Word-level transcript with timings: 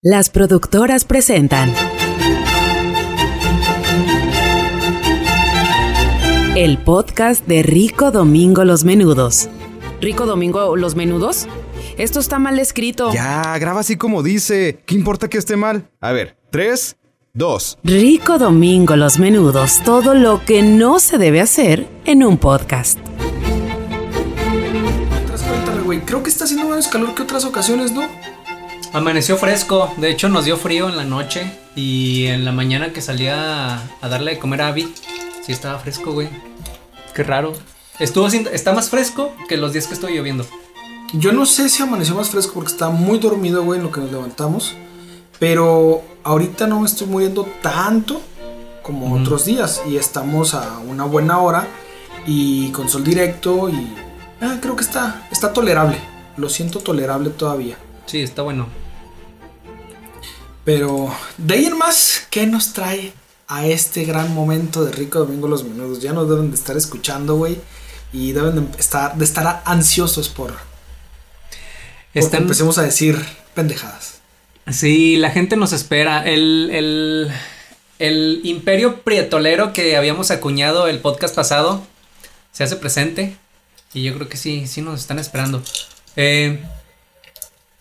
Las 0.00 0.30
productoras 0.30 1.04
presentan 1.04 1.74
el 6.54 6.78
podcast 6.78 7.44
de 7.48 7.64
Rico 7.64 8.12
Domingo 8.12 8.64
Los 8.64 8.84
Menudos. 8.84 9.48
¿Rico 10.00 10.24
Domingo 10.24 10.76
Los 10.76 10.94
Menudos? 10.94 11.48
Esto 11.96 12.20
está 12.20 12.38
mal 12.38 12.60
escrito. 12.60 13.12
Ya, 13.12 13.58
graba 13.58 13.80
así 13.80 13.96
como 13.96 14.22
dice. 14.22 14.84
¿Qué 14.86 14.94
importa 14.94 15.28
que 15.28 15.36
esté 15.36 15.56
mal? 15.56 15.90
A 16.00 16.12
ver, 16.12 16.36
tres, 16.52 16.96
dos. 17.34 17.76
Rico 17.82 18.38
Domingo 18.38 18.94
Los 18.94 19.18
Menudos, 19.18 19.82
todo 19.84 20.14
lo 20.14 20.44
que 20.44 20.62
no 20.62 21.00
se 21.00 21.18
debe 21.18 21.40
hacer 21.40 21.88
en 22.04 22.22
un 22.22 22.38
podcast. 22.38 23.00
Cuéntame, 25.48 25.82
güey. 25.82 26.00
Creo 26.02 26.22
que 26.22 26.30
está 26.30 26.44
haciendo 26.44 26.68
menos 26.68 26.86
calor 26.86 27.16
que 27.16 27.22
otras 27.22 27.44
ocasiones, 27.44 27.90
¿no? 27.90 28.02
Amaneció 28.92 29.36
fresco, 29.36 29.92
de 29.98 30.10
hecho 30.10 30.28
nos 30.28 30.44
dio 30.46 30.56
frío 30.56 30.88
en 30.88 30.96
la 30.96 31.04
noche 31.04 31.58
y 31.76 32.26
en 32.26 32.44
la 32.44 32.52
mañana 32.52 32.92
que 32.92 33.02
salía 33.02 33.74
a, 33.76 33.82
a 34.00 34.08
darle 34.08 34.32
de 34.32 34.38
comer 34.38 34.62
a 34.62 34.68
Abby, 34.68 34.92
sí 35.44 35.52
estaba 35.52 35.78
fresco, 35.78 36.12
güey. 36.12 36.28
Qué 37.14 37.22
raro. 37.22 37.52
Estuvo 37.98 38.26
haciendo- 38.26 38.50
está 38.50 38.72
más 38.72 38.88
fresco 38.88 39.32
que 39.48 39.56
los 39.58 39.72
días 39.72 39.86
que 39.86 39.94
estoy 39.94 40.16
lloviendo. 40.16 40.46
Yo 41.12 41.32
no 41.32 41.44
sé 41.46 41.68
si 41.68 41.82
amaneció 41.82 42.14
más 42.14 42.30
fresco 42.30 42.54
porque 42.54 42.72
está 42.72 42.88
muy 42.88 43.18
dormido, 43.18 43.62
güey, 43.62 43.78
en 43.78 43.84
lo 43.84 43.92
que 43.92 44.00
nos 44.00 44.10
levantamos. 44.10 44.74
Pero 45.38 46.02
ahorita 46.24 46.66
no 46.66 46.80
me 46.80 46.86
estoy 46.86 47.06
muriendo 47.06 47.44
tanto 47.62 48.20
como 48.82 49.14
otros 49.14 49.44
días. 49.44 49.82
Y 49.88 49.96
estamos 49.96 50.54
a 50.54 50.78
una 50.78 51.04
buena 51.04 51.38
hora 51.40 51.66
y 52.26 52.70
con 52.70 52.88
sol 52.88 53.04
directo 53.04 53.68
y... 53.68 53.94
ah, 54.40 54.56
creo 54.60 54.76
que 54.76 54.82
está, 54.84 55.26
está 55.30 55.52
tolerable. 55.52 55.98
Lo 56.36 56.48
siento 56.48 56.80
tolerable 56.80 57.30
todavía. 57.30 57.78
Sí, 58.08 58.22
está 58.22 58.42
bueno. 58.42 58.66
Pero 60.64 61.14
de 61.36 61.54
ahí 61.54 61.66
en 61.66 61.76
más, 61.76 62.26
¿qué 62.30 62.46
nos 62.46 62.72
trae 62.72 63.12
a 63.46 63.66
este 63.66 64.04
gran 64.04 64.34
momento 64.34 64.84
de 64.84 64.92
Rico 64.92 65.18
Domingo 65.18 65.46
Los 65.46 65.64
Menudos? 65.64 66.00
Ya 66.00 66.12
nos 66.12 66.28
deben 66.28 66.50
de 66.50 66.56
estar 66.56 66.76
escuchando, 66.76 67.36
güey. 67.36 67.58
Y 68.12 68.32
deben 68.32 68.54
de 68.72 68.78
estar, 68.78 69.14
de 69.16 69.24
estar 69.24 69.62
ansiosos 69.66 70.30
por, 70.30 70.54
Están, 72.14 72.42
empecemos 72.42 72.78
a 72.78 72.82
decir 72.82 73.22
pendejadas. 73.54 74.20
sí, 74.70 75.16
la 75.16 75.30
gente 75.30 75.56
nos 75.56 75.74
espera. 75.74 76.26
El, 76.26 76.70
el, 76.72 77.30
el 77.98 78.40
imperio 78.44 79.02
prietolero 79.02 79.74
que 79.74 79.96
habíamos 79.98 80.30
acuñado 80.30 80.88
el 80.88 81.00
podcast 81.00 81.34
pasado 81.34 81.86
se 82.52 82.64
hace 82.64 82.76
presente 82.76 83.36
y 83.92 84.02
yo 84.02 84.14
creo 84.14 84.28
que 84.28 84.38
sí, 84.38 84.66
sí 84.66 84.80
nos 84.80 85.00
están 85.00 85.18
esperando. 85.18 85.62
Eh, 86.16 86.62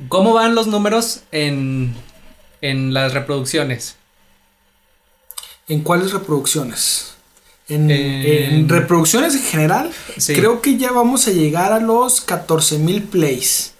¿Cómo 0.09 0.33
van 0.33 0.53
los 0.55 0.67
números 0.67 1.21
en, 1.31 1.93
en 2.61 2.93
las 2.93 3.13
reproducciones? 3.13 3.95
¿En 5.67 5.81
cuáles 5.81 6.11
reproducciones? 6.13 7.13
En, 7.67 7.89
Eh, 7.91 8.45
en 8.55 8.69
reproducciones 8.69 9.35
en 9.35 9.41
general, 9.43 9.91
Sí. 10.17 10.33
creo 10.35 10.61
que 10.61 10.77
ya 10.77 10.91
vamos 10.91 11.27
a 11.27 11.31
llegar 11.31 11.73
a 11.73 11.79
los 11.79 12.21
14.000 12.25 13.03
plays. 13.09 13.73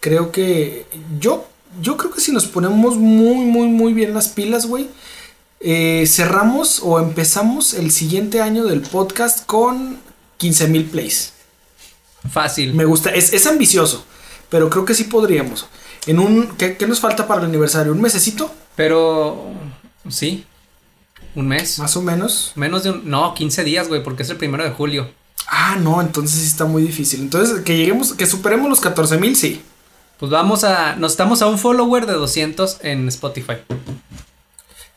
Creo 0.00 0.30
que 0.32 0.86
yo, 1.20 1.46
yo 1.82 1.96
creo 1.96 2.10
que 2.12 2.20
si 2.20 2.32
nos 2.32 2.46
ponemos 2.46 2.96
muy, 2.96 3.34
muy, 3.44 3.66
muy 3.68 3.92
bien 3.92 4.14
las 4.14 4.28
pilas, 4.28 4.64
güey, 4.66 4.88
eh, 5.60 6.04
cerramos 6.06 6.80
o 6.82 7.00
empezamos 7.00 7.74
el 7.74 7.90
siguiente 7.90 8.40
año 8.40 8.64
del 8.64 8.80
podcast 8.80 9.44
con 9.44 9.98
15.000 10.38 10.88
plays. 10.88 11.32
Fácil. 12.30 12.74
Me 12.74 12.84
gusta, 12.84 13.10
es, 13.10 13.32
es 13.34 13.46
ambicioso, 13.46 14.04
pero 14.50 14.70
creo 14.70 14.84
que 14.84 14.94
sí 14.94 15.04
podríamos. 15.04 15.66
En 16.06 16.18
un, 16.18 16.48
¿qué, 16.56 16.76
qué 16.76 16.86
nos 16.86 17.00
falta 17.00 17.26
para 17.26 17.42
el 17.42 17.48
aniversario? 17.48 17.92
¿Un 17.92 18.00
mesecito? 18.00 18.50
Pero 18.76 19.52
sí. 20.08 20.44
Un 21.34 21.48
mes. 21.48 21.78
Más 21.78 21.96
o 21.96 22.02
menos. 22.02 22.52
Menos 22.54 22.82
de 22.82 22.90
un. 22.90 23.10
No, 23.10 23.34
15 23.34 23.64
días, 23.64 23.88
güey, 23.88 24.02
porque 24.02 24.22
es 24.22 24.30
el 24.30 24.36
primero 24.36 24.64
de 24.64 24.70
julio. 24.70 25.10
Ah, 25.48 25.76
no, 25.80 26.00
entonces 26.00 26.40
sí 26.40 26.46
está 26.46 26.64
muy 26.64 26.82
difícil. 26.82 27.20
Entonces, 27.20 27.60
que 27.60 27.76
lleguemos, 27.76 28.12
que 28.14 28.26
superemos 28.26 28.68
los 28.68 28.80
14 28.80 29.18
mil, 29.18 29.36
sí. 29.36 29.62
Pues 30.18 30.30
vamos 30.30 30.64
a. 30.64 30.96
Nos 30.96 31.12
estamos 31.12 31.42
a 31.42 31.46
un 31.46 31.58
follower 31.58 32.06
de 32.06 32.14
200 32.14 32.78
en 32.82 33.08
Spotify. 33.08 33.58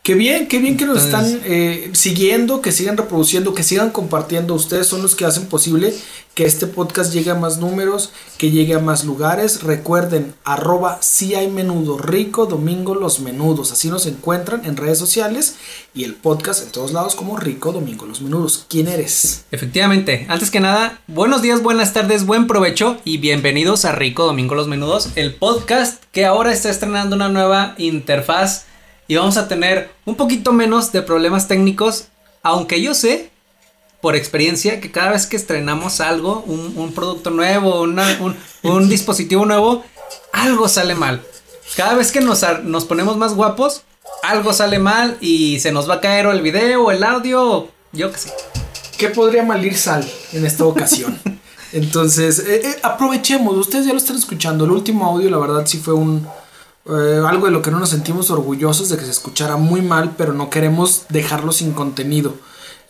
Qué 0.02 0.14
bien, 0.14 0.48
qué 0.48 0.58
bien 0.58 0.76
que 0.76 0.84
nos 0.84 1.04
están 1.04 1.42
eh, 1.44 1.90
siguiendo, 1.92 2.60
que 2.60 2.72
sigan 2.72 2.96
reproduciendo, 2.96 3.54
que 3.54 3.62
sigan 3.62 3.90
compartiendo. 3.90 4.52
Ustedes 4.54 4.88
son 4.88 5.00
los 5.00 5.14
que 5.14 5.24
hacen 5.24 5.46
posible 5.46 5.94
que 6.34 6.44
este 6.44 6.66
podcast 6.66 7.12
llegue 7.12 7.30
a 7.30 7.36
más 7.36 7.58
números, 7.58 8.10
que 8.36 8.50
llegue 8.50 8.74
a 8.74 8.80
más 8.80 9.04
lugares. 9.04 9.62
Recuerden, 9.62 10.34
arroba 10.42 10.98
si 11.02 11.36
hay 11.36 11.48
menudo 11.48 11.98
rico, 11.98 12.46
domingo 12.46 12.96
los 12.96 13.20
menudos. 13.20 13.70
Así 13.70 13.90
nos 13.90 14.06
encuentran 14.06 14.64
en 14.64 14.76
redes 14.76 14.98
sociales 14.98 15.54
y 15.94 16.02
el 16.02 16.14
podcast 16.16 16.64
en 16.64 16.72
todos 16.72 16.92
lados 16.92 17.14
como 17.14 17.36
rico, 17.36 17.70
domingo 17.70 18.04
los 18.04 18.22
menudos. 18.22 18.66
¿Quién 18.68 18.88
eres? 18.88 19.44
Efectivamente, 19.52 20.26
antes 20.28 20.50
que 20.50 20.58
nada, 20.58 21.00
buenos 21.06 21.42
días, 21.42 21.62
buenas 21.62 21.92
tardes, 21.92 22.26
buen 22.26 22.48
provecho 22.48 22.96
y 23.04 23.18
bienvenidos 23.18 23.84
a 23.84 23.92
Rico 23.92 24.26
Domingo 24.26 24.56
Los 24.56 24.66
Menudos, 24.66 25.10
el 25.14 25.32
podcast 25.32 26.02
que 26.10 26.24
ahora 26.24 26.52
está 26.52 26.70
estrenando 26.70 27.14
una 27.14 27.28
nueva 27.28 27.76
interfaz 27.78 28.64
y 29.08 29.16
vamos 29.16 29.36
a 29.36 29.48
tener 29.48 29.90
un 30.04 30.14
poquito 30.14 30.52
menos 30.52 30.92
de 30.92 31.02
problemas 31.02 31.48
técnicos, 31.48 32.06
aunque 32.42 32.80
yo 32.82 32.94
sé 32.94 33.30
por 34.00 34.16
experiencia 34.16 34.80
que 34.80 34.90
cada 34.90 35.12
vez 35.12 35.26
que 35.26 35.36
estrenamos 35.36 36.00
algo, 36.00 36.42
un, 36.46 36.72
un 36.76 36.92
producto 36.92 37.30
nuevo, 37.30 37.82
una- 37.82 38.18
un, 38.20 38.36
un 38.62 38.88
dispositivo 38.88 39.46
nuevo, 39.46 39.84
algo 40.32 40.68
sale 40.68 40.94
mal. 40.94 41.22
Cada 41.76 41.94
vez 41.94 42.10
que 42.12 42.20
nos, 42.20 42.44
nos 42.64 42.84
ponemos 42.84 43.16
más 43.16 43.34
guapos, 43.34 43.82
algo 44.22 44.52
sale 44.52 44.78
mal 44.78 45.16
y 45.20 45.60
se 45.60 45.72
nos 45.72 45.88
va 45.88 45.94
a 45.94 46.00
caer 46.00 46.26
o 46.26 46.32
el 46.32 46.42
video 46.42 46.84
o 46.84 46.90
el 46.90 47.02
audio, 47.04 47.44
o 47.50 47.68
yo 47.92 48.10
qué 48.10 48.18
sé. 48.18 48.32
¿Qué 48.98 49.08
podría 49.08 49.42
malir 49.42 49.76
sal 49.76 50.04
en 50.32 50.46
esta 50.46 50.64
ocasión? 50.64 51.18
Entonces, 51.72 52.38
eh, 52.40 52.60
eh, 52.64 52.76
aprovechemos, 52.82 53.56
ustedes 53.56 53.86
ya 53.86 53.92
lo 53.92 53.98
están 53.98 54.16
escuchando. 54.16 54.64
El 54.64 54.72
último 54.72 55.06
audio, 55.06 55.30
la 55.30 55.38
verdad, 55.38 55.64
sí 55.66 55.78
fue 55.78 55.94
un 55.94 56.26
eh, 56.86 57.20
algo 57.26 57.46
de 57.46 57.52
lo 57.52 57.62
que 57.62 57.70
no 57.70 57.78
nos 57.78 57.90
sentimos 57.90 58.30
orgullosos 58.30 58.88
de 58.88 58.96
que 58.96 59.04
se 59.04 59.10
escuchara 59.10 59.56
muy 59.56 59.82
mal, 59.82 60.14
pero 60.16 60.32
no 60.32 60.50
queremos 60.50 61.04
dejarlo 61.08 61.52
sin 61.52 61.72
contenido. 61.72 62.34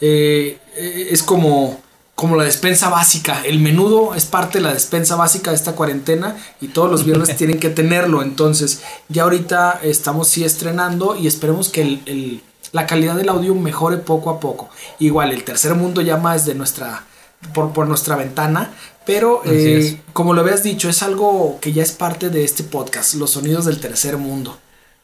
Eh, 0.01 0.59
eh, 0.77 1.09
es 1.11 1.23
como, 1.23 1.81
como 2.15 2.37
la 2.37 2.45
despensa 2.45 2.89
básica. 2.89 3.43
El 3.45 3.61
menudo 3.61 4.15
es 4.15 4.25
parte 4.25 4.59
de 4.59 4.65
la 4.65 4.73
despensa 4.75 5.17
básica 5.17 5.51
de 5.51 5.57
esta 5.57 5.73
cuarentena 5.75 6.37
y 6.61 6.69
todos 6.69 6.91
los 6.91 7.05
viernes 7.05 7.37
tienen 7.37 7.61
que 7.61 7.71
tenerlo. 7.71 8.23
Entonces, 8.23 8.83
ya 9.09 9.25
ahorita 9.25 9.81
estamos 9.83 10.29
sí 10.29 10.45
estrenando 10.45 11.17
y 11.17 11.27
esperemos 11.27 11.69
que 11.69 11.83
el- 11.83 12.03
el, 12.07 12.43
la 12.73 12.87
calidad 12.87 13.17
del 13.17 13.29
audio 13.29 13.55
mejore 13.55 13.99
poco 13.99 14.31
a 14.31 14.41
poco. 14.41 14.71
Igual, 14.99 15.31
el 15.33 15.45
tercer 15.45 15.75
mundo 15.75 16.01
llama 16.01 16.33
desde 16.33 16.55
nuestra, 16.55 17.05
por, 17.53 17.73
por 17.73 17.87
nuestra 17.87 18.17
ventana, 18.17 18.73
pero 19.05 19.43
eh, 19.45 20.01
como 20.13 20.35
lo 20.35 20.43
habías 20.43 20.63
dicho, 20.63 20.89
es 20.89 21.03
algo 21.03 21.59
que 21.61 21.73
ya 21.73 21.83
es 21.83 21.93
parte 21.93 22.31
de 22.31 22.45
este 22.45 22.63
podcast, 22.63 23.15
los 23.15 23.31
sonidos 23.31 23.65
del 23.65 23.81
tercer 23.81 24.17
mundo. 24.17 24.59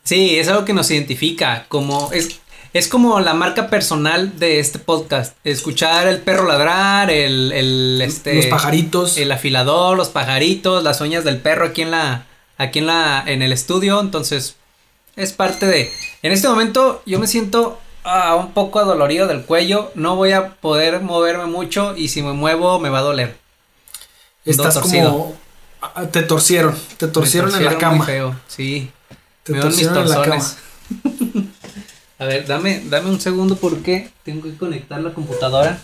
Sí, 0.04 0.38
es 0.38 0.48
algo 0.48 0.64
que 0.64 0.72
nos 0.72 0.90
identifica, 0.90 1.66
como 1.68 2.10
es, 2.12 2.40
es 2.72 2.88
como 2.88 3.20
la 3.20 3.34
marca 3.34 3.68
personal 3.68 4.38
de 4.38 4.60
este 4.60 4.78
podcast. 4.78 5.36
Escuchar 5.44 6.06
el 6.06 6.20
perro 6.20 6.46
ladrar, 6.46 7.10
el, 7.10 7.52
el 7.52 8.00
este 8.00 8.36
los 8.36 8.46
pajaritos. 8.46 9.18
el 9.18 9.32
afilador, 9.32 9.96
los 9.96 10.08
pajaritos, 10.08 10.82
las 10.84 11.00
uñas 11.00 11.24
del 11.24 11.38
perro 11.38 11.66
aquí 11.66 11.82
en 11.82 11.90
la, 11.90 12.26
aquí 12.56 12.78
en 12.78 12.86
la, 12.86 13.22
en 13.26 13.42
el 13.42 13.52
estudio. 13.52 14.00
Entonces, 14.00 14.56
es 15.16 15.32
parte 15.32 15.66
de. 15.66 15.92
En 16.22 16.32
este 16.32 16.48
momento, 16.48 17.02
yo 17.04 17.18
me 17.18 17.26
siento 17.26 17.78
ah, 18.04 18.36
un 18.36 18.52
poco 18.52 18.78
adolorido 18.78 19.26
del 19.26 19.42
cuello. 19.42 19.90
No 19.94 20.16
voy 20.16 20.32
a 20.32 20.54
poder 20.54 21.00
moverme 21.00 21.46
mucho 21.46 21.96
y 21.96 22.08
si 22.08 22.22
me 22.22 22.32
muevo 22.32 22.78
me 22.78 22.88
va 22.90 23.00
a 23.00 23.02
doler. 23.02 23.47
Estás 24.50 24.74
torcido. 24.74 25.10
como... 25.10 25.36
Te 26.10 26.22
torcieron, 26.22 26.74
te 26.96 27.06
torcieron 27.06 27.54
en 27.54 27.64
la 27.64 27.70
muy 27.70 27.80
cama. 27.80 28.04
feo, 28.04 28.34
sí. 28.48 28.90
Te 29.44 29.52
Me 29.52 29.60
torcieron 29.60 29.98
en 29.98 30.08
la 30.08 30.22
cama. 30.22 30.44
A 32.20 32.24
ver, 32.24 32.46
dame, 32.46 32.82
dame 32.90 33.10
un 33.10 33.20
segundo 33.20 33.54
porque 33.56 34.10
tengo 34.24 34.42
que 34.42 34.56
conectar 34.56 35.00
la 35.00 35.14
computadora. 35.14 35.78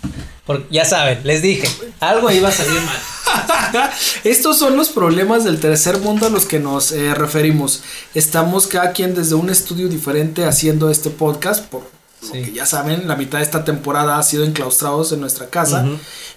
Porque 0.44 0.66
ya 0.68 0.84
saben, 0.84 1.20
les 1.22 1.42
dije, 1.42 1.68
algo 2.00 2.28
iba 2.30 2.48
a 2.48 2.52
salir 2.52 2.80
mal. 2.82 3.90
Estos 4.24 4.58
son 4.58 4.76
los 4.76 4.88
problemas 4.88 5.44
del 5.44 5.60
tercer 5.60 5.98
mundo 5.98 6.26
a 6.26 6.30
los 6.30 6.44
que 6.44 6.58
nos 6.58 6.90
eh, 6.90 7.14
referimos. 7.14 7.82
Estamos 8.14 8.66
cada 8.66 8.92
quien 8.92 9.14
desde 9.14 9.36
un 9.36 9.48
estudio 9.48 9.88
diferente 9.88 10.44
haciendo 10.44 10.90
este 10.90 11.10
podcast. 11.10 11.64
Por 11.66 11.88
Sí. 12.32 12.42
que 12.42 12.52
ya 12.52 12.66
saben, 12.66 13.06
la 13.06 13.16
mitad 13.16 13.38
de 13.38 13.44
esta 13.44 13.64
temporada 13.64 14.18
ha 14.18 14.22
sido 14.22 14.44
enclaustrados 14.44 15.12
en 15.12 15.20
nuestra 15.20 15.48
casa. 15.48 15.86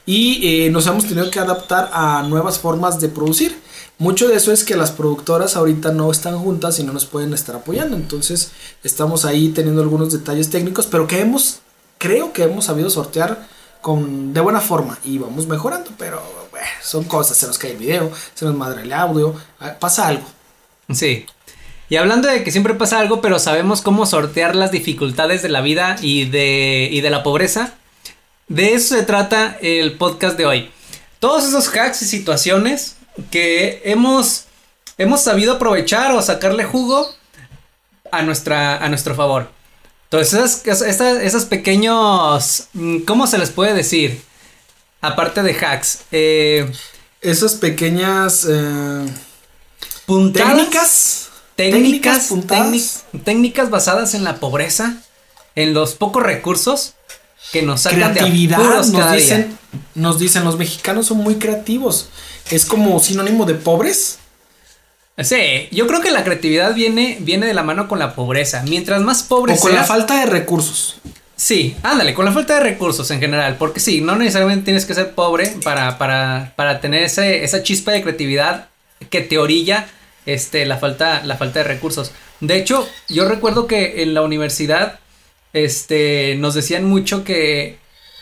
Y 0.06 0.66
eh, 0.66 0.70
nos 0.70 0.88
hemos 0.88 1.06
tenido 1.06 1.30
que 1.32 1.40
adaptar 1.40 1.90
a 1.94 2.24
nuevas 2.24 2.60
formas 2.60 3.00
de 3.00 3.10
producir. 3.10 3.60
Mucho 4.00 4.28
de 4.28 4.36
eso 4.36 4.52
es 4.52 4.64
que 4.64 4.76
las 4.76 4.92
productoras 4.92 5.56
ahorita 5.56 5.92
no 5.92 6.12
están 6.12 6.38
juntas 6.38 6.78
y 6.80 6.84
no 6.84 6.94
nos 6.94 7.06
pueden 7.06 7.34
estar 7.34 7.56
apoyando. 7.56 7.96
Entonces 7.96 8.52
estamos 8.84 9.26
ahí 9.26 9.50
teniendo 9.50 9.82
algunos 9.82 10.14
detalles 10.14 10.50
técnicos, 10.50 10.86
pero 10.86 11.08
que 11.08 11.20
hemos, 11.20 11.60
creo 11.98 12.32
que 12.32 12.44
hemos 12.44 12.66
sabido 12.66 12.90
sortear 12.90 13.48
con, 13.82 14.34
de 14.34 14.42
buena 14.42 14.62
forma 14.62 15.00
y 15.04 15.18
vamos 15.18 15.48
mejorando. 15.48 15.92
Pero 15.98 16.22
bueno, 16.52 16.68
son 16.84 17.06
cosas, 17.06 17.38
se 17.38 17.48
nos 17.48 17.58
cae 17.58 17.72
el 17.72 17.78
video, 17.78 18.12
se 18.36 18.46
nos 18.46 18.56
madre 18.56 18.84
el 18.84 18.94
audio, 18.94 19.34
ah, 19.60 19.76
pasa 19.80 20.08
algo. 20.08 20.26
Sí. 20.94 21.26
Y 21.90 21.96
hablando 21.96 22.28
de 22.28 22.44
que 22.44 22.52
siempre 22.52 22.74
pasa 22.74 23.00
algo, 23.00 23.22
pero 23.22 23.40
sabemos 23.40 23.82
cómo 23.82 24.06
sortear 24.06 24.56
las 24.56 24.72
dificultades 24.72 25.42
de 25.42 25.50
la 25.50 25.62
vida 25.62 25.96
y 26.02 26.26
de, 26.26 26.90
y 26.92 27.02
de 27.02 27.10
la 27.10 27.24
pobreza, 27.24 27.76
de 28.50 28.74
eso 28.74 28.96
se 28.96 29.04
trata 29.04 29.58
el 29.62 29.98
podcast 29.98 30.38
de 30.38 30.46
hoy. 30.46 30.72
Todos 31.20 31.48
esos 31.48 31.70
hacks 31.70 32.02
y 32.02 32.06
situaciones 32.06 32.98
que 33.32 33.82
hemos, 33.86 34.46
hemos 34.98 35.22
sabido 35.22 35.54
aprovechar 35.54 36.12
o 36.12 36.22
sacarle 36.22 36.66
jugo 36.66 37.10
a, 38.12 38.22
nuestra, 38.22 38.78
a 38.78 38.90
nuestro 38.90 39.16
favor. 39.16 39.50
Entonces, 40.06 40.62
esas, 40.66 41.02
esas, 41.22 41.46
pequeños, 41.46 42.68
mm, 42.74 43.00
¿cómo 43.00 43.28
se 43.28 43.38
les 43.38 43.50
puede 43.50 43.74
decir? 43.74 44.22
Aparte 45.02 45.44
de 45.44 45.54
hacks. 45.54 46.00
Eh, 46.12 46.72
esas 47.22 47.56
pequeñas... 47.56 48.46
Eh, 48.50 49.06
técnicas. 50.34 51.27
Técnicas, 51.58 52.30
técnicas, 52.48 53.04
técnicas 53.26 53.70
basadas 53.72 54.14
en 54.14 54.24
la 54.24 54.36
pobreza, 54.36 54.98
en 55.56 55.74
los 55.74 55.96
pocos 55.96 56.22
recursos 56.22 56.94
que 57.52 57.64
nos 57.64 57.82
sacan 57.82 58.14
Creatividad, 58.14 58.60
de 58.60 58.92
nos 58.92 59.12
dicen, 59.12 59.58
nos 59.96 60.20
dicen 60.20 60.44
los 60.44 60.58
mexicanos 60.58 61.08
son 61.08 61.18
muy 61.18 61.36
creativos. 61.36 62.10
Es 62.52 62.66
como 62.68 63.00
sinónimo 63.00 63.46
de 63.46 63.56
pobres. 63.56 64.20
Sí, 65.18 65.68
yo 65.72 65.88
creo 65.88 66.00
que 66.00 66.12
la 66.12 66.24
creatividad 66.24 66.76
viene, 66.76 67.18
viene 67.22 67.48
de 67.48 67.56
la 67.56 67.64
mano 67.64 67.88
con 67.88 67.98
la 67.98 68.14
pobreza. 68.14 68.62
Mientras 68.68 69.02
más 69.02 69.24
pobre 69.24 69.56
o 69.56 69.58
con 69.58 69.74
la 69.74 69.88
falta 69.88 70.20
de 70.20 70.28
recursos. 70.28 70.98
Sí, 71.36 71.76
ándale, 71.82 72.14
con 72.14 72.26
la 72.26 72.34
falta 72.34 72.54
de 72.54 72.60
recursos 72.60 73.10
en 73.10 73.20
general. 73.20 73.56
Porque 73.58 73.80
sí, 73.80 74.02
no 74.02 74.16
necesariamente 74.16 74.66
tienes 74.66 74.86
que 74.86 74.94
ser 74.94 75.16
pobre 75.16 75.48
para, 75.64 75.98
para, 75.98 76.54
para 76.56 76.82
tener 76.82 77.02
ese, 77.02 77.44
esa 77.44 77.64
chispa 77.64 77.94
de 77.94 78.04
creatividad 78.04 78.70
que 79.10 79.22
te 79.22 79.40
orilla 79.40 79.88
este, 80.28 80.66
la, 80.66 80.78
falta, 80.78 81.24
la 81.24 81.38
falta 81.38 81.60
de 81.60 81.66
recursos. 81.66 82.12
De 82.40 82.58
hecho, 82.58 82.88
yo 83.10 83.28
recuerdo 83.28 83.66
que 83.66 84.04
en 84.04 84.14
la 84.14 84.22
universidad 84.22 85.00
este, 85.54 86.36
nos 86.36 86.54
decían 86.54 86.84
mucho 86.84 87.24
que 87.24 87.80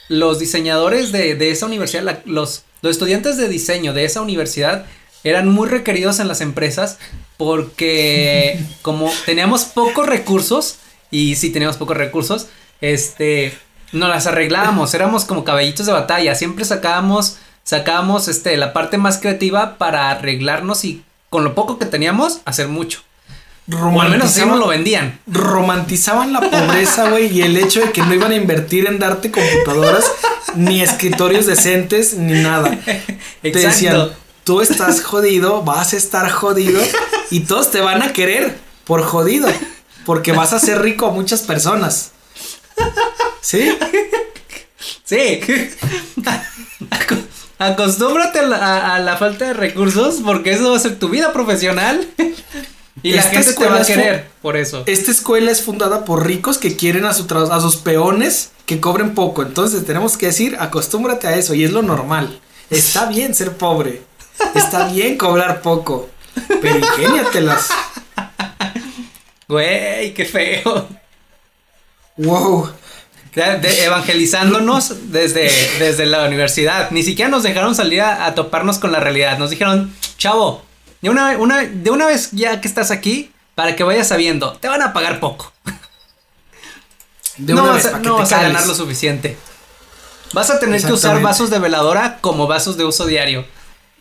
los 0.08 0.40
diseñadores 0.40 1.12
de, 1.12 1.36
de 1.36 1.52
esa 1.52 1.66
universidad, 1.66 2.22
los, 2.24 2.64
los 2.82 2.92
estudiantes 2.92 3.38
de 3.38 3.50
diseño 3.50 3.92
de 3.92 4.06
esa 4.06 4.22
universidad 4.22 4.86
eran 5.24 5.50
muy 5.50 5.68
requeridos 5.68 6.20
en 6.20 6.28
las 6.28 6.40
empresas 6.40 7.00
porque 7.38 8.60
como 8.82 9.12
teníamos 9.26 9.66
pocos 9.66 10.06
recursos, 10.06 10.78
y 11.12 11.36
si 11.36 11.52
teníamos 11.52 11.78
pocos 11.78 11.98
recursos, 11.98 12.48
este, 12.82 13.52
nos 13.92 14.10
las 14.10 14.28
arreglábamos, 14.28 14.94
éramos 14.94 15.26
como 15.26 15.44
caballitos 15.44 15.88
de 15.88 15.94
batalla, 15.94 16.36
siempre 16.36 16.66
sacábamos, 16.66 17.38
sacábamos, 17.64 18.28
este, 18.28 18.56
la 18.58 18.74
parte 18.74 18.98
más 18.98 19.18
creativa 19.18 19.78
para 19.80 20.12
arreglarnos 20.12 20.86
y 20.86 21.04
con 21.36 21.44
lo 21.44 21.54
poco 21.54 21.78
que 21.78 21.86
teníamos, 21.86 22.40
hacer 22.46 22.70
mucho. 22.70 23.02
O 23.70 24.00
al 24.02 24.10
menos 24.10 24.30
así 24.30 24.46
nos 24.46 24.58
lo 24.58 24.68
vendían. 24.68 25.20
Romantizaban 25.28 26.32
la 26.32 26.40
pobreza, 26.40 27.10
güey, 27.10 27.28
y 27.28 27.42
el 27.42 27.58
hecho 27.58 27.82
de 27.82 27.92
que 27.92 28.02
no 28.02 28.14
iban 28.14 28.32
a 28.32 28.36
invertir 28.36 28.88
en 28.88 29.00
darte 29.00 29.32
computadoras, 29.32 30.10
ni 30.56 30.82
escritorios 30.82 31.46
decentes, 31.46 32.14
ni 32.14 32.42
nada. 32.42 32.80
Te 33.42 33.52
decían, 33.52 34.12
tú 34.46 34.62
estás 34.62 35.02
jodido, 35.02 35.62
vas 35.64 35.92
a 35.92 35.98
estar 35.98 36.32
jodido 36.32 36.82
y 37.30 37.42
todos 37.42 37.70
te 37.70 37.82
van 37.82 38.02
a 38.02 38.14
querer 38.14 38.58
por 38.86 39.04
jodido, 39.04 39.50
porque 40.06 40.32
vas 40.32 40.54
a 40.54 40.60
ser 40.60 40.82
rico 40.82 41.08
a 41.08 41.12
muchas 41.12 41.42
personas. 41.42 42.12
¿Sí? 43.42 43.78
Sí. 45.04 45.42
Acostúmbrate 47.58 48.40
a 48.40 49.00
la, 49.00 49.18
falta 49.18 49.46
de 49.46 49.54
recursos 49.54 50.22
porque 50.24 50.52
eso 50.52 50.72
va 50.72 50.78
a 50.78 50.80
ser 50.80 51.00
tu 51.00 51.10
vida 51.10 51.34
profesional. 51.34 52.08
Y 53.04 53.12
la 53.12 53.22
gente 53.22 53.54
te 53.54 53.68
va 53.68 53.82
a 53.82 53.86
querer 53.86 54.30
por 54.42 54.58
eso. 54.58 54.82
Esta 54.88 55.12
escuela 55.12 55.52
es 55.52 55.62
fundada 55.62 56.06
por 56.06 56.26
ricos 56.26 56.58
que 56.58 56.76
quieren 56.76 57.06
a, 57.06 57.14
su 57.14 57.28
a 57.52 57.62
sus 57.62 57.76
peones 57.76 58.52
que 58.66 58.80
cobren 58.80 59.14
poco. 59.14 59.44
Entonces 59.44 59.86
tenemos 59.86 60.18
que 60.18 60.28
decir, 60.28 60.58
acostúmbrate 60.60 61.28
a 61.28 61.36
eso 61.36 61.54
y 61.54 61.66
es 61.66 61.72
lo 61.72 61.84
normal. 61.84 62.40
Está 62.72 63.06
bien 63.06 63.36
ser 63.36 63.58
pobre. 63.58 64.02
Está 64.56 64.88
bien 64.92 65.18
cobrar 65.18 65.62
poco, 65.62 66.10
pero 66.62 66.80
ingéniatelas. 66.80 67.70
Güey, 69.48 70.14
qué 70.16 70.26
feo. 70.26 70.88
Wow. 72.18 72.72
Evangelizándonos 73.36 75.12
desde, 75.12 75.52
desde 75.80 76.06
la 76.06 76.26
universidad. 76.26 76.92
Ni 76.92 77.04
siquiera 77.04 77.30
nos 77.30 77.44
dejaron 77.44 77.76
salir 77.76 78.02
a, 78.02 78.34
toparnos 78.36 78.80
con 78.80 78.92
la 78.92 79.00
realidad. 79.00 79.38
Nos 79.38 79.50
dijeron, 79.50 79.94
chavo, 80.18 80.64
de 81.02 81.10
una, 81.10 81.38
una, 81.38 81.64
de 81.64 81.90
una 81.90 82.08
vez 82.08 82.32
ya 82.32 82.62
que 82.62 82.68
estás 82.68 82.92
aquí, 82.92 83.32
para 83.56 83.76
que 83.76 83.84
vayas 83.84 84.08
sabiendo, 84.08 84.54
te 84.54 84.68
van 84.68 84.82
a 84.82 84.94
pagar 84.94 85.20
poco. 85.20 85.54
no 87.38 87.64
vas, 87.64 88.02
no 88.02 88.18
vas 88.18 88.32
a 88.32 88.42
ganar 88.42 88.66
lo 88.66 88.76
suficiente. 88.76 89.38
Vas 90.34 90.50
a 90.50 90.60
tener 90.60 90.84
que 90.84 90.92
usar 90.92 91.22
vasos 91.22 91.50
de 91.50 91.60
veladora 91.60 92.18
como 92.22 92.48
vasos 92.48 92.78
de 92.78 92.86
uso 92.86 93.06
diario 93.06 93.46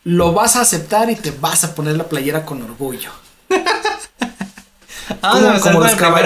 lo 0.05 0.33
vas 0.33 0.57
a 0.57 0.61
aceptar 0.61 1.11
y 1.11 1.17
te 1.17 1.31
vas 1.31 1.65
a 1.65 1.75
poner 1.75 1.97
la 1.97 2.05
playera 2.05 2.45
con 2.45 2.63
orgullo. 2.63 3.11
Ah, 5.23 5.59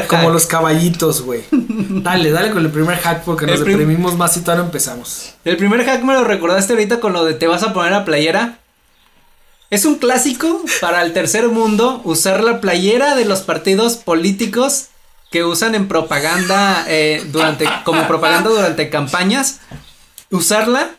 como, 0.09 0.31
los 0.31 0.47
caballitos, 0.47 1.23
güey. 1.23 1.45
dale, 1.51 2.31
dale 2.31 2.51
con 2.51 2.65
el 2.65 2.71
primer 2.71 2.99
hack 2.99 3.25
porque 3.25 3.47
nos 3.47 3.61
deprimimos 3.61 4.17
más 4.17 4.37
y 4.37 4.41
tal 4.41 4.61
empezamos. 4.61 5.35
El 5.45 5.57
primer 5.57 5.85
hack 5.85 6.03
me 6.03 6.15
lo 6.15 6.25
recordaste 6.25 6.73
ahorita 6.73 7.01
con 7.01 7.13
lo 7.13 7.25
de 7.25 7.35
te 7.35 7.47
vas 7.47 7.63
a 7.63 7.73
poner 7.73 7.93
la 7.93 8.05
playera. 8.05 8.59
Es 9.71 9.85
un 9.85 9.97
clásico 9.97 10.63
para 10.81 11.03
el 11.03 11.13
tercer 11.13 11.49
mundo 11.49 12.01
usar 12.05 12.43
la 12.43 12.61
playera 12.61 13.15
de 13.15 13.25
los 13.25 13.41
partidos 13.41 13.97
políticos 13.97 14.89
que 15.31 15.45
usan 15.45 15.75
en 15.75 15.89
propaganda 15.89 16.85
eh, 16.89 17.23
durante 17.27 17.69
como 17.85 18.07
propaganda 18.07 18.49
durante 18.49 18.89
campañas. 18.89 19.61
Usarla 20.31 20.91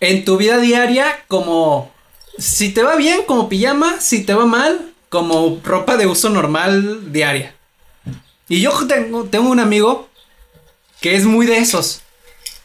en 0.00 0.24
tu 0.24 0.36
vida 0.36 0.58
diaria 0.58 1.06
como 1.28 1.90
si 2.38 2.70
te 2.70 2.82
va 2.82 2.96
bien 2.96 3.22
como 3.26 3.48
pijama, 3.48 4.00
si 4.00 4.24
te 4.24 4.34
va 4.34 4.44
mal 4.44 4.92
como 5.08 5.60
ropa 5.64 5.96
de 5.96 6.06
uso 6.06 6.30
normal 6.30 7.12
diaria. 7.12 7.54
Y 8.48 8.60
yo 8.60 8.86
tengo, 8.86 9.24
tengo 9.24 9.48
un 9.48 9.60
amigo 9.60 10.08
que 11.00 11.16
es 11.16 11.24
muy 11.24 11.46
de 11.46 11.58
esos. 11.58 12.02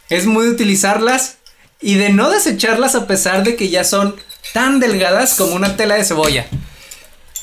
Es 0.10 0.26
muy 0.26 0.46
de 0.46 0.52
utilizarlas 0.52 1.38
y 1.80 1.96
de 1.96 2.10
no 2.10 2.30
desecharlas 2.30 2.96
a 2.96 3.08
pesar 3.08 3.44
de 3.44 3.56
que 3.56 3.70
ya 3.70 3.84
son 3.84 4.16
tan 4.54 4.80
delgadas 4.80 5.36
como 5.36 5.56
una 5.56 5.76
tela 5.78 5.96
de 5.96 6.04
cebolla. 6.04 6.48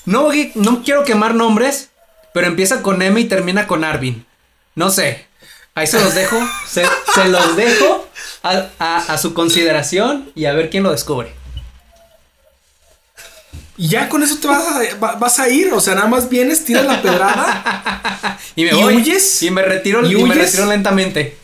No, 0.05 0.31
no 0.55 0.83
quiero 0.83 1.05
quemar 1.05 1.35
nombres, 1.35 1.91
pero 2.33 2.47
empieza 2.47 2.83
con 2.83 3.03
M 3.03 3.21
y 3.21 3.25
termina 3.25 3.67
con 3.67 3.85
Arvin. 3.85 4.25
No 4.75 4.91
sé. 4.91 5.27
Ahí 5.75 5.87
se 5.87 6.01
los 6.01 6.15
dejo. 6.15 6.37
se, 6.69 6.85
los 7.29 7.57
dejo 7.57 8.09
a 8.43 9.19
su 9.19 9.35
consideración 9.35 10.31
y 10.35 10.47
a 10.47 10.53
ver 10.53 10.71
quién 10.71 10.83
lo 10.83 10.91
descubre. 10.91 11.38
Y 13.79 13.87
ya 13.87 14.09
con 14.09 14.25
eso 14.25 14.37
te 14.39 14.49
vas 14.49 14.65
a, 14.67 15.15
vas 15.15 15.39
a 15.39 15.49
ir, 15.49 15.73
o 15.73 15.81
sea, 15.81 15.95
nada 15.95 16.09
más 16.09 16.29
vienes, 16.29 16.65
tiras 16.65 16.85
la 16.85 17.01
pedrada 17.01 18.39
y 18.57 18.65
me 18.65 18.75
voy. 18.75 18.97
Huyes, 18.97 19.43
y 19.45 19.53
me 19.53 19.63
retiro, 19.63 20.05
y, 20.05 20.17
me 20.25 20.35
retiro 20.35 20.67
lentamente. 20.67 21.39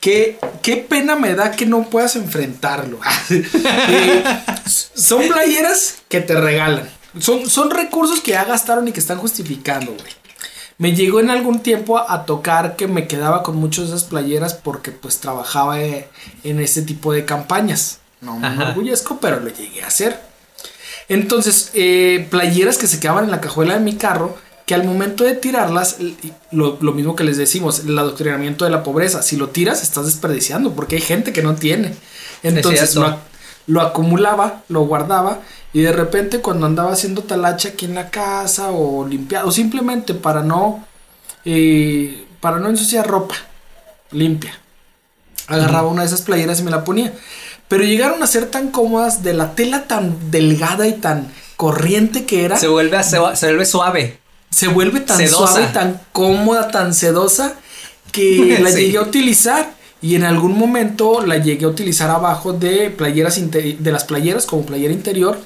Qué, 0.00 0.38
qué 0.62 0.78
pena 0.78 1.14
me 1.14 1.34
da 1.34 1.50
que 1.50 1.66
no 1.66 1.84
puedas 1.90 2.16
enfrentarlo. 2.16 2.98
Eh, 3.88 4.24
son 4.94 5.28
playeras 5.28 5.98
que 6.08 6.20
te 6.20 6.34
regalan. 6.34 6.88
Son, 7.20 7.48
son 7.48 7.70
recursos 7.70 8.20
que 8.20 8.32
ya 8.32 8.44
gastaron 8.44 8.88
y 8.88 8.92
que 8.92 9.00
están 9.00 9.18
justificando, 9.18 9.92
güey. 9.92 10.12
Me 10.78 10.94
llegó 10.94 11.20
en 11.20 11.30
algún 11.30 11.60
tiempo 11.60 11.98
a, 11.98 12.24
tocar 12.26 12.76
que 12.76 12.86
me 12.86 13.06
quedaba 13.06 13.42
con 13.42 13.56
muchas 13.56 13.88
de 13.88 13.96
esas 13.96 14.08
playeras 14.08 14.54
porque 14.54 14.92
pues 14.92 15.20
trabajaba 15.20 15.80
eh, 15.80 16.08
en 16.42 16.60
ese 16.60 16.82
tipo 16.82 17.12
de 17.12 17.24
campañas. 17.24 18.00
No 18.20 18.38
me 18.38 18.48
enorgullezco, 18.48 19.18
pero 19.20 19.40
lo 19.40 19.48
llegué 19.48 19.82
a 19.82 19.88
hacer. 19.88 20.20
Entonces, 21.08 21.70
eh, 21.74 22.26
playeras 22.30 22.78
que 22.78 22.86
se 22.86 22.98
quedaban 23.00 23.24
en 23.24 23.30
la 23.30 23.40
cajuela 23.40 23.74
de 23.74 23.80
mi 23.80 23.94
carro, 23.94 24.36
que 24.66 24.74
al 24.74 24.84
momento 24.84 25.22
de 25.22 25.34
tirarlas, 25.34 25.98
lo, 26.50 26.76
mismo 26.92 27.14
que 27.14 27.22
les 27.22 27.36
decimos, 27.36 27.84
el 27.86 27.96
adoctrinamiento 27.96 28.64
de 28.64 28.72
la 28.72 28.82
pobreza, 28.82 29.22
si 29.22 29.36
lo 29.36 29.50
tiras 29.50 29.82
estás 29.82 30.06
desperdiciando, 30.06 30.72
porque 30.72 30.96
hay 30.96 31.02
gente 31.02 31.32
que 31.32 31.42
no 31.42 31.54
tiene. 31.54 31.94
Entonces 32.42 32.96
lo, 33.68 33.80
acumulaba, 33.80 34.64
lo 34.68 34.84
guardaba, 34.84 35.40
y 35.72 35.82
de 35.82 35.92
repente 35.92 36.40
cuando 36.40 36.66
andaba 36.66 36.92
haciendo 36.92 37.22
talacha 37.22 37.70
aquí 37.70 37.84
en 37.84 37.94
la 37.94 38.10
casa 38.10 38.70
o 38.70 39.06
limpiado, 39.06 39.48
o 39.48 39.52
simplemente 39.52 40.14
para 40.14 40.42
no, 40.42 40.84
eh, 41.44 42.24
para 42.40 42.58
no 42.58 42.68
ensuciar 42.68 43.06
ropa 43.06 43.36
limpia, 44.10 44.58
agarraba 45.46 45.88
una 45.88 46.02
de 46.02 46.08
esas 46.08 46.22
playeras 46.22 46.58
y 46.58 46.64
me 46.64 46.72
la 46.72 46.82
ponía. 46.82 47.12
Pero 47.68 47.84
llegaron 47.84 48.22
a 48.22 48.26
ser 48.26 48.46
tan 48.46 48.70
cómodas 48.70 49.22
de 49.22 49.34
la 49.34 49.54
tela 49.54 49.84
tan 49.88 50.30
delgada 50.30 50.86
y 50.86 50.94
tan 50.94 51.32
corriente 51.56 52.24
que 52.24 52.44
era. 52.44 52.58
Se 52.58 52.68
vuelve, 52.68 53.02
se, 53.02 53.18
vuelve 53.18 53.66
suave. 53.66 54.18
Se 54.50 54.68
vuelve 54.68 55.00
tan 55.00 55.26
suave, 55.28 55.66
tan 55.72 56.00
cómoda, 56.12 56.70
tan 56.70 56.94
sedosa 56.94 57.54
que 58.12 58.58
la 58.62 58.70
llegué 58.70 58.98
a 58.98 59.02
utilizar. 59.02 59.74
Y 60.02 60.14
en 60.14 60.24
algún 60.24 60.56
momento 60.56 61.24
la 61.26 61.38
llegué 61.38 61.64
a 61.64 61.68
utilizar 61.68 62.10
abajo 62.10 62.52
de 62.52 62.90
playeras 62.90 63.40
de 63.50 63.92
las 63.92 64.04
playeras 64.04 64.46
como 64.46 64.64
playera 64.64 64.92
interior. 64.92 65.38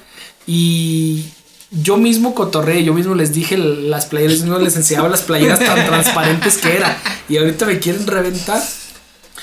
Y 0.45 1.25
yo 1.71 1.97
mismo 1.97 2.35
cotorré, 2.35 2.83
yo 2.83 2.93
mismo 2.93 3.15
les 3.15 3.33
dije 3.33 3.57
las 3.57 4.05
playeras, 4.05 4.39
yo 4.39 4.43
mismo 4.43 4.59
les 4.59 4.75
enseñaba 4.75 5.07
las 5.07 5.21
playeras 5.21 5.59
tan 5.59 5.85
transparentes 5.87 6.57
que 6.57 6.75
era. 6.75 6.97
Y 7.29 7.37
ahorita 7.37 7.65
me 7.65 7.79
quieren 7.79 8.05
reventar. 8.05 8.61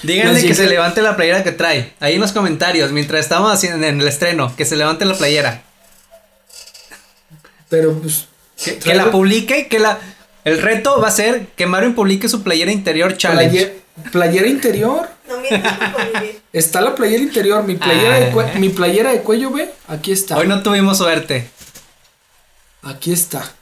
Díganle 0.02 0.40
que 0.46 0.54
se 0.54 0.66
levante 0.66 1.02
la 1.02 1.16
playera 1.16 1.42
que 1.42 1.52
trae. 1.52 1.92
Ahí 2.00 2.14
en 2.14 2.20
los 2.20 2.32
comentarios, 2.32 2.92
mientras 2.92 3.20
estamos 3.20 3.52
haciendo 3.52 3.84
en 3.86 4.00
el 4.00 4.06
estreno, 4.08 4.54
que 4.56 4.64
se 4.64 4.76
levante 4.76 5.04
la 5.04 5.14
playera. 5.14 5.62
Pero 7.68 7.98
pues. 8.00 8.26
Que, 8.62 8.78
que 8.78 8.94
la 8.94 9.10
publique, 9.10 9.68
que 9.68 9.78
la. 9.78 9.98
El 10.44 10.62
reto 10.62 11.00
va 11.00 11.08
a 11.08 11.12
ser 11.12 11.46
que 11.56 11.66
Mario 11.66 11.94
publique 11.94 12.28
su 12.28 12.42
playera 12.42 12.72
interior 12.72 13.16
challenge. 13.16 13.66
playe- 13.66 14.10
playera 14.12 14.46
interior. 14.46 15.08
No 15.28 15.38
mientas. 15.40 15.78
Está 16.52 16.80
la 16.80 16.94
playera 16.94 17.22
interior. 17.22 17.62
Mi 17.64 17.74
playera, 17.76 18.16
Ah. 18.16 18.20
de, 18.20 18.32
cue- 18.32 18.54
mi 18.54 18.68
playera 18.70 19.10
de 19.12 19.20
cuello, 19.22 19.50
ve. 19.50 19.70
Aquí 19.88 20.12
está. 20.12 20.36
Hoy 20.36 20.46
no 20.48 20.62
tuvimos 20.62 20.98
suerte. 20.98 21.50
Aquí 22.82 23.12
está. 23.12 23.52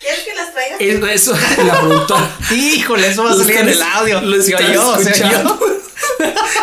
¿Quieres 0.00 0.20
que 0.24 0.34
las 0.34 0.52
traiga? 0.52 0.76
Es- 0.78 1.22
Eso, 1.22 1.36
la 1.66 1.80
productora. 1.80 2.36
Híjole, 2.50 3.08
eso 3.08 3.22
va 3.24 3.30
a 3.32 3.36
salir 3.36 3.56
en 3.56 3.68
el 3.68 3.82
audio. 3.82 4.20
Lo 4.22 4.42
Se 4.42 4.50
están 4.52 4.66
se 5.04 5.10
escuchando. 5.10 5.58
oyó. 5.60 5.70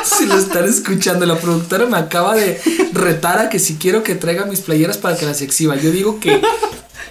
Si 0.04 0.26
lo 0.26 0.38
están 0.38 0.66
escuchando, 0.66 1.26
la 1.26 1.38
productora 1.38 1.86
me 1.86 1.98
acaba 1.98 2.36
de 2.36 2.60
retar 2.94 3.40
a 3.40 3.50
que 3.50 3.60
si 3.60 3.76
quiero 3.78 4.04
que 4.04 4.16
traiga 4.16 4.46
mis 4.46 4.62
playeras 4.62 4.98
para 4.98 5.16
que 5.18 5.26
las 5.26 5.42
exhiba. 5.42 5.76
Yo 5.76 5.92
digo 5.92 6.20
que 6.20 6.42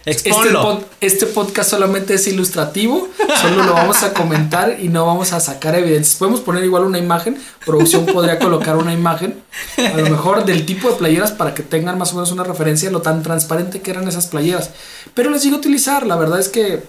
este, 0.07 0.31
pod- 0.63 0.85
este 1.01 1.27
podcast 1.27 1.71
solamente 1.71 2.15
es 2.15 2.27
ilustrativo, 2.29 3.09
solo 3.41 3.65
lo 3.65 3.73
vamos 3.73 4.03
a 4.05 4.13
comentar 4.15 4.79
y 4.81 4.89
no 4.89 5.05
vamos 5.05 5.33
a 5.33 5.41
sacar 5.41 5.75
evidencias. 5.75 6.17
Podemos 6.17 6.41
poner 6.41 6.65
igual 6.65 6.85
una 6.85 6.99
imagen, 6.99 7.37
producción 7.65 8.07
podría 8.07 8.39
colocar 8.39 8.77
una 8.77 8.93
imagen, 8.93 9.43
a 9.79 9.97
lo 9.97 10.09
mejor 10.09 10.45
del 10.45 10.65
tipo 10.65 10.89
de 10.91 10.95
playeras 10.97 11.33
para 11.33 11.55
que 11.55 11.63
tengan 11.65 11.99
más 11.99 12.13
o 12.13 12.15
menos 12.15 12.31
una 12.31 12.45
referencia 12.45 12.89
de 12.89 12.93
lo 12.93 13.03
tan 13.03 13.23
transparente 13.23 13.81
que 13.83 13.91
eran 13.91 14.07
esas 14.07 14.29
playeras. 14.29 14.71
Pero 15.15 15.31
les 15.31 15.43
digo 15.43 15.57
utilizar, 15.57 16.07
la 16.07 16.17
verdad 16.17 16.39
es 16.39 16.49
que 16.49 16.83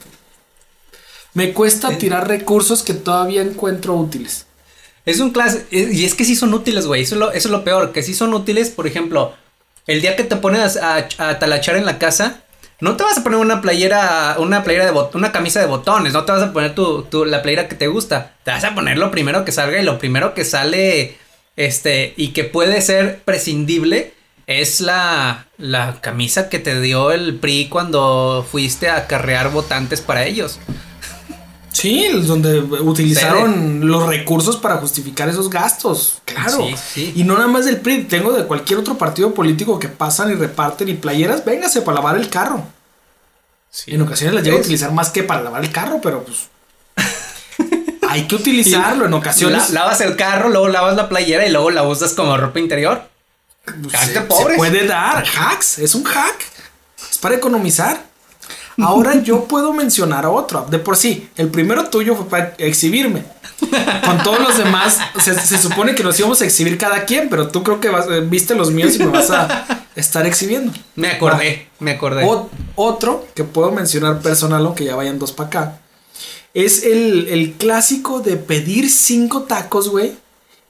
me 1.33 1.53
cuesta 1.53 1.89
tirar 1.97 2.27
recursos 2.27 2.83
que 2.83 2.93
todavía 2.93 3.41
encuentro 3.41 3.95
útiles. 3.95 4.45
Es 5.05 5.19
un 5.19 5.31
clase. 5.31 5.65
Y 5.71 6.03
es 6.03 6.15
que 6.15 6.25
sí 6.25 6.36
son 6.36 6.53
útiles, 6.53 6.86
güey. 6.86 7.03
Eso, 7.03 7.15
es 7.15 7.19
lo- 7.19 7.31
eso 7.31 7.47
es 7.47 7.51
lo 7.51 7.63
peor. 7.63 7.91
Que 7.93 8.03
sí 8.03 8.13
son 8.13 8.33
útiles, 8.33 8.69
por 8.69 8.88
ejemplo, 8.88 9.33
el 9.86 10.01
día 10.01 10.15
que 10.15 10.24
te 10.24 10.36
pones 10.36 10.77
a, 10.77 11.07
a 11.17 11.39
talachar 11.39 11.77
en 11.77 11.86
la 11.86 11.97
casa. 11.97 12.41
No 12.79 12.96
te 12.96 13.03
vas 13.03 13.17
a 13.17 13.24
poner 13.24 13.39
una 13.39 13.60
playera, 13.62 14.36
una 14.38 14.63
playera 14.63 14.86
de 14.86 14.91
bot- 14.93 15.15
una 15.15 15.31
camisa 15.31 15.60
de 15.60 15.65
botones, 15.65 16.13
no 16.13 16.25
te 16.25 16.31
vas 16.31 16.43
a 16.43 16.53
poner 16.53 16.75
tu, 16.75 17.03
tu- 17.03 17.25
la 17.25 17.41
playera 17.41 17.67
que 17.67 17.75
te 17.75 17.88
gusta. 17.88 18.34
Te 18.43 18.51
vas 18.51 18.63
a 18.63 18.75
poner 18.75 18.98
lo 19.00 19.10
primero 19.10 19.43
que 19.46 19.51
salga 19.51 19.79
y 19.81 19.84
lo 19.84 19.98
primero 19.98 20.34
que 20.36 20.46
sale, 20.46 21.17
este, 21.55 22.13
y 22.17 22.29
que 22.29 22.43
puede 22.43 22.81
ser 22.81 23.19
prescindible, 23.25 24.13
es 24.46 24.79
la, 24.79 25.48
la 25.57 26.00
camisa 26.01 26.50
que 26.50 26.60
te 26.60 26.79
dio 26.79 27.12
el 27.12 27.36
PRI 27.36 27.67
cuando 27.67 28.46
fuiste 28.50 28.89
a 28.89 28.98
acarrear 28.98 29.50
votantes 29.51 30.00
para 30.01 30.25
ellos. 30.25 30.60
Sí, 31.77 32.07
donde 32.24 32.60
utilizaron 32.60 33.88
los 33.88 34.07
recursos 34.07 34.57
para 34.57 34.77
justificar 34.77 35.29
esos 35.29 35.50
gastos. 35.50 36.22
Claro. 36.25 36.57
Sí, 36.57 36.75
sí. 36.93 37.13
Y 37.15 37.24
no 37.24 37.36
nada 37.36 37.48
más 37.48 37.65
del 37.65 37.77
PRI, 37.79 38.05
tengo 38.05 38.31
de 38.31 38.46
cualquier 38.46 38.79
otro 38.79 38.98
partido 38.98 39.34
político 39.34 39.77
que 39.77 39.88
pasan 39.88 40.31
y 40.31 40.34
reparten 40.34 40.89
y 40.89 40.96
playeras, 40.96 41.46
véngase 41.46 41.81
para 41.81 41.96
lavar 41.96 42.17
el 42.17 42.29
carro. 42.29 42.63
En 43.86 44.01
ocasiones 44.01 44.34
las 44.34 44.43
llevo 44.43 44.57
a 44.57 44.62
utilizar 44.62 44.91
más 44.91 45.12
que 45.12 45.22
para 45.24 45.41
lavar 45.43 45.63
el 45.63 45.72
carro, 45.72 46.00
pero 46.01 46.24
pues. 46.24 46.48
hay 48.10 48.27
que 48.27 48.36
utilizarlo 48.36 49.05
en 49.05 49.13
ocasiones. 49.13 49.69
La- 49.69 49.81
lavas 49.81 50.01
el 50.01 50.15
carro, 50.15 50.50
luego 50.50 50.67
lavas 50.69 50.96
la 50.96 51.07
playera 51.10 51.46
y 51.46 51.51
luego 51.51 51.69
la 51.69 51.84
usas 51.84 52.13
como 52.13 52.36
ropa 52.38 52.60
interior. 52.60 53.03
pues, 53.65 54.00
se, 54.00 54.13
de 54.13 54.22
pobres. 54.22 54.53
se 54.53 54.57
puede 54.57 54.88
dar 54.88 55.24
hacks, 55.27 55.77
es 55.79 55.93
un 55.93 56.03
hack. 56.05 56.43
Es 57.12 57.17
para 57.19 57.36
economizar. 57.36 58.06
Ahora 58.79 59.22
yo 59.24 59.46
puedo 59.46 59.74
mencionar 59.74 60.25
otro. 60.27 60.65
De 60.69 60.77
por 60.79 60.96
sí, 60.98 61.29
el 61.36 61.50
primero 61.50 61.89
tuyo 61.89 62.15
fue 62.15 62.25
para 62.29 62.53
exhibirme. 62.60 63.24
Con 64.05 64.22
todos 64.24 64.39
los 64.39 64.57
demás, 64.57 65.00
se, 65.19 65.34
se 65.39 65.57
supone 65.57 65.96
que 65.96 66.03
nos 66.03 66.19
íbamos 66.19 66.41
a 66.41 66.46
exhibir 66.46 66.77
cada 66.77 67.05
quien, 67.05 67.27
pero 67.29 67.48
tú 67.50 67.63
creo 67.63 67.79
que 67.79 67.89
vas- 67.89 68.07
eh, 68.10 68.22
viste 68.22 68.53
los 68.53 68.69
míos 68.72 68.96
y 68.96 69.00
me 69.00 69.07
vas 69.07 69.31
a 69.31 69.65
estar 69.96 70.27
exhibiendo. 70.27 70.72
Me 70.96 71.10
acordé, 71.10 71.67
me 71.79 71.91
acordé. 71.91 72.24
O- 72.25 72.50
otro 72.75 73.25
que 73.34 73.43
puedo 73.43 73.72
mencionar 73.72 74.22
personal, 74.22 74.63
aunque 74.65 74.86
ya 74.86 74.96
vayan 74.96 75.17
dos 75.17 75.31
para 75.31 75.48
acá, 75.48 75.79
es 76.53 76.84
el, 76.84 77.27
el 77.29 77.53
clásico 77.53 78.19
de 78.19 78.38
pedir 78.38 78.89
cinco 78.91 79.43
tacos, 79.43 79.89
güey, 79.89 80.13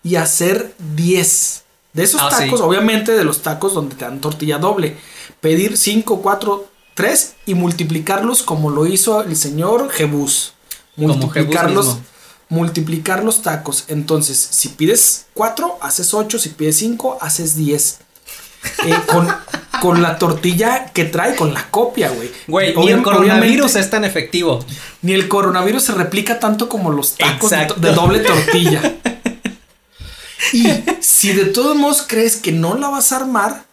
y 0.04 0.16
hacer 0.16 0.74
10. 0.96 1.64
De 1.94 2.04
esos 2.04 2.22
Ah, 2.22 2.30
sí. 2.32 2.44
tacos, 2.46 2.62
obviamente 2.62 3.12
de 3.14 3.24
los 3.26 3.42
tacos 3.42 3.74
donde 3.74 3.96
te 3.96 4.06
dan 4.06 4.22
tortilla 4.22 4.60
doble. 4.60 4.96
Pedir 5.42 5.76
5, 5.78 6.22
4, 6.22 6.68
3 6.98 7.36
y 7.46 7.54
multiplicarlos 7.54 8.42
como 8.42 8.72
lo 8.72 8.88
hizo 8.88 9.22
el 9.22 9.36
señor 9.36 9.92
Jebus 9.92 10.54
Multiplicarlos. 10.98 11.98
Multiplicar 12.50 13.24
los 13.24 13.44
tacos. 13.44 13.86
Entonces, 13.88 14.38
si 14.38 14.70
pides 14.70 15.28
4, 15.36 15.78
haces 15.82 16.14
8. 16.14 16.40
Si 16.40 16.50
pides 16.50 16.78
5, 16.78 17.20
haces 17.22 17.56
10. 17.56 18.00
Eh, 18.86 18.96
con, 19.06 19.28
con 19.82 20.02
la 20.02 20.18
tortilla 20.18 20.86
que 20.92 21.06
trae, 21.06 21.36
con 21.36 21.54
la 21.54 21.70
copia, 21.70 22.10
güey. 22.10 22.32
Güey, 22.48 22.76
ni 22.76 22.90
el 22.90 23.04
coronavirus 23.04 23.76
es 23.76 23.90
tan 23.90 24.06
efectivo. 24.06 24.66
ni 25.04 25.14
el 25.14 25.28
coronavirus 25.28 25.84
se 25.84 25.94
replica 25.94 26.40
tanto 26.40 26.68
como 26.68 26.90
los 26.90 27.16
tacos 27.16 27.52
Exacto. 27.52 27.76
de 27.76 27.92
doble 27.92 28.20
tortilla. 28.20 28.82
y 30.54 30.68
si 31.00 31.34
de 31.34 31.46
todos 31.46 31.76
modos 31.76 32.04
crees 32.08 32.38
que 32.38 32.52
no 32.52 32.76
la 32.76 32.90
vas 32.90 33.12
a 33.12 33.18
armar, 33.18 33.66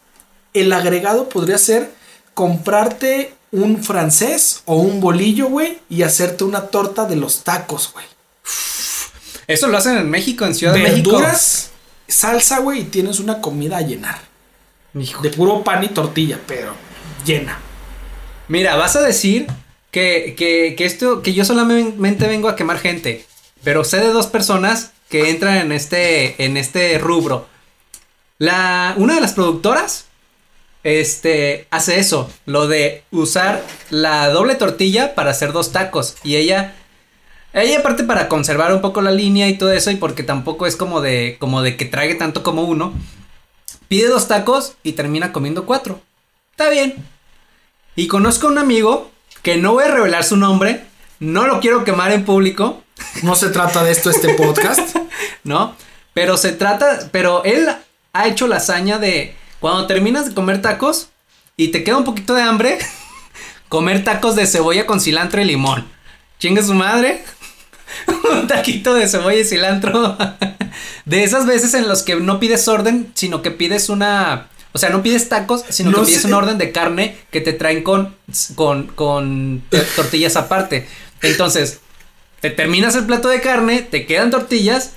el 0.52 0.72
agregado 0.72 1.28
podría 1.30 1.56
ser 1.58 1.90
comprarte 2.34 3.34
un 3.50 3.82
francés 3.82 4.62
o 4.64 4.76
un 4.76 5.00
bolillo, 5.00 5.48
güey, 5.48 5.78
y 5.88 6.02
hacerte 6.02 6.44
una 6.44 6.66
torta 6.66 7.06
de 7.06 7.16
los 7.16 7.44
tacos, 7.44 7.92
güey. 7.92 8.04
Eso 9.46 9.68
lo 9.68 9.78
hacen 9.78 9.96
en 9.96 10.10
México, 10.10 10.44
en 10.44 10.54
Ciudad 10.54 10.74
de 10.74 10.80
México. 10.80 11.12
Verduras, 11.12 11.70
salsa, 12.08 12.58
güey, 12.58 12.80
y 12.80 12.84
tienes 12.84 13.20
una 13.20 13.40
comida 13.40 13.78
a 13.78 13.82
llenar. 13.82 14.20
Hijo. 14.98 15.22
De 15.22 15.30
puro 15.30 15.62
pan 15.62 15.84
y 15.84 15.88
tortilla, 15.88 16.40
pero 16.46 16.74
llena. 17.24 17.58
Mira, 18.48 18.76
vas 18.76 18.96
a 18.96 19.02
decir 19.02 19.46
que, 19.90 20.34
que, 20.36 20.74
que 20.76 20.84
esto, 20.84 21.22
que 21.22 21.34
yo 21.34 21.44
solamente 21.44 22.26
vengo 22.26 22.48
a 22.48 22.56
quemar 22.56 22.78
gente. 22.78 23.26
Pero 23.62 23.84
sé 23.84 23.98
de 23.98 24.08
dos 24.08 24.26
personas 24.26 24.92
que 25.08 25.30
entran 25.30 25.56
en 25.56 25.72
este, 25.72 26.44
en 26.44 26.56
este 26.56 26.98
rubro. 26.98 27.46
La, 28.38 28.94
una 28.98 29.14
de 29.14 29.20
las 29.20 29.32
productoras, 29.32 30.06
este, 30.84 31.66
hace 31.70 31.98
eso, 31.98 32.30
lo 32.46 32.68
de 32.68 33.02
usar 33.10 33.64
la 33.90 34.28
doble 34.28 34.54
tortilla 34.54 35.14
para 35.14 35.30
hacer 35.30 35.52
dos 35.52 35.72
tacos. 35.72 36.16
Y 36.22 36.36
ella, 36.36 36.74
ella 37.52 37.80
aparte 37.80 38.04
para 38.04 38.28
conservar 38.28 38.72
un 38.72 38.80
poco 38.80 39.02
la 39.02 39.10
línea 39.10 39.48
y 39.48 39.58
todo 39.58 39.72
eso, 39.72 39.90
y 39.90 39.96
porque 39.96 40.22
tampoco 40.22 40.66
es 40.66 40.76
como 40.76 41.00
de, 41.00 41.36
como 41.40 41.62
de 41.62 41.76
que 41.76 41.84
trague 41.84 42.14
tanto 42.14 42.42
como 42.42 42.62
uno, 42.62 42.92
pide 43.88 44.08
dos 44.08 44.28
tacos 44.28 44.74
y 44.82 44.92
termina 44.92 45.32
comiendo 45.32 45.66
cuatro. 45.66 46.00
Está 46.52 46.70
bien. 46.70 46.94
Y 47.96 48.06
conozco 48.06 48.46
a 48.46 48.50
un 48.50 48.58
amigo 48.58 49.10
que 49.42 49.56
no 49.56 49.72
voy 49.72 49.84
a 49.84 49.90
revelar 49.90 50.22
su 50.22 50.36
nombre, 50.36 50.84
no 51.18 51.46
lo 51.46 51.60
quiero 51.60 51.84
quemar 51.84 52.12
en 52.12 52.24
público, 52.24 52.80
No 53.22 53.34
se 53.34 53.48
trata 53.48 53.82
de 53.82 53.90
esto 53.90 54.08
este 54.10 54.34
podcast. 54.34 54.96
¿no? 55.44 55.76
Pero 56.12 56.36
se 56.36 56.52
trata, 56.52 57.08
pero 57.12 57.44
él 57.44 57.68
ha 58.12 58.26
hecho 58.26 58.46
la 58.46 58.56
hazaña 58.56 58.98
de 58.98 59.36
cuando 59.64 59.86
terminas 59.86 60.26
de 60.26 60.34
comer 60.34 60.60
tacos 60.60 61.08
y 61.56 61.68
te 61.68 61.84
queda 61.84 61.96
un 61.96 62.04
poquito 62.04 62.34
de 62.34 62.42
hambre, 62.42 62.78
comer 63.70 64.04
tacos 64.04 64.36
de 64.36 64.46
cebolla 64.46 64.84
con 64.84 65.00
cilantro 65.00 65.40
y 65.40 65.46
limón. 65.46 65.88
Chingue 66.38 66.62
su 66.62 66.74
madre. 66.74 67.24
un 68.30 68.46
taquito 68.46 68.92
de 68.92 69.08
cebolla 69.08 69.38
y 69.38 69.44
cilantro. 69.46 70.18
de 71.06 71.24
esas 71.24 71.46
veces 71.46 71.72
en 71.72 71.88
los 71.88 72.02
que 72.02 72.16
no 72.16 72.40
pides 72.40 72.68
orden, 72.68 73.10
sino 73.14 73.40
que 73.40 73.52
pides 73.52 73.88
una 73.88 74.50
o 74.74 74.78
sea, 74.78 74.90
no 74.90 75.02
pides 75.02 75.30
tacos, 75.30 75.64
sino 75.70 75.92
No 75.92 76.00
que 76.00 76.08
pides 76.08 76.20
sé. 76.20 76.28
un 76.28 76.34
orden 76.34 76.58
de 76.58 76.70
carne 76.70 77.16
que 77.30 77.40
te 77.40 77.54
traen 77.54 77.82
con, 77.82 78.14
con, 78.56 78.88
con 78.88 79.62
tortillas 79.96 80.36
aparte. 80.36 80.86
Entonces, 81.22 81.80
te 82.42 82.50
terminas 82.50 82.96
el 82.96 83.06
plato 83.06 83.28
de 83.28 83.40
carne, 83.40 83.80
te 83.80 84.04
quedan 84.04 84.30
tortillas 84.30 84.92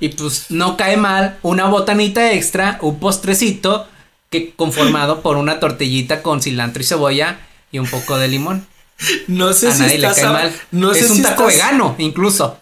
y 0.00 0.08
pues 0.10 0.46
no 0.48 0.76
cae 0.76 0.96
mal 0.96 1.38
una 1.42 1.66
botanita 1.66 2.32
extra, 2.32 2.78
un 2.80 2.98
postrecito 2.98 3.86
que 4.30 4.52
conformado 4.54 5.20
por 5.22 5.36
una 5.36 5.60
tortillita 5.60 6.22
con 6.22 6.40
cilantro 6.42 6.82
y 6.82 6.86
cebolla 6.86 7.38
y 7.72 7.78
un 7.78 7.86
poco 7.86 8.16
de 8.18 8.28
limón. 8.28 8.66
No 9.28 9.52
sé 9.52 9.68
A 9.68 9.72
si 9.74 9.80
nadie 9.82 9.98
le 9.98 10.08
cae 10.12 10.24
mal. 10.26 10.52
No 10.72 10.92
sé 10.94 11.00
es 11.00 11.10
un 11.10 11.16
si 11.16 11.22
taco 11.22 11.48
estás- 11.48 11.54
vegano, 11.70 11.94
incluso. 11.98 12.58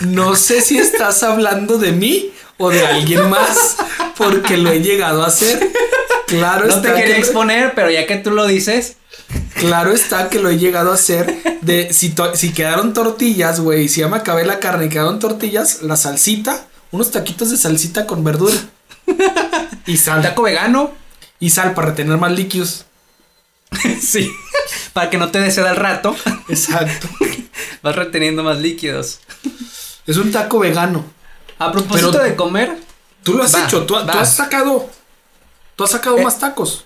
No 0.00 0.34
sé 0.34 0.60
si 0.60 0.78
estás 0.78 1.22
hablando 1.22 1.78
de 1.78 1.92
mí 1.92 2.30
o 2.58 2.70
de 2.70 2.86
alguien 2.86 3.28
más, 3.30 3.76
porque 4.16 4.56
lo 4.56 4.70
he 4.72 4.80
llegado 4.80 5.22
a 5.22 5.26
hacer. 5.28 5.70
Claro 6.26 6.66
No 6.66 6.80
te 6.80 6.88
está 6.88 6.94
quería 6.94 7.14
que, 7.14 7.20
exponer, 7.20 7.72
pero 7.74 7.90
ya 7.90 8.06
que 8.06 8.16
tú 8.16 8.30
lo 8.30 8.46
dices, 8.46 8.96
claro 9.54 9.92
está 9.92 10.28
que 10.28 10.38
lo 10.40 10.48
he 10.50 10.58
llegado 10.58 10.90
a 10.90 10.94
hacer. 10.94 11.42
De 11.62 11.92
si, 11.92 12.12
quedaron 12.52 12.92
tortillas, 12.92 13.60
güey, 13.60 13.88
si 13.88 14.00
ya 14.00 14.08
me 14.08 14.16
acabé 14.16 14.44
la 14.44 14.58
carne 14.60 14.86
y 14.86 14.88
quedaron 14.88 15.18
tortillas, 15.18 15.82
la 15.82 15.96
salsita, 15.96 16.66
unos 16.90 17.10
taquitos 17.10 17.50
de 17.50 17.56
salsita 17.56 18.06
con 18.06 18.24
verdura 18.24 18.56
y 19.86 19.96
sal. 19.96 20.22
taco 20.22 20.42
vegano. 20.42 20.92
Y 21.40 21.50
sal 21.50 21.74
para 21.74 21.88
retener 21.88 22.18
más 22.18 22.30
líquidos. 22.32 22.86
sí. 24.00 24.30
Para 24.92 25.10
que 25.10 25.18
no 25.18 25.30
te 25.30 25.40
dé 25.40 25.50
sed 25.50 25.64
al 25.64 25.74
rato, 25.76 26.14
Exacto. 26.48 27.08
vas 27.82 27.96
reteniendo 27.96 28.42
más 28.44 28.58
líquidos. 28.58 29.20
es 30.06 30.16
un 30.18 30.30
taco 30.30 30.60
vegano. 30.60 31.04
A 31.58 31.72
propósito 31.72 32.12
Pero- 32.12 32.24
de 32.24 32.36
comer, 32.36 32.76
Tú 33.22 33.34
lo 33.34 33.44
has 33.44 33.54
Va, 33.54 33.64
hecho, 33.64 33.86
tú, 33.86 33.94
has 33.96 34.34
sacado. 34.34 34.90
Tú 35.76 35.84
has 35.84 35.90
sacado 35.92 36.18
Eh, 36.18 36.24
más 36.24 36.38
tacos. 36.40 36.84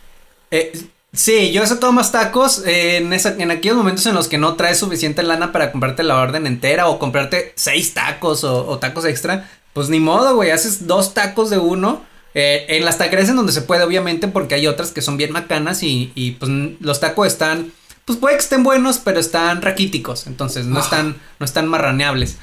eh, 0.50 0.72
sí, 1.16 1.50
yo 1.52 1.62
he 1.62 1.66
sacado 1.66 1.92
más 1.92 2.12
tacos 2.12 2.62
eh, 2.66 2.98
en, 2.98 3.12
esa- 3.12 3.34
en 3.38 3.50
aquellos 3.50 3.76
momentos 3.76 4.06
en 4.06 4.14
los 4.14 4.28
que 4.28 4.38
no 4.38 4.54
traes 4.54 4.78
suficiente 4.78 5.22
lana 5.22 5.50
para 5.52 5.72
comprarte 5.72 6.02
la 6.02 6.16
orden 6.16 6.46
entera 6.46 6.88
o 6.88 6.98
comprarte 6.98 7.52
seis 7.56 7.92
tacos 7.94 8.44
o, 8.44 8.66
o 8.66 8.78
tacos 8.78 9.04
extra. 9.04 9.50
Pues 9.72 9.88
ni 9.88 10.00
modo, 10.00 10.34
güey, 10.36 10.50
haces 10.52 10.86
dos 10.86 11.12
tacos 11.14 11.50
de 11.50 11.58
uno. 11.58 12.04
eh, 12.38 12.66
en 12.76 12.84
las 12.84 12.98
taquerías 12.98 13.28
en 13.30 13.36
donde 13.36 13.52
se 13.52 13.62
puede, 13.62 13.82
obviamente, 13.82 14.28
porque 14.28 14.54
hay 14.54 14.66
otras 14.66 14.90
que 14.92 15.00
son 15.02 15.16
bien 15.16 15.32
macanas 15.32 15.82
y, 15.82 16.12
y, 16.14 16.32
pues 16.32 16.50
los 16.80 17.00
tacos 17.00 17.26
están, 17.26 17.72
pues 18.04 18.18
puede 18.18 18.36
que 18.36 18.42
estén 18.42 18.62
buenos, 18.62 18.98
pero 18.98 19.18
están 19.20 19.62
raquíticos, 19.62 20.26
entonces 20.26 20.64
no 20.66 20.78
Ah. 20.78 20.82
están, 20.82 21.16
no 21.38 21.44
están 21.46 21.66
marraneables. 21.66 22.36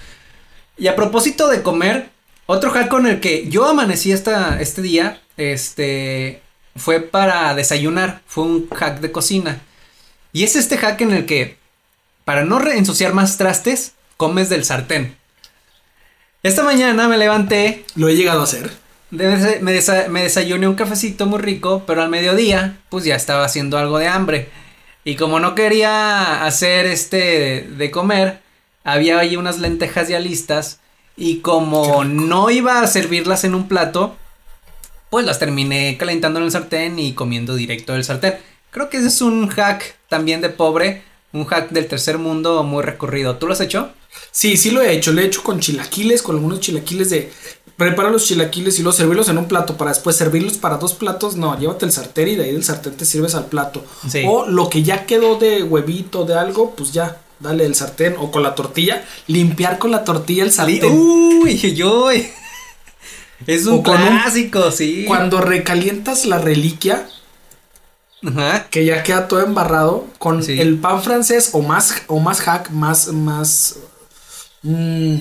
Y 0.77 0.87
a 0.87 0.95
propósito 0.95 1.47
de 1.47 1.61
comer, 1.61 2.09
otro 2.47 2.71
hack 2.71 2.87
con 2.87 3.05
el 3.07 3.19
que 3.19 3.47
yo 3.49 3.65
amanecí 3.65 4.11
esta, 4.11 4.59
este 4.61 4.81
día, 4.81 5.21
este, 5.37 6.41
fue 6.75 6.99
para 7.01 7.53
desayunar, 7.55 8.21
fue 8.27 8.43
un 8.45 8.69
hack 8.69 8.99
de 8.99 9.11
cocina. 9.11 9.61
Y 10.31 10.43
es 10.43 10.55
este 10.55 10.77
hack 10.77 11.01
en 11.01 11.11
el 11.13 11.25
que, 11.25 11.57
para 12.25 12.43
no 12.45 12.59
ensuciar 12.67 13.13
más 13.13 13.37
trastes, 13.37 13.93
comes 14.17 14.49
del 14.49 14.65
sartén. 14.65 15.15
Esta 16.41 16.63
mañana 16.63 17.07
me 17.07 17.17
levanté, 17.17 17.85
Lo 17.95 18.09
he 18.09 18.15
llegado 18.15 18.41
a 18.41 18.43
hacer. 18.43 18.71
de- 19.11 19.59
me, 19.61 19.71
desa- 19.77 20.07
me 20.09 20.23
desayuné 20.23 20.67
un 20.67 20.75
cafecito 20.75 21.25
muy 21.25 21.39
rico, 21.39 21.83
pero 21.85 22.01
al 22.01 22.09
mediodía, 22.09 22.77
pues 22.89 23.05
ya 23.05 23.15
estaba 23.15 23.45
haciendo 23.45 23.77
algo 23.77 23.97
de 23.99 24.07
hambre. 24.07 24.49
Y 25.05 25.15
como 25.15 25.39
no 25.39 25.53
quería 25.55 26.45
hacer 26.45 26.85
este 26.85 27.61
de 27.77 27.91
comer, 27.91 28.39
había 28.83 29.19
ahí 29.19 29.35
unas 29.35 29.59
lentejas 29.59 30.07
ya 30.07 30.19
listas. 30.19 30.79
Y 31.15 31.39
como 31.39 32.03
no 32.05 32.49
iba 32.49 32.81
a 32.81 32.87
servirlas 32.87 33.43
en 33.43 33.53
un 33.53 33.67
plato, 33.67 34.17
pues 35.13 35.27
las 35.27 35.37
terminé 35.37 35.95
calentando 35.95 36.39
en 36.39 36.45
el 36.45 36.51
sartén 36.51 36.97
y 36.97 37.13
comiendo 37.13 37.53
directo 37.53 37.93
del 37.93 38.03
sartén. 38.03 38.33
Creo 38.71 38.89
que 38.89 38.97
ese 38.97 39.09
es 39.09 39.21
un 39.21 39.47
hack 39.47 39.95
también 40.09 40.41
de 40.41 40.49
pobre, 40.49 41.03
un 41.33 41.45
hack 41.45 41.69
del 41.69 41.85
tercer 41.85 42.17
mundo 42.17 42.63
muy 42.63 42.81
recurrido. 42.81 43.37
¿Tú 43.37 43.45
lo 43.45 43.53
has 43.53 43.61
hecho? 43.61 43.91
Sí, 44.31 44.57
sí 44.57 44.71
lo 44.71 44.81
he 44.81 44.91
hecho. 44.91 45.11
Lo 45.11 45.21
he 45.21 45.25
hecho 45.25 45.43
con 45.43 45.59
chilaquiles, 45.59 46.23
con 46.23 46.37
algunos 46.37 46.61
chilaquiles 46.61 47.11
de. 47.11 47.31
Prepara 47.77 48.09
los 48.09 48.25
chilaquiles 48.25 48.79
y 48.79 48.81
luego 48.81 48.97
servirlos 48.97 49.29
en 49.29 49.37
un 49.37 49.47
plato 49.47 49.77
para 49.77 49.91
después 49.91 50.15
servirlos 50.15 50.57
para 50.57 50.77
dos 50.77 50.95
platos. 50.95 51.35
No, 51.35 51.59
llévate 51.59 51.85
el 51.85 51.91
sartén 51.91 52.29
y 52.29 52.35
de 52.35 52.45
ahí 52.45 52.51
del 52.51 52.63
sartén 52.63 52.97
te 52.97 53.05
sirves 53.05 53.35
al 53.35 53.45
plato. 53.45 53.85
Sí. 54.09 54.23
O 54.27 54.47
lo 54.47 54.67
que 54.67 54.81
ya 54.81 55.05
quedó 55.05 55.37
de 55.37 55.61
huevito, 55.61 56.25
de 56.25 56.33
algo, 56.33 56.71
pues 56.71 56.91
ya, 56.91 57.21
dale 57.39 57.65
el 57.67 57.75
sartén. 57.75 58.15
O 58.17 58.31
con 58.31 58.41
la 58.41 58.55
tortilla, 58.55 59.05
limpiar 59.27 59.77
con 59.77 59.91
la 59.91 60.03
tortilla 60.03 60.43
el 60.43 60.51
sartén. 60.51 60.91
Uy, 60.91 61.55
yo. 61.75 62.09
Es 63.47 63.65
un 63.65 63.79
O 63.79 63.83
con 63.83 64.01
un- 64.01 64.07
clásico, 64.19 64.71
sí. 64.71 65.05
Cuando 65.07 65.41
recalientas 65.41 66.25
la 66.25 66.37
reliquia, 66.37 67.07
Ajá. 68.25 68.67
que 68.69 68.85
ya 68.85 69.03
queda 69.03 69.27
todo 69.27 69.41
embarrado, 69.41 70.07
con 70.17 70.43
Sí. 70.43 70.59
el 70.59 70.77
pan 70.77 71.01
francés 71.03 71.49
o 71.53 71.61
más, 71.61 72.03
o 72.07 72.19
más 72.19 72.41
hack, 72.41 72.69
más, 72.69 73.07
más. 73.09 73.77
mm, 74.61 75.15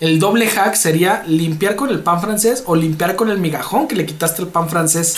el 0.00 0.18
doble 0.18 0.48
hack 0.48 0.74
sería 0.74 1.22
limpiar 1.26 1.76
con 1.76 1.88
el 1.90 2.00
pan 2.00 2.20
francés 2.20 2.62
o 2.66 2.76
limpiar 2.76 3.16
con 3.16 3.30
el 3.30 3.38
migajón 3.38 3.88
que 3.88 3.94
le 3.96 4.04
quitaste 4.04 4.42
el 4.42 4.48
pan 4.48 4.68
francés. 4.68 5.16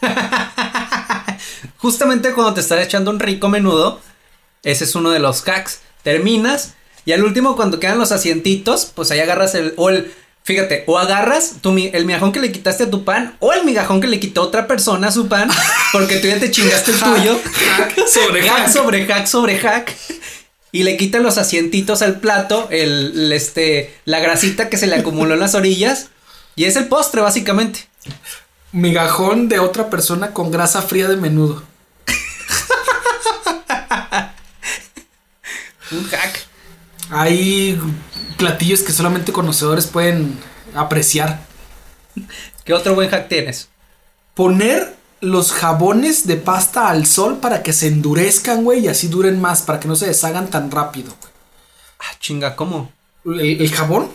Justamente 1.78 2.32
cuando 2.32 2.54
te 2.54 2.60
estás 2.60 2.84
echando 2.84 3.10
un 3.10 3.18
rico 3.20 3.48
menudo, 3.48 4.00
ese 4.62 4.84
es 4.84 4.94
uno 4.94 5.10
de 5.10 5.18
los 5.18 5.46
hacks. 5.48 5.80
Terminas 6.02 6.74
y 7.04 7.12
al 7.12 7.24
último 7.24 7.56
cuando 7.56 7.80
quedan 7.80 7.98
los 7.98 8.12
asientitos, 8.12 8.90
pues 8.94 9.10
ahí 9.10 9.20
agarras 9.20 9.54
el 9.54 9.74
o 9.76 9.88
el 9.90 10.12
fíjate, 10.50 10.82
o 10.88 10.98
agarras 10.98 11.58
tu, 11.60 11.78
el 11.78 12.06
migajón 12.06 12.32
que 12.32 12.40
le 12.40 12.50
quitaste 12.50 12.82
a 12.82 12.90
tu 12.90 13.04
pan 13.04 13.36
o 13.38 13.52
el 13.52 13.64
migajón 13.64 14.00
que 14.00 14.08
le 14.08 14.18
quitó 14.18 14.42
otra 14.42 14.66
persona 14.66 15.06
a 15.06 15.12
su 15.12 15.28
pan, 15.28 15.48
porque 15.92 16.16
tú 16.16 16.26
ya 16.26 16.40
te 16.40 16.50
chingaste 16.50 16.90
el 16.90 16.98
tuyo. 16.98 17.40
Hack 17.76 18.08
sobre 18.08 18.48
hack 18.48 18.58
hack. 18.58 18.72
sobre 18.72 19.06
hack 19.06 19.26
sobre 19.28 19.58
hack. 19.58 19.94
Y 20.72 20.82
le 20.82 20.96
quitan 20.96 21.22
los 21.22 21.38
asientitos 21.38 22.02
al 22.02 22.18
plato, 22.18 22.66
el, 22.72 23.12
el, 23.14 23.32
este, 23.32 23.94
la 24.04 24.18
grasita 24.18 24.68
que 24.68 24.76
se 24.76 24.88
le 24.88 24.96
acumuló 24.96 25.34
en 25.34 25.40
las 25.40 25.54
orillas. 25.54 26.08
Y 26.56 26.64
es 26.64 26.74
el 26.74 26.88
postre, 26.88 27.20
básicamente. 27.20 27.86
Migajón 28.72 29.48
de 29.48 29.60
otra 29.60 29.88
persona 29.88 30.32
con 30.32 30.50
grasa 30.50 30.82
fría 30.82 31.06
de 31.06 31.16
menudo. 31.16 31.62
Un 35.92 36.08
hack. 36.08 36.40
Hay 37.10 37.78
platillos 38.40 38.82
que 38.82 38.92
solamente 38.92 39.32
conocedores 39.32 39.86
pueden 39.86 40.36
apreciar. 40.74 41.40
¿Qué 42.64 42.74
otro 42.74 42.94
buen 42.94 43.08
hack 43.10 43.28
tienes? 43.28 43.68
Poner 44.34 44.96
los 45.20 45.52
jabones 45.52 46.26
de 46.26 46.36
pasta 46.36 46.88
al 46.88 47.06
sol 47.06 47.38
para 47.38 47.62
que 47.62 47.72
se 47.72 47.88
endurezcan, 47.88 48.64
güey, 48.64 48.80
y 48.80 48.88
así 48.88 49.08
duren 49.08 49.40
más, 49.40 49.62
para 49.62 49.78
que 49.78 49.86
no 49.88 49.94
se 49.96 50.06
deshagan 50.06 50.48
tan 50.50 50.70
rápido, 50.70 51.12
Ah, 52.00 52.16
chinga, 52.18 52.56
¿cómo? 52.56 52.90
El, 53.26 53.60
el 53.60 53.70
jabón. 53.70 54.08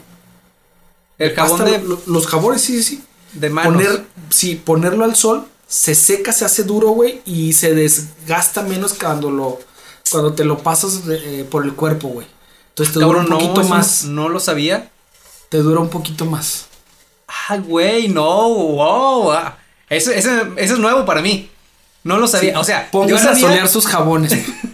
El 1.19 1.35
jabón 1.35 1.59
pasta, 1.59 1.71
de, 1.77 1.83
lo- 1.87 2.01
los 2.07 2.25
jabones, 2.25 2.61
sí, 2.61 2.81
sí, 2.81 2.95
sí. 2.97 3.03
de 3.33 3.49
manos. 3.51 3.73
Poner, 3.73 4.05
sí, 4.31 4.55
ponerlo 4.55 5.05
al 5.05 5.15
sol, 5.15 5.47
se 5.67 5.93
seca, 5.93 6.31
se 6.33 6.45
hace 6.45 6.63
duro, 6.63 6.89
güey, 6.89 7.21
y 7.25 7.53
se 7.53 7.75
desgasta 7.75 8.63
menos 8.63 8.95
cuando 8.95 9.29
lo, 9.29 9.59
cuando 10.09 10.33
te 10.33 10.43
lo 10.45 10.57
pasas 10.57 11.01
eh, 11.07 11.47
por 11.49 11.63
el 11.63 11.73
cuerpo, 11.75 12.07
güey. 12.07 12.27
Entonces 12.75 12.93
te 12.93 12.99
Cabrón, 12.99 13.25
dura 13.25 13.35
un 13.37 13.41
no, 13.41 13.47
poquito 13.47 13.61
eso 13.61 13.69
más, 13.69 14.03
no 14.05 14.29
lo 14.29 14.39
sabía. 14.39 14.89
te 15.49 15.57
dura 15.59 15.79
un 15.79 15.89
poquito 15.89 16.25
más. 16.25 16.67
Ah, 17.49 17.57
güey, 17.57 18.09
no, 18.09 18.49
wow. 18.49 19.31
ah. 19.31 19.57
Eso, 19.89 20.11
eso, 20.11 20.29
eso 20.57 20.73
es 20.73 20.79
nuevo 20.79 21.05
para 21.05 21.21
mí. 21.21 21.49
No 22.03 22.17
lo 22.17 22.27
sabía. 22.27 22.51
Sí, 22.53 22.57
o 22.59 22.63
sea, 22.63 22.89
póngase 22.91 23.29
a 23.29 23.35
solear 23.35 23.67
sus 23.67 23.87
jabones. 23.87 24.33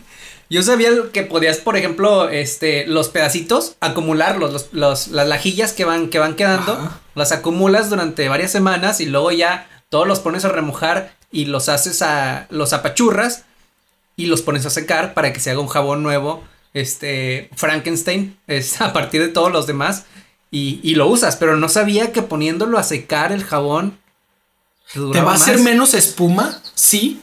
yo 0.49 0.63
sabía 0.63 0.89
que 1.13 1.23
podías, 1.23 1.57
por 1.57 1.77
ejemplo, 1.77 2.27
este, 2.29 2.85
los 2.87 3.09
pedacitos, 3.09 3.75
acumularlos, 3.81 4.51
los, 4.51 4.67
los- 4.73 5.07
las 5.09 5.27
lajillas 5.27 5.71
que 5.73 5.85
van, 5.85 6.09
que 6.09 6.19
van 6.19 6.35
quedando, 6.35 6.73
Ajá. 6.73 6.99
las 7.15 7.31
acumulas 7.31 7.89
durante 7.89 8.27
varias 8.29 8.51
semanas 8.51 8.99
y 8.99 9.05
luego 9.05 9.31
ya 9.31 9.67
todos 9.89 10.07
los 10.07 10.19
pones 10.19 10.43
a 10.43 10.49
remojar 10.49 11.13
y 11.31 11.45
los 11.45 11.69
haces 11.69 12.01
a, 12.01 12.47
los 12.49 12.73
apachurras 12.73 13.43
y 14.17 14.25
los 14.25 14.41
pones 14.41 14.65
a 14.65 14.69
secar 14.69 15.13
para 15.13 15.31
que 15.31 15.39
se 15.39 15.51
haga 15.51 15.59
un 15.61 15.67
jabón 15.67 16.03
nuevo, 16.03 16.43
este, 16.73 17.49
Frankenstein, 17.55 18.37
es 18.47 18.81
a 18.81 18.93
partir 18.93 19.21
de 19.21 19.29
todos 19.29 19.51
los 19.51 19.67
demás 19.67 20.05
y, 20.49 20.79
y 20.83 20.95
lo 20.95 21.07
usas, 21.07 21.37
pero 21.37 21.55
no 21.57 21.69
sabía 21.69 22.11
que 22.11 22.21
poniéndolo 22.21 22.77
a 22.77 22.83
secar 22.83 23.31
el 23.31 23.43
jabón 23.43 23.97
te, 24.87 24.93
¿Te 24.93 24.99
duraba 24.99 25.25
va 25.27 25.31
a 25.33 25.35
hacer 25.35 25.55
más. 25.55 25.63
menos 25.63 25.93
espuma? 25.93 26.61
Sí, 26.75 27.21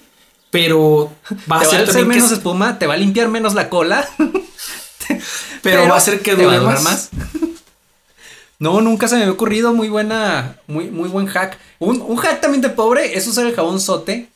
pero 0.51 1.13
va 1.51 1.57
a 1.57 1.61
a 1.61 1.63
hacer 1.63 1.89
que 1.89 2.05
menos 2.05 2.33
espuma, 2.33 2.79
te 2.79 2.87
va 2.87 2.95
a 2.95 2.97
limpiar 2.97 3.29
menos 3.29 3.55
la 3.55 3.69
cola. 3.69 4.09
pero, 5.63 5.89
va 5.89 5.95
a 5.95 5.99
hacer 5.99 6.21
que 6.21 6.35
te 6.35 6.47
va 6.47 6.55
a 6.55 6.57
dure 6.57 6.71
durar 6.71 6.83
más. 6.83 7.11
No, 8.59 8.81
nunca 8.81 9.07
se 9.07 9.17
me 9.17 9.23
había 9.23 9.33
ocurrido. 9.33 9.73
Muy 9.73 9.89
buena, 9.89 10.57
muy, 10.67 10.91
muy 10.91 11.09
buen 11.09 11.27
hack. 11.27 11.59
Un, 11.79 12.01
un 12.01 12.17
hack 12.17 12.41
también 12.41 12.61
de 12.61 12.71
pobre 12.71 13.17
es 13.17 13.27
usar 13.27 13.47
el 13.47 13.55
jabón 13.55 13.81
sote 13.81 14.29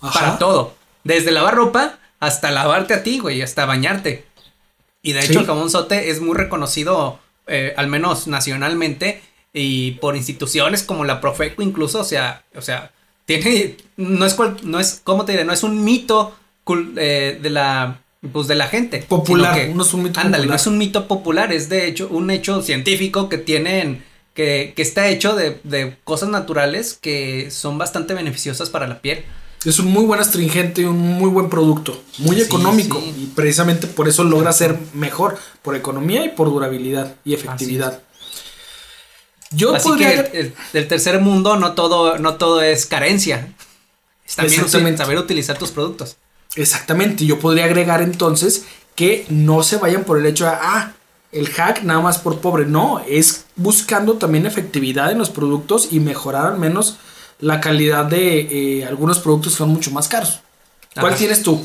Ajá. 0.00 0.18
para 0.18 0.38
todo. 0.38 0.74
Desde 1.04 1.30
lavar 1.30 1.54
ropa 1.54 1.98
hasta 2.20 2.50
lavarte 2.50 2.94
a 2.94 3.02
ti, 3.02 3.18
güey, 3.18 3.42
hasta 3.42 3.66
bañarte. 3.66 4.24
Y 5.06 5.12
de 5.12 5.20
hecho 5.20 5.34
Sí. 5.34 5.38
el 5.38 5.46
jabón 5.46 5.70
sote 5.70 6.10
es 6.10 6.20
muy 6.20 6.34
reconocido, 6.36 7.20
eh, 7.46 7.72
al 7.76 7.86
menos 7.86 8.26
nacionalmente, 8.26 9.20
y 9.52 9.92
por 9.92 10.16
instituciones 10.16 10.82
como 10.82 11.04
la 11.04 11.20
Profeco 11.20 11.62
incluso, 11.62 12.00
o 12.00 12.04
sea, 12.04 12.42
o 12.56 12.60
sea, 12.60 12.90
tiene, 13.24 13.76
no 13.96 14.26
es 14.26 14.34
cual, 14.34 14.56
no 14.64 14.80
es, 14.80 15.00
¿cómo 15.04 15.24
te 15.24 15.32
diré? 15.32 15.44
No 15.44 15.52
es 15.52 15.62
un 15.62 15.84
mito 15.84 16.36
cul- 16.64 16.94
eh, 16.96 17.38
de 17.40 17.50
la, 17.50 18.00
pues 18.32 18.48
de 18.48 18.56
la 18.56 18.66
gente. 18.66 18.98
Popular, 19.08 19.54
que- 19.54 19.68
no 19.68 19.82
es 19.84 19.94
un 19.94 20.02
mito 20.02 20.18
Ándale, 20.20 20.46
no 20.46 20.54
es 20.56 20.66
un 20.66 20.76
mito 20.76 21.06
popular, 21.06 21.52
es 21.52 21.68
de 21.68 21.86
hecho 21.86 22.08
un 22.10 22.30
hecho 22.32 22.60
científico 22.62 23.28
que 23.28 23.38
tienen, 23.38 24.04
que, 24.34 24.72
que 24.74 24.82
está 24.82 25.08
hecho 25.08 25.36
de, 25.36 25.60
de 25.62 25.96
cosas 26.04 26.28
naturales 26.30 26.98
que 27.00 27.50
son 27.52 27.78
bastante 27.78 28.12
beneficiosas 28.12 28.70
para 28.70 28.86
la 28.88 29.00
piel. 29.00 29.24
Es 29.64 29.78
un 29.80 29.86
muy 29.86 30.04
buen 30.04 30.20
astringente 30.20 30.82
y 30.82 30.84
un 30.84 30.96
muy 30.98 31.28
buen 31.30 31.48
producto. 31.50 32.00
Muy 32.18 32.36
Sí, 32.36 32.42
económico. 32.42 33.00
sí. 33.00 33.14
Y 33.22 33.26
precisamente 33.34 33.86
por 33.88 34.08
eso 34.08 34.22
logra 34.22 34.52
ser 34.52 34.78
mejor. 34.94 35.38
Por 35.62 35.74
economía 35.74 36.24
y 36.24 36.28
por 36.30 36.48
durabilidad 36.50 37.14
y 37.24 37.34
efectividad. 37.34 38.00
Yo 39.50 39.74
Así 39.74 39.88
podría. 39.88 40.30
que 40.30 40.40
el, 40.40 40.54
el 40.72 40.88
tercer 40.88 41.20
mundo 41.20 41.56
no 41.56 41.72
todo, 41.72 42.18
no 42.18 42.34
todo 42.34 42.62
es 42.62 42.86
carencia. 42.86 43.52
Es 44.26 44.36
también 44.36 44.60
Exactamente. 44.60 44.98
saber 44.98 45.18
utilizar 45.18 45.56
tus 45.58 45.70
productos. 45.70 46.16
Exactamente. 46.56 47.24
Yo 47.26 47.38
podría 47.38 47.64
agregar 47.64 48.02
entonces 48.02 48.64
que 48.94 49.24
no 49.28 49.62
se 49.62 49.76
vayan 49.76 50.04
por 50.04 50.18
el 50.18 50.26
hecho 50.26 50.44
de. 50.44 50.50
Ah, 50.52 50.92
el 51.32 51.48
hack 51.48 51.82
nada 51.82 52.00
más 52.00 52.18
por 52.18 52.40
pobre. 52.40 52.66
No, 52.66 53.00
es 53.06 53.44
buscando 53.56 54.14
también 54.14 54.46
efectividad 54.46 55.10
en 55.12 55.18
los 55.18 55.30
productos 55.30 55.88
y 55.92 56.00
mejorar 56.00 56.46
al 56.46 56.58
menos 56.58 56.96
la 57.40 57.60
calidad 57.60 58.04
de 58.06 58.78
eh, 58.80 58.84
algunos 58.86 59.18
productos 59.18 59.54
son 59.54 59.68
mucho 59.70 59.90
más 59.90 60.08
caros. 60.08 60.40
¿Cuál 60.94 61.08
Ajá. 61.08 61.16
tienes 61.16 61.42
tú? 61.42 61.64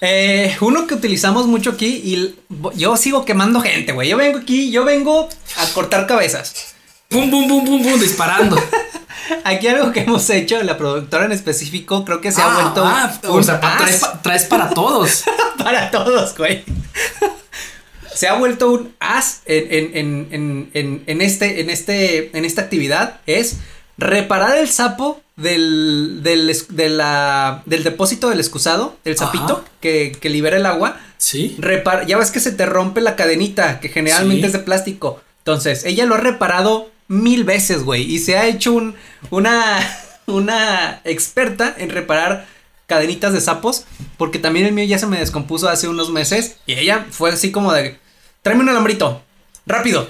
Eh, 0.00 0.54
uno 0.60 0.86
que 0.86 0.94
utilizamos 0.94 1.46
mucho 1.46 1.70
aquí 1.70 1.86
y 2.04 2.34
yo 2.76 2.96
sigo 2.96 3.24
quemando 3.24 3.60
gente, 3.60 3.92
güey. 3.92 4.08
Yo 4.10 4.16
vengo 4.16 4.38
aquí, 4.38 4.70
yo 4.70 4.84
vengo 4.84 5.28
a 5.56 5.66
cortar 5.72 6.06
cabezas. 6.06 6.74
Pum, 7.08 7.30
pum, 7.30 7.48
pum, 7.48 7.64
pum, 7.64 7.82
pum, 7.82 8.00
disparando. 8.00 8.56
Aquí 9.44 9.66
algo 9.68 9.90
que 9.92 10.00
hemos 10.00 10.28
hecho, 10.30 10.62
la 10.62 10.76
productora 10.78 11.24
en 11.24 11.32
específico, 11.32 12.04
creo 12.04 12.20
que 12.20 12.30
se 12.30 12.40
ha 12.40 12.46
Ah, 12.46 12.54
vuelto 12.62 12.84
ah, 12.84 13.12
un 13.28 13.40
o 13.40 13.42
sea, 13.42 13.58
traes, 13.60 13.96
pa- 13.98 14.22
traes 14.22 14.44
para 14.44 14.70
todos. 14.70 15.24
para 15.58 15.90
todos, 15.90 16.36
güey. 16.36 16.64
Se 18.14 18.28
ha 18.28 18.34
vuelto 18.34 18.70
un 18.70 18.94
as 18.98 19.42
en, 19.46 19.66
en, 19.70 19.96
en, 19.96 20.28
en, 20.32 20.70
en, 20.74 21.02
en 21.06 21.20
este, 21.20 21.60
en, 21.60 21.70
este, 21.70 22.36
en 22.36 22.44
esta 22.44 22.62
actividad. 22.62 23.20
Es 23.26 23.56
reparar 23.98 24.56
el 24.58 24.68
sapo 24.68 25.20
del, 25.36 26.20
del, 26.22 26.48
es- 26.50 26.74
de 26.74 26.88
la, 26.88 27.62
del 27.66 27.84
depósito 27.84 28.28
del 28.28 28.40
excusado, 28.40 28.96
el 29.04 29.16
sapito 29.16 29.64
que, 29.80 30.16
que 30.20 30.28
libera 30.30 30.56
el 30.56 30.66
agua. 30.66 30.98
Sí. 31.18 31.56
Repar- 31.58 32.06
ya 32.06 32.16
ves 32.18 32.30
que 32.30 32.40
se 32.40 32.52
te 32.52 32.66
rompe 32.66 33.00
la 33.00 33.16
cadenita, 33.16 33.80
que 33.80 33.88
generalmente 33.88 34.42
Sí. 34.42 34.46
es 34.46 34.52
de 34.52 34.58
plástico. 34.60 35.20
Entonces, 35.38 35.84
ella 35.84 36.06
lo 36.06 36.14
ha 36.14 36.18
reparado 36.18 36.90
mil 37.08 37.44
veces, 37.44 37.84
güey. 37.84 38.02
Y 38.02 38.18
se 38.18 38.36
ha 38.36 38.46
hecho 38.46 38.72
un, 38.72 38.94
una, 39.30 39.78
una 40.26 41.00
experta 41.04 41.74
en 41.78 41.90
reparar 41.90 42.46
cadenitas 42.86 43.32
de 43.32 43.40
sapos. 43.40 43.84
Porque 44.18 44.38
también 44.38 44.66
el 44.66 44.72
mío 44.72 44.84
ya 44.86 44.98
se 44.98 45.06
me 45.06 45.18
descompuso 45.18 45.68
hace 45.68 45.88
unos 45.88 46.10
meses. 46.10 46.56
Y 46.66 46.74
ella 46.74 47.06
fue 47.10 47.30
así 47.30 47.52
como 47.52 47.72
de, 47.72 47.98
tráeme 48.42 48.62
un 48.62 48.68
alambrito, 48.70 49.22
rápido. 49.66 50.06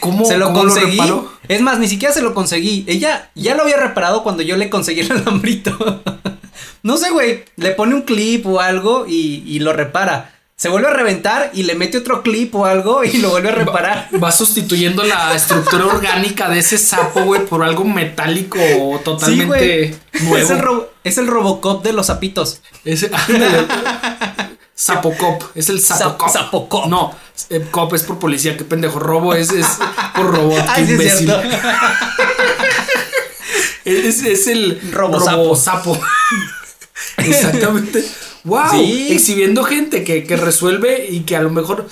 ¿Cómo, 0.00 0.24
se 0.26 0.38
lo 0.38 0.46
cómo 0.46 0.60
conseguí. 0.60 0.96
Es 1.48 1.60
más, 1.60 1.78
ni 1.78 1.88
siquiera 1.88 2.14
se 2.14 2.22
lo 2.22 2.34
conseguí. 2.34 2.84
Ella 2.86 3.30
ya 3.34 3.54
lo 3.54 3.62
había 3.62 3.76
reparado 3.76 4.22
cuando 4.22 4.42
yo 4.42 4.56
le 4.56 4.70
conseguí 4.70 5.00
el 5.00 5.12
alambrito. 5.22 6.02
no 6.82 6.96
sé, 6.96 7.10
güey. 7.10 7.44
Le 7.56 7.70
pone 7.72 7.94
un 7.94 8.02
clip 8.02 8.46
o 8.46 8.60
algo 8.60 9.06
y, 9.08 9.42
y 9.46 9.58
lo 9.60 9.72
repara. 9.72 10.34
Se 10.56 10.68
vuelve 10.68 10.88
a 10.88 10.92
reventar 10.92 11.52
y 11.54 11.62
le 11.62 11.76
mete 11.76 11.98
otro 11.98 12.20
clip 12.24 12.52
o 12.56 12.66
algo 12.66 13.04
y 13.04 13.18
lo 13.18 13.30
vuelve 13.30 13.50
a 13.50 13.54
reparar. 13.54 14.08
Va 14.20 14.32
sustituyendo 14.32 15.04
la 15.04 15.32
estructura 15.36 15.86
orgánica 15.86 16.48
de 16.48 16.58
ese 16.58 16.78
sapo, 16.78 17.22
güey, 17.22 17.46
por 17.46 17.62
algo 17.62 17.84
metálico 17.84 18.58
Sí, 18.58 19.04
totalmente 19.04 19.46
güey. 19.46 20.28
nuevo. 20.28 20.36
Es 20.36 20.50
el, 20.50 20.60
es 21.04 21.18
el 21.18 21.28
Robocop 21.28 21.84
de 21.84 21.92
los 21.92 22.06
sapitos. 22.06 22.60
Ese, 22.84 23.08
Sapocop, 24.80 25.42
es 25.56 25.68
el 25.70 25.80
Sapocop. 25.80 26.30
Sapocop. 26.30 26.86
No, 26.86 27.12
eh, 27.50 27.66
cop 27.68 27.92
es 27.94 28.04
por 28.04 28.20
policía, 28.20 28.56
qué 28.56 28.62
pendejo. 28.64 29.00
Robo 29.00 29.34
es, 29.34 29.50
es 29.50 29.66
por 30.14 30.32
robot, 30.32 30.64
qué 30.66 30.70
Ay, 30.70 30.84
es 30.84 30.90
imbécil. 30.90 31.26
cierto. 31.26 31.48
Es, 33.84 34.22
es 34.22 34.46
el 34.48 34.78
Robosapo. 34.92 35.56
sapo. 35.56 35.98
Exactamente. 37.16 38.04
Wow. 38.44 38.70
Sí. 38.72 39.08
Exhibiendo 39.12 39.64
gente 39.64 40.04
que, 40.04 40.24
que 40.24 40.36
resuelve 40.36 41.06
y 41.08 41.20
que 41.20 41.36
a 41.36 41.40
lo 41.40 41.48
mejor. 41.50 41.88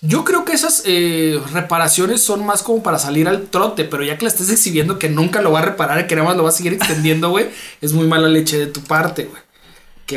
Yo 0.00 0.24
creo 0.24 0.44
que 0.44 0.52
esas 0.52 0.82
eh, 0.86 1.40
reparaciones 1.52 2.22
son 2.22 2.44
más 2.44 2.62
como 2.62 2.82
para 2.82 2.98
salir 2.98 3.28
al 3.28 3.42
trote, 3.48 3.84
pero 3.84 4.02
ya 4.02 4.18
que 4.18 4.24
la 4.24 4.30
estés 4.30 4.50
exhibiendo 4.50 4.98
que 4.98 5.08
nunca 5.08 5.42
lo 5.42 5.52
va 5.52 5.60
a 5.60 5.62
reparar 5.62 6.00
y 6.00 6.06
que 6.08 6.16
nada 6.16 6.26
más 6.28 6.36
lo 6.36 6.42
va 6.42 6.48
a 6.48 6.52
seguir 6.52 6.72
extendiendo, 6.72 7.30
güey, 7.30 7.50
es 7.80 7.92
muy 7.92 8.06
mala 8.08 8.26
leche 8.26 8.58
de 8.58 8.66
tu 8.66 8.80
parte, 8.80 9.24
güey. 9.24 9.42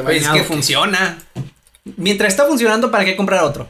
Pues 0.02 0.24
es 0.24 0.30
que 0.30 0.44
funciona. 0.48 1.20
Mientras 1.98 2.32
está 2.34 2.46
funcionando, 2.46 2.90
¿para 2.90 3.06
qué 3.06 3.16
comprar 3.16 3.44
otro? 3.44 3.70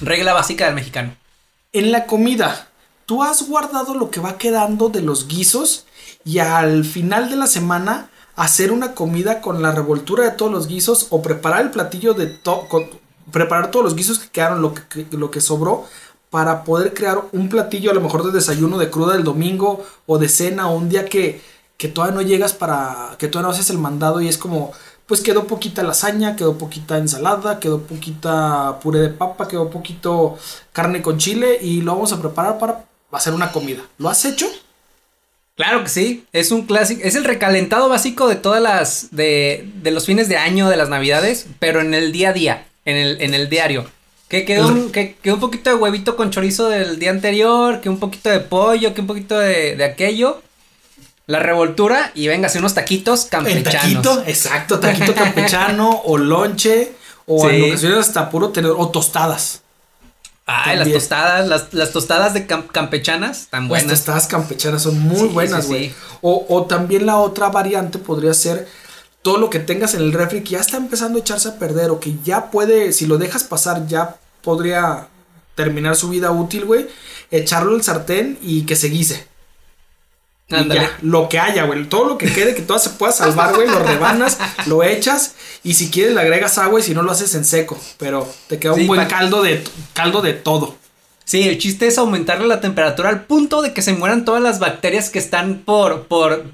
Regla 0.00 0.32
básica 0.32 0.66
del 0.66 0.74
mexicano. 0.74 1.14
En 1.72 1.92
la 1.92 2.06
comida, 2.06 2.68
tú 3.06 3.22
has 3.22 3.46
guardado 3.46 3.94
lo 3.94 4.10
que 4.10 4.20
va 4.20 4.38
quedando 4.38 4.88
de 4.88 5.02
los 5.02 5.28
guisos 5.28 5.86
y 6.24 6.38
al 6.38 6.84
final 6.84 7.30
de 7.30 7.36
la 7.36 7.46
semana 7.46 8.10
hacer 8.36 8.72
una 8.72 8.94
comida 8.94 9.40
con 9.40 9.60
la 9.62 9.72
revoltura 9.72 10.24
de 10.24 10.30
todos 10.30 10.50
los 10.52 10.68
guisos 10.68 11.08
o 11.10 11.20
preparar 11.22 11.62
el 11.62 11.70
platillo 11.70 12.14
de 12.14 12.26
todo, 12.26 12.66
preparar 13.32 13.70
todos 13.70 13.84
los 13.84 13.94
guisos 13.96 14.18
que 14.20 14.28
quedaron, 14.28 14.62
lo 14.62 14.74
que, 14.74 14.82
que- 15.04 15.16
lo 15.16 15.30
que 15.30 15.40
sobró 15.40 15.86
para 16.30 16.62
poder 16.64 16.94
crear 16.94 17.22
un 17.32 17.48
platillo 17.48 17.90
a 17.90 17.94
lo 17.94 18.00
mejor 18.00 18.24
de 18.24 18.32
desayuno 18.32 18.78
de 18.78 18.90
cruda 18.90 19.14
del 19.14 19.24
domingo 19.24 19.84
o 20.06 20.18
de 20.18 20.28
cena 20.28 20.68
o 20.68 20.76
un 20.76 20.88
día 20.88 21.04
que, 21.06 21.42
que 21.78 21.88
todavía 21.88 22.16
no 22.16 22.22
llegas 22.22 22.52
para 22.52 23.16
que 23.18 23.28
todavía 23.28 23.48
no 23.48 23.54
haces 23.54 23.70
el 23.70 23.78
mandado 23.78 24.20
y 24.20 24.28
es 24.28 24.36
como 24.36 24.72
pues 25.06 25.22
quedó 25.22 25.46
poquita 25.46 25.82
lasaña, 25.82 26.36
quedó 26.36 26.58
poquita 26.58 26.98
ensalada, 26.98 27.60
quedó 27.60 27.80
poquita 27.80 28.78
puré 28.82 28.98
de 28.98 29.08
papa, 29.08 29.48
quedó 29.48 29.70
poquito 29.70 30.36
carne 30.74 31.00
con 31.00 31.16
chile 31.16 31.58
y 31.62 31.80
lo 31.80 31.94
vamos 31.94 32.12
a 32.12 32.20
preparar 32.20 32.58
para 32.58 32.84
hacer 33.12 33.32
una 33.32 33.50
comida. 33.50 33.80
¿Lo 33.96 34.10
has 34.10 34.22
hecho? 34.26 34.46
Claro 35.56 35.82
que 35.82 35.88
sí, 35.88 36.26
es 36.32 36.52
un 36.52 36.66
clásico, 36.66 37.00
es 37.02 37.14
el 37.14 37.24
recalentado 37.24 37.88
básico 37.88 38.28
de 38.28 38.36
todas 38.36 38.62
las, 38.62 39.08
de, 39.10 39.68
de 39.82 39.90
los 39.90 40.04
fines 40.04 40.28
de 40.28 40.36
año, 40.36 40.68
de 40.68 40.76
las 40.76 40.90
navidades, 40.90 41.46
pero 41.58 41.80
en 41.80 41.94
el 41.94 42.12
día 42.12 42.28
a 42.28 42.32
día, 42.32 42.66
en 42.84 42.96
el, 42.96 43.20
en 43.22 43.34
el 43.34 43.48
diario. 43.48 43.90
Que 44.28 44.44
quedó, 44.44 44.68
un, 44.68 44.92
que 44.92 45.16
quedó 45.22 45.34
un 45.34 45.40
poquito 45.40 45.70
de 45.70 45.76
huevito 45.76 46.14
con 46.16 46.30
chorizo 46.30 46.68
del 46.68 46.98
día 46.98 47.10
anterior, 47.10 47.80
que 47.80 47.88
un 47.88 47.98
poquito 47.98 48.28
de 48.28 48.40
pollo, 48.40 48.92
que 48.92 49.00
un 49.00 49.06
poquito 49.06 49.38
de, 49.38 49.74
de 49.74 49.84
aquello. 49.84 50.42
La 51.28 51.38
revoltura 51.38 52.10
y 52.14 52.26
véngase 52.26 52.58
unos 52.58 52.74
taquitos 52.74 53.26
campechanos. 53.26 53.72
taquito, 53.72 54.22
exacto, 54.26 54.80
taquito 54.80 55.14
campechano 55.14 55.90
o 56.04 56.18
lonche 56.18 56.92
o 57.26 57.48
en 57.48 57.70
ocasiones 57.70 57.98
hasta 57.98 58.30
puro 58.30 58.48
tenedor 58.48 58.76
o 58.80 58.88
tostadas. 58.88 59.60
Ay, 60.46 60.78
las 60.78 60.90
tostadas, 60.90 61.46
las, 61.46 61.74
las 61.74 61.92
tostadas 61.92 62.32
de 62.32 62.46
cam- 62.48 62.66
campechanas, 62.68 63.48
tan 63.50 63.64
Las 63.64 63.68
buenas. 63.68 63.90
tostadas 63.90 64.26
campechanas 64.26 64.82
son 64.82 64.98
muy 64.98 65.28
Sí, 65.28 65.34
buenas, 65.34 65.66
güey. 65.66 65.90
sí. 65.90 65.94
O, 66.22 66.46
o 66.48 66.64
también 66.64 67.04
la 67.04 67.18
otra 67.18 67.50
variante 67.50 67.98
podría 67.98 68.32
ser 68.32 68.66
todo 69.20 69.36
lo 69.36 69.50
que 69.50 69.58
tengas 69.58 69.92
en 69.92 70.00
el 70.00 70.12
refri 70.14 70.42
que 70.42 70.52
ya 70.52 70.60
está 70.60 70.78
empezando 70.78 71.18
a 71.18 71.20
echarse 71.20 71.50
a 71.50 71.58
perder 71.58 71.90
o 71.90 72.00
que 72.00 72.14
ya 72.24 72.50
puede, 72.50 72.92
si 72.94 73.04
lo 73.04 73.18
dejas 73.18 73.44
pasar, 73.44 73.86
ya 73.86 74.16
podría 74.40 75.08
terminar 75.54 75.94
su 75.96 76.08
vida 76.08 76.30
útil, 76.30 76.64
güey. 76.64 76.88
Echarlo 77.30 77.74
al 77.74 77.82
sartén 77.82 78.38
y 78.40 78.62
que 78.62 78.74
se 78.76 78.88
guise. 78.88 79.27
Y 80.50 80.54
Ándale. 80.54 80.80
ya, 80.80 80.98
lo 81.02 81.28
que 81.28 81.38
haya, 81.38 81.64
güey. 81.64 81.84
Todo 81.84 82.06
lo 82.06 82.18
que 82.18 82.32
quede, 82.32 82.54
que 82.54 82.62
todo 82.62 82.78
se 82.78 82.90
pueda 82.90 83.12
salvar, 83.12 83.54
güey. 83.54 83.68
Lo 83.68 83.80
rebanas, 83.80 84.38
lo 84.66 84.82
echas. 84.82 85.34
Y 85.62 85.74
si 85.74 85.90
quieres, 85.90 86.14
le 86.14 86.20
agregas 86.22 86.56
agua 86.56 86.80
y 86.80 86.82
si 86.82 86.94
no, 86.94 87.02
lo 87.02 87.12
haces 87.12 87.34
en 87.34 87.44
seco. 87.44 87.78
Pero 87.98 88.26
te 88.46 88.58
queda 88.58 88.72
un 88.72 88.80
Sí, 88.80 88.86
buen 88.86 89.06
caldo 89.08 89.42
de, 89.42 89.62
caldo 89.92 90.22
de 90.22 90.32
todo. 90.32 90.76
Sí, 91.24 91.46
el 91.46 91.58
chiste 91.58 91.86
es 91.86 91.98
aumentarle 91.98 92.46
la 92.46 92.62
temperatura 92.62 93.10
al 93.10 93.26
punto 93.26 93.60
de 93.60 93.74
que 93.74 93.82
se 93.82 93.92
mueran 93.92 94.24
todas 94.24 94.40
las 94.42 94.58
bacterias 94.58 95.10
que 95.10 95.18
están 95.18 95.58
por, 95.66 96.06
por, 96.06 96.44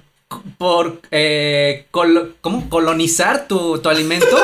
por, 0.58 1.00
eh, 1.12 1.86
¿cómo? 1.92 2.68
Colonizar 2.68 3.46
tu, 3.46 3.78
tu 3.78 3.88
alimento. 3.88 4.26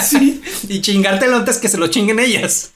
Sí. 0.00 0.42
y 0.68 0.80
chingártelo 0.82 1.34
antes 1.36 1.56
que 1.58 1.68
se 1.68 1.78
lo 1.78 1.86
chinguen 1.88 2.20
ellas. 2.20 2.72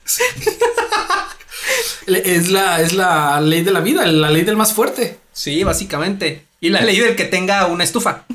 Es 2.06 2.48
la, 2.50 2.80
es 2.80 2.94
la 2.94 3.40
ley 3.40 3.62
de 3.62 3.70
la 3.70 3.80
vida, 3.80 4.06
la 4.06 4.30
ley 4.30 4.42
del 4.42 4.56
más 4.56 4.72
fuerte. 4.72 5.18
Sí, 5.38 5.62
básicamente. 5.62 6.44
Y 6.60 6.70
la 6.70 6.80
ley 6.80 6.98
del 6.98 7.14
que 7.14 7.24
tenga 7.24 7.66
una 7.66 7.84
estufa. 7.84 8.24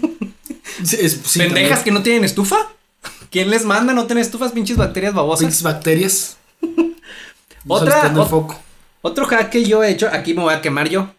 Sí, 0.83 0.97
es- 0.99 1.19
sí, 1.25 1.39
¿Pendejas 1.39 1.69
también. 1.69 1.83
que 1.83 1.91
no 1.91 2.01
tienen 2.03 2.23
estufa? 2.23 2.57
¿Quién 3.29 3.49
les 3.49 3.63
manda 3.63 3.93
no 3.93 4.07
tener 4.07 4.23
estufas, 4.23 4.51
pinches 4.53 4.75
bacterias 4.77 5.13
babosas? 5.13 5.41
Pinches 5.45 5.61
bacterias. 5.61 6.37
Otra- 7.67 8.11
ot- 8.13 8.27
foco. 8.29 8.59
Otro 9.01 9.25
hack 9.27 9.49
que 9.49 9.63
yo 9.65 9.83
he 9.83 9.91
hecho, 9.91 10.09
aquí 10.11 10.33
me 10.33 10.41
voy 10.43 10.53
a 10.53 10.61
quemar 10.61 10.89
yo. 10.89 11.09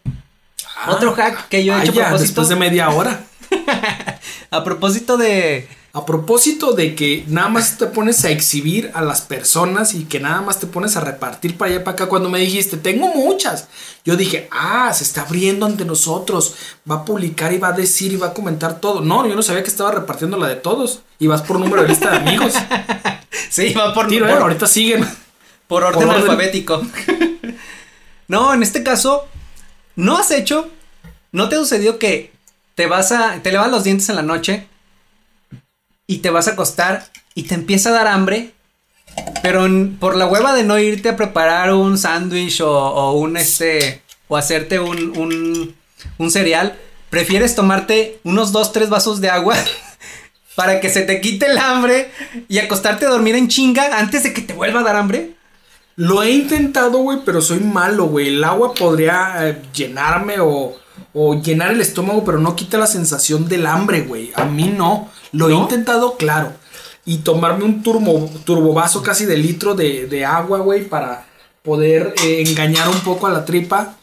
Ah, 0.75 0.91
Otro 0.91 1.13
hack 1.13 1.47
que 1.47 1.63
yo 1.63 1.73
he 1.77 1.81
hecho 1.83 1.91
a 1.91 1.95
propósito. 1.95 2.21
después 2.23 2.49
de 2.49 2.55
media 2.55 2.89
hora. 2.89 3.23
A 4.51 4.63
propósito 4.63 5.17
de. 5.17 5.67
A 5.95 6.05
propósito 6.05 6.73
de 6.73 6.93
que 6.93 7.23
nada 7.27 7.47
más 7.47 7.77
te 7.77 7.85
pones 7.85 8.25
a 8.25 8.29
exhibir 8.29 8.91
a 8.93 9.01
las 9.01 9.21
personas 9.21 9.93
y 9.93 10.03
que 10.03 10.19
nada 10.19 10.41
más 10.41 10.59
te 10.59 10.67
pones 10.67 10.97
a 10.97 10.99
repartir 10.99 11.55
para 11.57 11.71
allá 11.71 11.85
para 11.85 11.95
acá. 11.95 12.07
Cuando 12.09 12.29
me 12.29 12.39
dijiste, 12.39 12.75
tengo 12.75 13.07
muchas, 13.15 13.69
yo 14.03 14.17
dije, 14.17 14.49
ah, 14.51 14.91
se 14.93 15.05
está 15.05 15.21
abriendo 15.21 15.65
ante 15.65 15.85
nosotros. 15.85 16.53
Va 16.89 16.95
a 16.95 17.05
publicar 17.05 17.53
y 17.53 17.59
va 17.59 17.69
a 17.69 17.71
decir 17.71 18.11
y 18.11 18.17
va 18.17 18.27
a 18.27 18.33
comentar 18.33 18.81
todo. 18.81 18.99
No, 18.99 19.25
yo 19.25 19.35
no 19.35 19.41
sabía 19.41 19.63
que 19.63 19.69
estaba 19.69 19.89
repartiendo 19.91 20.35
la 20.35 20.49
de 20.49 20.57
todos. 20.57 20.99
Y 21.17 21.27
vas 21.27 21.41
por 21.43 21.61
número 21.61 21.81
de 21.83 21.87
lista 21.87 22.11
de 22.11 22.17
amigos. 22.17 22.53
Sí, 23.49 23.73
va 23.73 23.93
por, 23.93 24.11
eh, 24.11 24.19
por- 24.19 24.29
ahorita 24.31 24.67
siguen. 24.67 25.07
Por 25.67 25.83
orden, 25.83 25.99
Por 26.01 26.09
orden. 26.09 26.21
alfabético. 26.23 26.81
no, 28.27 28.53
en 28.53 28.63
este 28.63 28.83
caso, 28.83 29.27
no 29.95 30.17
has 30.17 30.31
hecho, 30.31 30.69
no 31.31 31.47
te 31.47 31.55
ha 31.55 31.59
sucedido 31.59 31.97
que 31.99 32.33
te 32.75 32.87
vas 32.87 33.11
a, 33.13 33.41
te 33.41 33.51
levas 33.51 33.71
los 33.71 33.83
dientes 33.85 34.09
en 34.09 34.15
la 34.17 34.23
noche 34.23 34.67
y 36.07 36.19
te 36.19 36.29
vas 36.29 36.47
a 36.47 36.51
acostar 36.51 37.05
y 37.33 37.43
te 37.43 37.55
empieza 37.55 37.89
a 37.89 37.93
dar 37.93 38.07
hambre, 38.07 38.51
pero 39.41 39.67
por 39.99 40.15
la 40.15 40.27
hueva 40.27 40.53
de 40.53 40.63
no 40.63 40.77
irte 40.79 41.09
a 41.09 41.15
preparar 41.15 41.73
un 41.73 41.97
sándwich 41.97 42.61
o, 42.61 43.11
un 43.13 43.37
este, 43.37 44.01
o 44.27 44.37
hacerte 44.37 44.79
un, 44.79 45.17
un, 45.17 45.75
un 46.17 46.31
cereal, 46.31 46.77
prefieres 47.09 47.55
tomarte 47.55 48.19
unos 48.23 48.51
dos, 48.51 48.71
tres 48.71 48.89
vasos 48.89 49.21
de 49.21 49.29
agua. 49.29 49.55
Para 50.55 50.79
que 50.79 50.89
se 50.89 51.01
te 51.01 51.19
quite 51.19 51.47
el 51.47 51.57
hambre 51.57 52.09
y 52.47 52.59
acostarte 52.59 53.05
a 53.05 53.09
dormir 53.09 53.35
en 53.35 53.49
chinga 53.49 53.99
antes 53.99 54.23
de 54.23 54.33
que 54.33 54.41
te 54.41 54.53
vuelva 54.53 54.79
a 54.79 54.83
dar 54.83 54.95
hambre. 54.95 55.31
Lo 55.97 56.23
he 56.23 56.31
intentado, 56.31 56.99
güey, 56.99 57.19
pero 57.25 57.41
soy 57.41 57.59
malo, 57.59 58.05
güey. 58.05 58.29
El 58.29 58.43
agua 58.43 58.73
podría 58.73 59.49
eh, 59.49 59.61
llenarme 59.73 60.39
o, 60.39 60.77
o 61.17 61.41
llenar 61.41 61.71
el 61.71 61.79
estómago, 61.79 62.25
pero 62.25 62.39
no 62.39 62.57
quita 62.57 62.77
la 62.77 62.87
sensación 62.87 63.47
del 63.47 63.65
hambre, 63.65 64.01
güey. 64.01 64.33
A 64.35 64.43
mí 64.43 64.67
no. 64.67 65.09
Lo 65.31 65.49
he 65.49 65.53
intentado, 65.53 66.17
claro. 66.17 66.51
Y 67.05 67.19
tomarme 67.19 67.63
un 67.63 67.81
turbo, 67.81 68.29
turbovaso 68.43 69.01
casi 69.01 69.25
de 69.25 69.37
litro 69.37 69.75
de, 69.75 70.07
de 70.07 70.25
agua, 70.25 70.59
güey, 70.59 70.89
para 70.89 71.25
poder 71.63 72.13
eh, 72.21 72.43
engañar 72.45 72.89
un 72.89 72.99
poco 72.99 73.27
a 73.27 73.31
la 73.31 73.45
tripa. 73.45 73.95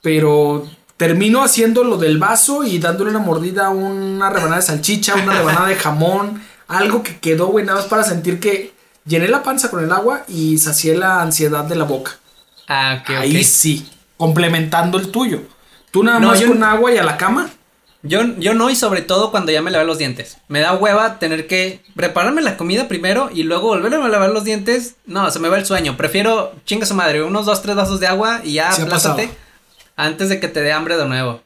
Pero 0.00 0.66
termino 0.96 1.42
haciendo 1.42 1.84
lo 1.84 1.98
del 1.98 2.16
vaso 2.16 2.64
y 2.64 2.78
dándole 2.78 3.10
una 3.10 3.18
mordida 3.18 3.66
a 3.66 3.70
una 3.70 4.30
rebanada 4.30 4.56
de 4.56 4.66
salchicha, 4.66 5.16
una 5.16 5.34
rebanada 5.34 5.68
de 5.68 5.76
jamón, 5.76 6.42
algo 6.68 7.02
que 7.02 7.18
quedó, 7.18 7.48
güey, 7.48 7.66
nada 7.66 7.80
más 7.80 7.88
para 7.88 8.02
sentir 8.02 8.40
que 8.40 8.72
llené 9.04 9.28
la 9.28 9.42
panza 9.42 9.70
con 9.70 9.84
el 9.84 9.92
agua 9.92 10.24
y 10.26 10.56
sacié 10.56 10.96
la 10.96 11.20
ansiedad 11.20 11.64
de 11.64 11.76
la 11.76 11.84
boca. 11.84 12.12
Ah, 12.66 13.00
ok, 13.02 13.10
Ahí 13.10 13.44
sí, 13.44 13.86
complementando 14.16 14.96
el 14.96 15.10
tuyo. 15.10 15.42
Tú 15.90 16.02
nada 16.04 16.20
No, 16.20 16.28
más 16.28 16.40
yo- 16.40 16.48
con 16.48 16.62
agua 16.62 16.92
y 16.92 16.98
a 16.98 17.02
la 17.04 17.16
cama. 17.16 17.50
Yo, 18.02 18.22
yo 18.38 18.54
no, 18.54 18.70
y 18.70 18.76
sobre 18.76 19.02
todo 19.02 19.30
cuando 19.30 19.52
ya 19.52 19.60
me 19.60 19.70
lavé 19.70 19.84
los 19.84 19.98
dientes. 19.98 20.38
Me 20.48 20.60
da 20.60 20.72
hueva 20.72 21.18
tener 21.18 21.46
que 21.46 21.80
prepararme 21.94 22.40
la 22.40 22.56
comida 22.56 22.88
primero 22.88 23.28
y 23.32 23.42
luego 23.42 23.68
volverme 23.68 24.02
a 24.04 24.08
lavar 24.08 24.30
los 24.30 24.44
dientes. 24.44 24.94
No, 25.04 25.30
se 25.30 25.38
me 25.38 25.48
va 25.50 25.58
el 25.58 25.66
sueño. 25.66 25.98
Prefiero, 25.98 26.54
chinga 26.64 26.86
su 26.86 26.94
madre, 26.94 27.22
unos 27.22 27.44
dos, 27.44 27.60
tres 27.60 27.76
vasos 27.76 28.00
de 28.00 28.06
agua 28.06 28.40
y 28.42 28.54
ya 28.54 28.72
Sí 28.72 28.80
ha 28.82 28.86
plástate 28.86 29.24
pasado. 29.26 29.38
antes 29.96 30.30
de 30.30 30.40
que 30.40 30.48
te 30.48 30.62
dé 30.62 30.72
hambre 30.72 30.96
de 30.96 31.04
nuevo. 31.06 31.42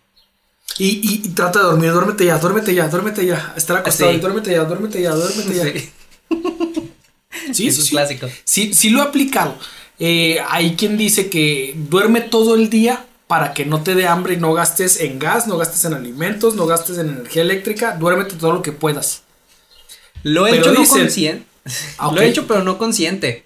Y, 0.79 0.87
y- 1.03 1.23
y 1.25 1.29
trata 1.31 1.59
de 1.59 1.65
dormir, 1.65 1.91
duérmete 1.93 2.25
ya, 2.25 2.39
duérmete 2.39 2.73
ya, 2.75 2.87
duérmete 2.89 3.27
ya. 3.27 3.53
Estar 3.57 3.77
acostado 3.79 4.13
Sí. 4.13 4.19
duérmete 4.19 4.53
ya, 4.53 4.63
duérmete 4.65 5.03
ya, 5.03 5.11
duérmete 5.11 5.55
ya. 5.57 5.65
Sí, 7.47 7.53
Sí, 7.53 7.67
eso 7.69 7.77
sí, 7.77 7.81
es 7.81 7.87
sí. 7.87 7.91
clásico. 7.91 8.29
Sí, 8.45 8.75
sí 8.75 8.91
lo 8.91 9.01
he 9.01 9.03
aplicado. 9.03 9.57
Eh, 9.99 10.39
hay 10.49 10.75
quien 10.77 10.97
dice 10.97 11.29
que 11.31 11.75
duerme 11.77 12.21
todo 12.21 12.55
el 12.55 12.71
día 12.71 13.05
para 13.27 13.55
que 13.55 13.65
no 13.65 13.83
te 13.83 13.95
dé 13.95 14.07
hambre 14.07 14.35
y 14.35 14.37
no 14.37 14.53
gastes 14.53 15.01
en 15.01 15.19
gas, 15.19 15.47
no 15.47 15.57
gastes 15.57 15.85
en 15.85 15.95
alimentos, 15.95 16.55
no 16.55 16.67
gastes 16.67 16.99
en 16.99 17.09
energía 17.09 17.43
eléctrica. 17.43 17.93
Duérmete 17.93 18.37
todo 18.37 18.53
lo 18.53 18.63
que 18.63 18.73
puedas. 18.73 19.23
Lo 20.23 20.47
he 20.47 20.51
Pero 20.51 20.71
hecho 20.71 20.73
no 20.73 20.89
consciente. 20.89 21.47
Ah. 21.99 22.11
Lo 22.15 22.21
he 22.21 22.29
hecho 22.29 22.47
pero 22.47 22.63
no 22.63 22.79
consciente. 22.79 23.45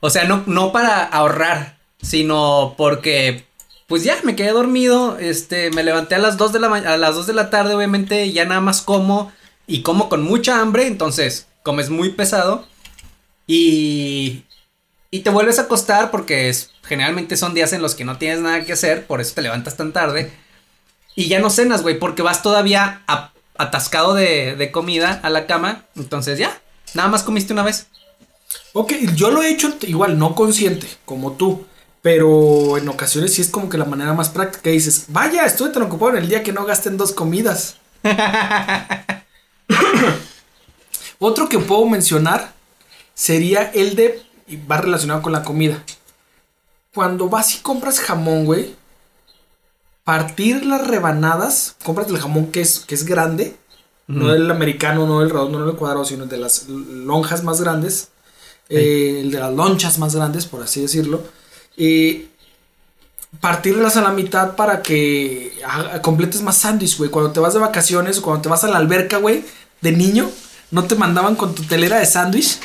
O 0.00 0.10
sea, 0.10 0.24
no, 0.24 0.42
no 0.46 0.72
para 0.72 1.04
ahorrar, 1.04 1.78
sino 2.02 2.74
porque 2.76 3.46
pues 3.86 4.02
ya 4.02 4.18
me 4.24 4.34
quedé 4.34 4.50
dormido, 4.50 5.16
este, 5.18 5.70
me 5.70 5.84
levanté 5.84 6.16
a 6.16 6.18
las 6.18 6.36
2 6.36 6.52
de 6.52 6.58
la 6.58 6.68
a 6.68 6.96
las 6.96 7.14
2 7.14 7.26
de 7.28 7.32
la 7.34 7.50
tarde, 7.50 7.74
obviamente, 7.74 8.32
ya 8.32 8.44
nada 8.44 8.60
más 8.60 8.82
como 8.82 9.32
y 9.66 9.82
como 9.82 10.08
con 10.08 10.22
mucha 10.22 10.60
hambre, 10.60 10.86
entonces 10.86 11.46
comes 11.62 11.88
muy 11.90 12.10
pesado 12.10 12.66
y 13.46 14.42
y 15.16 15.20
te 15.20 15.30
vuelves 15.30 15.58
a 15.58 15.62
acostar 15.62 16.10
porque 16.10 16.48
es, 16.48 16.70
generalmente 16.84 17.36
son 17.36 17.54
días 17.54 17.72
en 17.72 17.80
los 17.82 17.94
que 17.94 18.04
no 18.04 18.18
tienes 18.18 18.40
nada 18.40 18.64
que 18.64 18.72
hacer, 18.72 19.06
por 19.06 19.20
eso 19.20 19.34
te 19.34 19.42
levantas 19.42 19.76
tan 19.76 19.92
tarde. 19.92 20.30
Y 21.14 21.28
ya 21.28 21.38
no 21.38 21.48
cenas, 21.48 21.82
güey, 21.82 21.98
porque 21.98 22.22
vas 22.22 22.42
todavía 22.42 23.02
a- 23.06 23.32
atascado 23.56 24.12
de, 24.14 24.54
de 24.56 24.70
comida 24.70 25.18
a 25.22 25.30
la 25.30 25.46
cama. 25.46 25.84
Entonces 25.96 26.38
ya, 26.38 26.60
nada 26.94 27.08
más 27.08 27.22
comiste 27.22 27.52
una 27.54 27.62
vez. 27.62 27.86
Ok, 28.74 28.92
yo 29.14 29.30
lo 29.30 29.42
he 29.42 29.50
hecho 29.50 29.74
igual, 29.82 30.18
no 30.18 30.34
consciente, 30.34 30.86
como 31.04 31.32
tú. 31.32 31.66
Pero 32.02 32.76
en 32.78 32.88
ocasiones 32.88 33.32
sí 33.34 33.42
es 33.42 33.48
como 33.48 33.68
que 33.68 33.78
la 33.78 33.84
manera 33.86 34.12
más 34.12 34.28
práctica. 34.28 34.70
Dices, 34.70 35.06
vaya, 35.08 35.44
estoy 35.46 35.72
tan 35.72 35.82
ocupado 35.82 36.12
en 36.12 36.18
el 36.24 36.28
día 36.28 36.42
que 36.42 36.52
no 36.52 36.64
gasten 36.66 36.96
dos 36.98 37.12
comidas. 37.12 37.76
Otro 41.18 41.48
que 41.48 41.58
puedo 41.58 41.86
mencionar 41.86 42.52
sería 43.14 43.70
el 43.74 43.96
de, 43.96 44.22
y 44.46 44.56
va 44.56 44.78
relacionado 44.78 45.22
con 45.22 45.32
la 45.32 45.42
comida. 45.42 45.82
Cuando 46.94 47.28
vas 47.28 47.54
y 47.54 47.58
compras 47.58 48.00
jamón, 48.00 48.44
güey, 48.44 48.74
partir 50.04 50.64
las 50.64 50.86
rebanadas, 50.86 51.76
compras 51.84 52.08
el 52.08 52.18
jamón 52.18 52.52
que 52.52 52.60
es, 52.60 52.80
que 52.80 52.94
es 52.94 53.04
grande, 53.04 53.56
no 54.06 54.32
el 54.32 54.48
americano, 54.50 55.06
no 55.06 55.20
el 55.20 55.30
redondo, 55.30 55.58
no 55.58 55.68
el 55.68 55.76
cuadrado, 55.76 56.04
sino 56.04 56.24
el 56.24 56.28
de 56.28 56.38
las 56.38 56.68
lonjas 56.68 57.42
más 57.42 57.60
grandes, 57.60 58.10
eh, 58.68 59.20
el 59.22 59.32
de 59.32 59.40
las 59.40 59.52
lonchas 59.52 59.98
más 59.98 60.14
grandes, 60.14 60.46
por 60.46 60.62
así 60.62 60.80
decirlo. 60.80 61.24
eh, 61.76 62.28
partirlas 63.40 63.96
a 63.96 64.02
la 64.02 64.10
mitad 64.10 64.56
para 64.56 64.82
que 64.82 65.52
completes 66.02 66.42
más 66.42 66.56
sándwich, 66.56 66.96
güey. 66.96 67.10
Cuando 67.10 67.32
te 67.32 67.40
vas 67.40 67.54
de 67.54 67.60
vacaciones 67.60 68.18
o 68.18 68.22
cuando 68.22 68.42
te 68.42 68.48
vas 68.48 68.64
a 68.64 68.68
la 68.68 68.78
alberca, 68.78 69.18
güey, 69.18 69.44
de 69.80 69.92
niño, 69.92 70.30
no 70.70 70.84
te 70.84 70.94
mandaban 70.94 71.36
con 71.36 71.54
tu 71.54 71.62
telera 71.64 71.98
de 71.98 72.06
sándwich. 72.06 72.58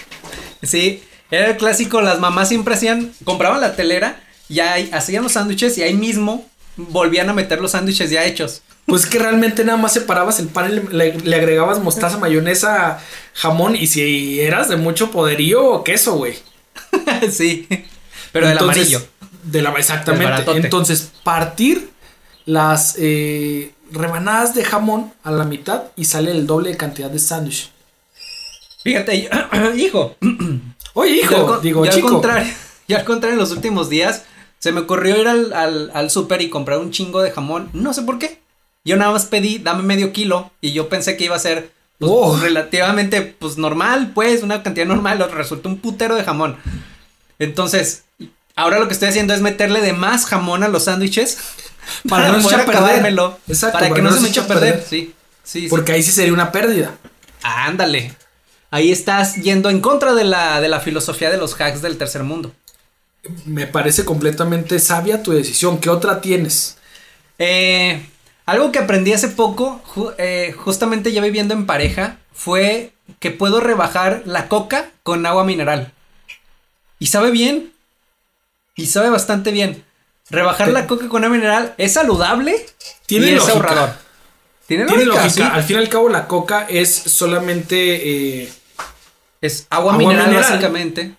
Sí, 0.64 1.04
era 1.32 1.48
el 1.50 1.58
clásico, 1.58 2.02
las 2.02 2.20
mamás 2.20 2.50
siempre 2.50 2.76
hacían, 2.76 3.12
compraban 3.24 3.62
la 3.62 3.76
telera 3.76 4.22
y 4.50 4.60
ahí 4.60 4.90
hacían 4.94 5.24
los 5.24 5.32
sándwiches 5.34 5.78
y 5.78 5.84
ahí 5.84 5.94
mismo 5.94 6.46
volvían 6.78 7.30
a 7.30 7.34
meter 7.34 7.60
los 7.62 7.72
sándwiches 7.72 8.10
ya 8.10 8.26
hechos. 8.26 8.62
Pues 8.86 9.04
es 9.04 9.10
que 9.10 9.20
realmente 9.20 9.64
nada 9.64 9.78
más 9.78 9.94
separabas 9.94 10.40
el 10.40 10.48
pan 10.48 10.72
y 10.72 10.94
le, 10.94 11.14
le- 11.20 11.36
agregabas 11.36 11.80
mostaza, 11.80 12.18
mayonesa, 12.18 13.00
jamón 13.34 13.76
y 13.76 13.88
si 13.88 14.42
eras 14.42 14.68
de 14.70 14.76
mucho 14.76 15.12
poderío, 15.12 15.84
queso, 15.84 16.14
güey. 16.16 16.36
sí, 17.32 17.68
pero 18.32 18.48
del 18.48 18.58
Entonces, 18.58 18.88
amarillo. 18.96 19.08
De 19.44 19.62
la, 19.62 19.70
Del 19.72 19.80
exactamente. 19.80 20.26
baratote. 20.26 20.60
Entonces, 20.60 21.12
partir 21.24 21.90
las 22.46 22.96
eh, 22.98 23.72
rebanadas 23.92 24.56
de 24.56 24.64
jamón 24.66 25.14
a 25.24 25.32
la 25.32 25.46
mitad 25.46 25.84
y 25.96 26.06
sale 26.06 26.32
el 26.32 26.46
doble 26.48 26.72
de 26.72 26.78
cantidad 26.78 27.10
de 27.10 27.20
sándwich. 27.20 27.70
Fíjate, 28.84 29.30
hijo, 29.78 30.16
Oye, 30.94 31.12
al 31.12 31.18
hijo, 31.20 31.46
con- 31.48 31.62
digo, 31.62 31.86
yo 31.86 31.92
chico. 31.92 32.08
Al 32.08 32.14
contrario, 32.14 32.54
yo 32.88 32.98
al 32.98 33.06
contrario, 33.06 33.34
en 33.34 33.40
los 33.40 33.52
últimos 33.52 33.90
días 33.90 34.24
se 34.60 34.72
me 34.72 34.82
ocurrió 34.82 35.20
ir 35.20 35.28
al, 35.28 35.54
al, 35.54 35.92
al 35.94 36.10
súper 36.12 36.42
y 36.42 36.50
comprar 36.50 36.80
un 36.80 36.92
chingo 36.92 37.22
de 37.22 37.32
jamón. 37.32 37.70
No 37.74 37.94
sé 37.94 38.02
por 38.04 38.20
qué. 38.20 38.40
Yo 38.84 38.96
nada 38.98 39.12
más 39.12 39.26
pedí, 39.26 39.58
dame 39.60 39.84
medio 39.84 40.12
kilo. 40.12 40.52
Y 40.62 40.72
yo 40.74 40.90
pensé 40.90 41.18
que 41.18 41.26
iba 41.26 41.36
a 41.36 41.40
ser 41.40 41.72
pues, 42.00 42.12
Oh. 42.14 42.38
relativamente 42.40 43.22
pues 43.22 43.58
normal, 43.58 44.12
pues, 44.14 44.44
una 44.44 44.64
cantidad 44.64 44.86
normal. 44.88 45.28
Resultó 45.32 45.70
un 45.70 45.78
putero 45.80 46.16
de 46.16 46.24
jamón. 46.24 46.58
Entonces, 47.40 48.04
ahora 48.56 48.80
lo 48.80 48.88
que 48.88 48.94
estoy 48.94 49.10
haciendo 49.10 49.34
es 49.34 49.42
meterle 49.42 49.82
de 49.82 49.94
más 49.94 50.26
jamón 50.26 50.64
a 50.64 50.68
los 50.68 50.84
sándwiches. 50.86 51.38
Para 52.10 52.26
Para, 52.28 52.38
no 52.38 52.44
poder 52.44 52.60
acabármelo. 52.62 53.40
Exacto, 53.48 53.80
Para 53.80 53.94
que 53.94 54.02
no 54.02 54.12
se 54.12 54.20
me 54.20 54.28
eche 54.30 54.40
a 54.42 54.48
perder. 54.48 54.86
Sí, 54.88 55.14
sí. 55.44 55.68
Porque 55.70 55.92
ahí 55.94 56.04
sí 56.04 56.12
sería 56.12 56.34
una 56.34 56.52
pérdida. 56.52 56.96
Ándale. 57.42 58.16
Ahí 58.72 58.92
estás 58.92 59.36
yendo 59.36 59.70
en 59.70 59.82
contra 59.82 60.14
de 60.16 60.24
la, 60.24 60.62
de 60.62 60.70
la 60.70 60.80
filosofía 60.80 61.30
de 61.30 61.38
los 61.38 61.60
hacks 61.60 61.82
del 61.82 61.98
tercer 61.98 62.24
mundo. 62.24 62.52
Me 63.46 63.68
parece 63.68 64.06
completamente 64.06 64.80
sabia 64.80 65.22
tu 65.22 65.32
decisión. 65.34 65.78
¿Qué 65.80 65.90
otra 65.90 66.22
tienes? 66.22 66.78
Eh, 67.38 68.04
algo 68.46 68.72
que 68.72 68.80
aprendí 68.80 69.14
hace 69.14 69.28
poco, 69.28 69.82
ju- 69.94 70.14
eh, 70.18 70.54
justamente 70.58 71.12
ya 71.12 71.22
viviendo 71.22 71.54
en 71.54 71.66
pareja, 71.66 72.18
fue 72.34 72.94
que 73.20 73.30
puedo 73.32 73.60
rebajar 73.60 74.24
la 74.26 74.48
coca 74.48 74.90
con 75.04 75.26
agua 75.26 75.44
mineral. 75.44 75.92
Y 76.98 77.08
sabe 77.08 77.30
bien. 77.32 77.74
Y 78.76 78.86
sabe 78.88 79.10
bastante 79.10 79.52
bien. 79.52 79.84
Rebajar 80.30 80.70
la 80.70 80.88
coca 80.88 81.10
con 81.10 81.24
agua 81.26 81.36
mineral 81.36 81.76
es 81.78 81.92
saludable 81.94 82.66
Tiene 83.06 83.26
y 83.28 83.30
es 83.32 83.36
lógica. 83.36 83.54
ahorrador. 83.56 83.90
Tiene, 84.66 84.86
Tiene 84.86 85.04
lógica, 85.06 85.26
lógica. 85.26 85.46
sí. 85.50 85.52
Al 85.56 85.64
fin 85.64 85.76
y 85.76 85.80
al 85.80 85.90
cabo, 85.90 86.08
la 86.10 86.28
coca 86.28 86.66
es 86.70 86.90
solamente. 86.96 88.44
eh, 88.44 88.54
Es 89.42 89.68
agua, 89.70 89.94
Agua 89.94 90.04
mineral, 90.08 90.28
mineral. 90.30 90.50
básicamente. 90.52 91.12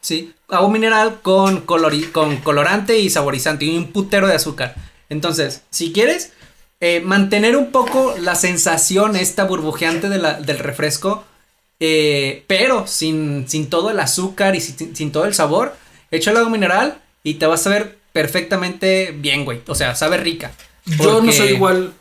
Sí. 0.00 0.32
Agua 0.48 0.70
mineral 0.70 1.20
con, 1.22 1.66
colori- 1.66 2.10
con 2.12 2.36
colorante 2.38 2.98
y 2.98 3.10
saborizante 3.10 3.64
y 3.64 3.76
un 3.76 3.92
putero 3.92 4.26
de 4.26 4.34
azúcar. 4.34 4.74
Entonces, 5.08 5.62
si 5.70 5.92
quieres 5.92 6.32
eh, 6.80 7.00
mantener 7.00 7.56
un 7.56 7.70
poco 7.72 8.14
la 8.20 8.34
sensación 8.34 9.16
esta 9.16 9.44
burbujeante 9.44 10.08
de 10.08 10.18
la- 10.18 10.40
del 10.40 10.58
refresco, 10.58 11.24
eh, 11.80 12.44
pero 12.46 12.86
sin, 12.86 13.48
sin 13.48 13.68
todo 13.68 13.90
el 13.90 14.00
azúcar 14.00 14.54
y 14.56 14.60
sin, 14.60 14.94
sin 14.96 15.12
todo 15.12 15.24
el 15.26 15.34
sabor, 15.34 15.74
echa 16.10 16.30
el 16.30 16.36
agua 16.38 16.50
mineral 16.50 16.98
y 17.22 17.34
te 17.34 17.46
vas 17.46 17.66
a 17.66 17.70
ver 17.70 17.98
perfectamente 18.12 19.12
bien, 19.12 19.44
güey. 19.44 19.60
O 19.66 19.74
sea, 19.74 19.94
sabe 19.94 20.16
rica. 20.16 20.52
Yo 20.86 21.20
no 21.20 21.32
soy 21.32 21.48
igual. 21.48 21.92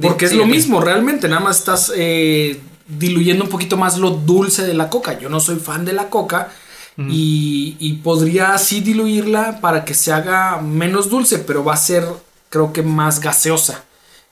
Porque 0.00 0.26
es 0.26 0.30
sí, 0.32 0.36
lo 0.36 0.46
mismo, 0.46 0.80
realmente. 0.80 1.28
Nada 1.28 1.40
más 1.40 1.58
estás 1.58 1.92
eh, 1.96 2.58
diluyendo 2.86 3.44
un 3.44 3.50
poquito 3.50 3.76
más 3.76 3.98
lo 3.98 4.10
dulce 4.10 4.64
de 4.66 4.74
la 4.74 4.90
coca. 4.90 5.18
Yo 5.18 5.28
no 5.28 5.40
soy 5.40 5.56
fan 5.56 5.84
de 5.84 5.92
la 5.92 6.08
coca. 6.10 6.50
y, 6.96 7.76
y 7.80 7.94
podría 7.94 8.54
así 8.54 8.80
diluirla 8.80 9.60
para 9.60 9.84
que 9.84 9.94
se 9.94 10.12
haga 10.12 10.58
menos 10.60 11.10
dulce, 11.10 11.38
pero 11.40 11.64
va 11.64 11.74
a 11.74 11.76
ser, 11.76 12.04
creo 12.50 12.72
que 12.72 12.82
más 12.82 13.18
gaseosa. 13.20 13.82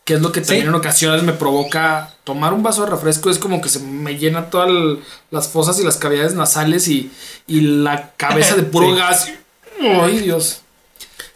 Que 0.04 0.14
es 0.14 0.20
lo 0.20 0.30
que 0.32 0.40
también 0.42 0.62
Sí. 0.62 0.68
en 0.68 0.74
ocasiones 0.74 1.22
me 1.24 1.32
provoca 1.32 2.14
tomar 2.24 2.52
un 2.52 2.62
vaso 2.62 2.84
de 2.84 2.90
refresco. 2.90 3.30
Es 3.30 3.38
como 3.38 3.60
que 3.60 3.68
se 3.68 3.80
me 3.80 4.16
llena 4.16 4.48
todas 4.50 4.68
las 5.32 5.48
fosas 5.48 5.80
y 5.80 5.84
las 5.84 5.96
cavidades 5.96 6.34
nasales 6.34 6.86
y, 6.88 7.10
y 7.48 7.60
la 7.62 8.12
cabeza 8.16 8.54
de 8.54 8.62
puro 8.62 8.86
Sí. 8.92 8.96
gas. 8.96 9.28
Ay, 9.80 10.20
Dios. 10.20 10.60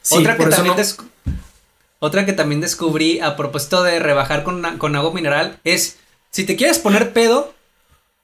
Sí, 0.03 0.19
otra, 0.19 0.37
que 0.37 0.47
también 0.47 0.77
no- 0.77 1.35
otra 1.99 2.25
que 2.27 2.33
también 2.35 2.61
descubrí 2.61 3.19
a 3.21 3.37
propósito 3.37 3.83
de 3.83 3.99
rebajar 3.99 4.45
con, 4.45 4.63
con 4.79 4.95
agua 4.95 5.13
mineral 5.13 5.59
es, 5.65 5.97
si 6.37 6.45
te 6.45 6.55
quieres 6.55 6.79
poner 6.79 7.15
pedo, 7.15 7.55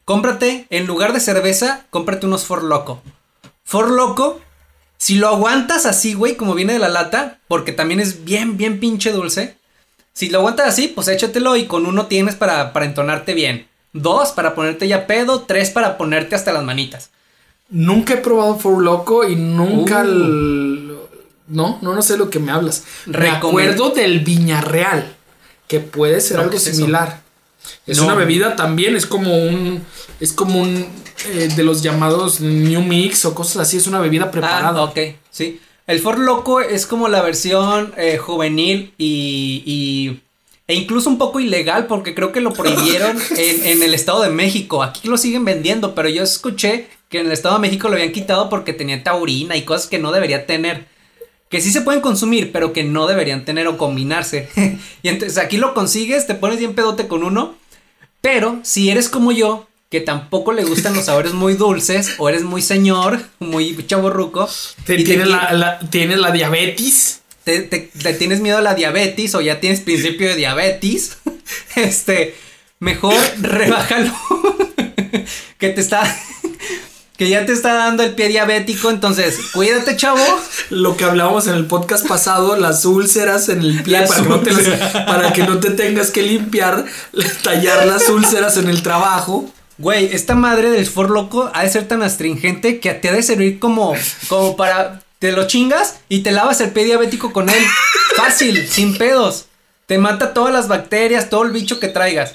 cómprate, 0.05 0.67
en 0.69 0.87
lugar 0.87 1.15
de 1.15 1.21
cerveza, 1.21 1.87
cómprate 1.89 2.27
unos 2.27 2.45
For 2.45 2.63
Loco. 2.63 3.03
For 3.65 3.91
Loco, 3.91 4.39
si 4.99 5.15
lo 5.15 5.29
aguantas 5.29 5.87
así, 5.87 6.13
güey, 6.13 6.37
como 6.37 6.53
viene 6.55 6.75
de 6.75 6.79
la 6.79 6.91
lata, 6.91 7.39
porque 7.49 7.73
también 7.73 8.01
es 8.01 8.25
bien, 8.25 8.59
bien 8.59 8.81
pinche 8.81 9.13
dulce, 9.13 9.57
Si 10.13 10.29
lo 10.29 10.41
aguantas 10.41 10.69
así, 10.69 10.89
pues 10.89 11.09
échatelo 11.09 11.57
y 11.57 11.65
con 11.67 11.87
uno 11.87 12.05
tienes 12.05 12.35
para, 12.37 12.75
para 12.75 12.85
entonarte 12.85 13.33
bien. 13.33 13.67
Dos 13.95 14.33
para 14.33 14.55
ponerte 14.55 14.87
ya 14.87 15.07
pedo, 15.07 15.41
tres 15.45 15.71
para 15.71 15.97
ponerte 15.97 16.35
hasta 16.35 16.53
las 16.53 16.63
manitas. 16.65 17.09
Nunca 17.71 18.13
he 18.13 18.17
probado 18.19 18.59
For 18.59 18.83
Loco 18.83 19.27
y 19.27 19.37
nunca. 19.37 20.01
Uh. 20.01 20.05
el- 20.05 20.97
No, 21.49 21.79
no, 21.81 21.95
no 21.95 22.03
sé 22.03 22.19
lo 22.19 22.29
que 22.29 22.41
me 22.41 22.53
hablas. 22.53 22.85
Acuerdo 23.31 23.89
del 23.89 24.21
Viñarreal, 24.21 25.17
que 25.67 25.81
puede 25.81 26.21
ser 26.21 26.37
No, 26.37 26.43
algo 26.43 26.59
similar. 26.59 27.22
Es 27.87 27.99
No. 27.99 28.07
una 28.07 28.15
bebida 28.15 28.57
también, 28.57 28.95
es 28.97 29.07
como 29.07 29.37
un. 29.37 29.83
Es 30.21 30.33
como 30.33 30.61
un. 30.61 30.87
eh, 31.33 31.49
de 31.55 31.63
los 31.63 31.83
llamados 31.83 32.41
New 32.41 32.83
Mix 32.83 33.25
o 33.25 33.35
cosas 33.35 33.57
así, 33.59 33.77
es 33.77 33.87
una 33.87 34.01
bebida 34.01 34.31
preparada. 34.31 34.81
Ah, 34.81 34.85
ok, 34.85 34.99
sí. 35.31 35.61
El 35.87 35.99
Ford 36.01 36.19
Loco 36.19 36.61
es 36.61 36.87
como 36.87 37.09
la 37.09 37.23
versión 37.23 37.93
eh, 37.97 38.17
juvenil 38.19 38.93
y, 38.99 39.63
y- 39.67 40.21
E 40.69 40.75
incluso 40.75 41.11
un 41.11 41.19
poco 41.19 41.41
ilegal 41.41 41.87
porque 41.87 42.15
creo 42.15 42.31
que 42.33 42.41
lo 42.41 42.53
prohibieron 42.55 43.19
en, 43.37 43.67
en 43.67 43.83
el 43.83 43.95
Estado 43.95 44.23
de 44.23 44.31
México. 44.31 44.83
Aquí 44.83 45.09
lo 45.09 45.17
siguen 45.17 45.45
vendiendo, 45.45 45.95
pero 45.95 46.09
yo 46.09 46.23
escuché 46.23 46.87
que 47.09 47.19
en 47.21 47.27
el 47.27 47.33
Estado 47.33 47.57
de 47.57 47.61
México 47.61 47.89
lo 47.89 47.95
habían 47.95 48.13
quitado 48.13 48.49
porque 48.49 48.73
tenía 48.73 49.03
taurina 49.03 49.57
y 49.57 49.63
cosas 49.63 49.89
que 49.89 49.99
no 49.99 50.13
debería 50.13 50.47
tener. 50.47 50.87
Que 51.53 51.61
sí 51.61 51.71
se 51.71 51.83
pueden 51.83 52.01
consumir, 52.01 52.51
pero 52.51 52.73
que 52.73 52.83
no 52.83 53.07
deberían 53.07 53.45
tener 53.45 53.69
o 53.69 53.77
combinarse. 53.79 54.49
y 55.03 55.09
entonces 55.09 55.39
aquí 55.39 55.57
lo 55.59 55.73
consigues, 55.75 56.27
te 56.27 56.35
pones 56.35 56.59
bien 56.59 56.75
pedote 56.75 57.07
con 57.07 57.23
uno. 57.23 57.55
Pero 58.21 58.59
si 58.65 58.91
eres 58.91 59.09
como 59.09 59.31
yo, 59.33 59.69
que 59.91 60.01
tampoco 60.01 60.53
le 60.53 60.65
gustan 60.65 60.95
los 60.95 61.05
sabores 61.05 61.35
muy 61.35 61.55
dulces, 61.55 62.15
o 62.19 62.29
eres 62.29 62.43
muy 62.43 62.63
señor, 62.63 63.21
muy 63.39 63.77
chaborruco, 63.87 64.49
Te- 64.87 64.97
te 64.97 65.05
Tienes 65.05 65.27
qui- 65.29 65.31
la, 65.31 65.53
la- 65.53 65.79
tienes 65.91 66.19
la 66.19 66.31
diabetes. 66.33 67.21
te, 67.45 67.61
te- 67.63 67.91
te 68.03 68.15
tienes 68.15 68.41
miedo 68.41 68.57
a 68.59 68.63
la 68.63 68.75
diabetes 68.75 69.35
o 69.35 69.41
ya 69.43 69.61
tienes 69.61 69.81
principio 69.81 70.29
de 70.29 70.37
diabetes, 70.37 71.19
este, 71.77 72.35
mejor 72.79 73.15
rebájalo. 73.43 74.13
que 75.59 75.69
te 75.69 75.81
está. 75.83 76.03
Que 77.23 77.29
ya 77.29 77.47
te 77.47 77.53
está 77.53 77.75
dando 77.75 78.03
el 78.03 78.15
pie 78.17 78.27
diabético, 78.27 78.91
entonces 78.91 79.39
cuídate, 79.53 79.97
chavo. 79.97 80.19
Lo 80.71 80.97
que 80.97 81.05
hablábamos 81.05 81.47
en 81.47 81.55
el 81.55 81.67
podcast 81.67 82.05
pasado, 82.09 82.57
las 82.57 82.85
úlceras 82.85 83.49
en 83.49 83.61
el 83.61 83.81
pie 83.85 84.01
Las 84.01 84.09
para 84.11 84.23
que, 84.25 84.29
no 84.29 84.41
te 84.41 84.51
las- 84.51 84.59
úlceras. 84.59 84.93
para 85.07 85.33
que 85.33 85.43
no 85.45 85.61
te 85.61 85.71
tengas 85.71 86.11
que 86.11 86.23
limpiar, 86.23 86.85
tallar 87.45 87.87
las 87.87 88.09
úlceras 88.09 88.57
en 88.57 88.69
el 88.69 88.83
trabajo. 88.83 89.49
Güey, 89.79 90.07
esta 90.13 90.35
madre 90.35 90.71
del 90.71 90.85
For 90.85 91.11
Loco 91.11 91.49
ha 91.55 91.63
de 91.63 91.71
ser 91.71 91.87
tan 91.87 92.03
astringente 92.03 92.81
que 92.81 92.93
te 92.95 93.09
ha 93.09 93.13
de 93.13 93.23
servir 93.23 93.61
como, 93.61 93.95
como 94.29 94.57
para. 94.57 95.01
Te 95.21 95.31
lo 95.31 95.47
chingas 95.47 96.01
y 96.09 96.23
te 96.25 96.33
lavas 96.33 96.61
el 96.61 96.73
pie 96.73 96.85
diabético 96.87 97.33
con 97.33 97.49
él. 97.51 97.65
Fácil, 98.17 98.67
sin 98.69 98.99
pedos. 98.99 99.45
Te 99.87 99.97
mata 99.99 100.35
todas 100.35 100.53
las 100.53 100.67
bacterias, 100.67 101.31
todo 101.31 101.45
el 101.45 101.53
bicho 101.53 101.79
que 101.79 101.87
traigas. 101.87 102.33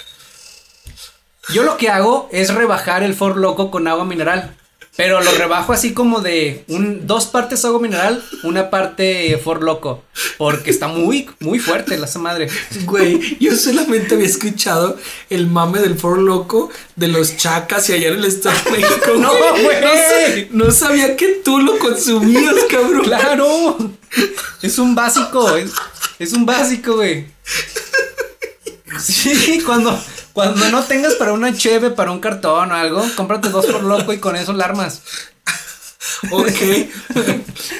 Yo 1.53 1.63
lo 1.63 1.75
que 1.75 1.89
hago 1.89 2.29
es 2.31 2.53
rebajar 2.53 3.03
el 3.03 3.13
For 3.15 3.35
Loco 3.35 3.69
con 3.69 3.89
agua 3.89 4.05
mineral. 4.05 4.55
Pero 4.97 5.21
lo 5.21 5.31
rebajo 5.31 5.73
así 5.73 5.93
como 5.93 6.21
de 6.21 6.65
un, 6.69 7.05
dos 7.05 7.27
partes 7.27 7.63
agua 7.65 7.79
mineral, 7.79 8.23
una 8.41 8.71
parte 8.71 9.39
For 9.43 9.63
Loco. 9.63 10.03
Porque 10.39 10.71
está 10.71 10.87
muy, 10.87 11.29
muy 11.39 11.59
fuerte 11.59 11.95
la 11.99 12.07
esa 12.07 12.17
madre. 12.17 12.47
Güey, 12.85 13.37
yo 13.39 13.55
solamente 13.55 14.15
había 14.15 14.25
escuchado 14.25 14.97
el 15.29 15.45
mame 15.45 15.79
del 15.79 15.99
For 15.99 16.17
Loco 16.17 16.71
de 16.95 17.09
los 17.09 17.37
chacas 17.37 17.87
y 17.89 17.93
allá 17.93 18.07
en 18.07 18.15
el 18.15 18.25
Estado 18.25 18.57
de 18.65 18.71
México. 18.71 19.11
No, 19.19 19.31
güey. 19.31 19.81
No, 19.81 19.91
sé- 19.93 20.47
no 20.51 20.71
sabía 20.71 21.15
que 21.15 21.41
tú 21.45 21.59
lo 21.59 21.77
consumías, 21.77 22.55
cabrón. 22.69 23.03
¡Claro! 23.03 23.77
Es 24.63 24.79
un 24.79 24.95
básico, 24.95 25.55
es, 25.57 25.71
es 26.17 26.33
un 26.33 26.45
básico, 26.45 26.95
güey. 26.95 27.25
Sí, 28.99 29.61
cuando, 29.65 29.99
cuando 30.37 30.69
no 30.69 30.83
tengas 30.83 31.15
para 31.15 31.33
una 31.33 31.51
cheve, 31.55 31.89
para 31.89 32.11
un 32.11 32.19
cartón 32.19 32.71
o 32.71 32.75
algo, 32.75 33.03
cómprate 33.15 33.49
dos 33.49 33.65
por 33.65 33.81
loco 33.83 34.13
y 34.13 34.19
con 34.19 34.35
eso 34.35 34.53
la 34.53 34.65
armas. 34.65 35.01
Ok. 36.29 36.61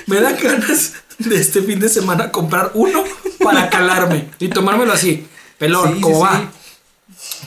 Me 0.07 0.19
da 0.19 0.31
ganas 0.31 0.93
de 1.19 1.35
este 1.39 1.61
fin 1.61 1.79
de 1.79 1.87
semana 1.87 2.31
comprar 2.31 2.71
uno 2.73 3.03
para 3.43 3.69
calarme 3.69 4.29
y 4.39 4.47
tomármelo 4.47 4.91
así. 4.93 5.27
Pelón, 5.59 5.97
Sí, 5.97 6.01
¿cómo 6.01 6.15
sí, 6.15 6.21
va? 6.23 6.51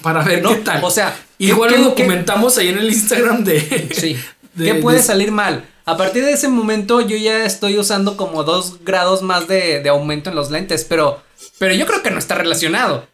Para 0.03 0.23
ver 0.23 0.43
No, 0.43 0.51
qué 0.51 0.55
tal. 0.57 0.85
o 0.85 0.91
sea, 0.93 1.17
igual 1.39 1.71
¿qué- 1.73 1.79
lo 1.79 1.85
documentamos 1.87 2.57
ahí 2.59 2.69
en 2.69 2.79
el 2.79 2.87
Instagram 2.89 3.43
de. 3.43 3.89
Sí. 3.93 4.17
de- 4.55 4.65
¿Qué 4.65 4.75
puede 4.77 4.99
de- 4.99 5.03
salir 5.03 5.33
mal? 5.33 5.65
A 5.87 5.97
partir 5.97 6.25
de 6.25 6.35
ese 6.35 6.47
momento 6.47 7.01
yo 7.01 7.17
ya 7.17 7.45
estoy 7.45 7.79
usando 7.81 8.17
como 8.17 8.45
dos 8.45 8.85
grados 8.85 9.23
más 9.23 9.49
de, 9.49 9.81
de 9.81 9.89
aumento 9.89 10.31
en 10.31 10.37
los 10.37 10.53
lentes, 10.53 10.85
pero, 10.89 11.21
pero 11.59 11.75
yo 11.75 11.85
creo 11.85 12.01
que 12.01 12.13
no 12.13 12.19
está 12.21 12.37
relacionado. 12.37 13.09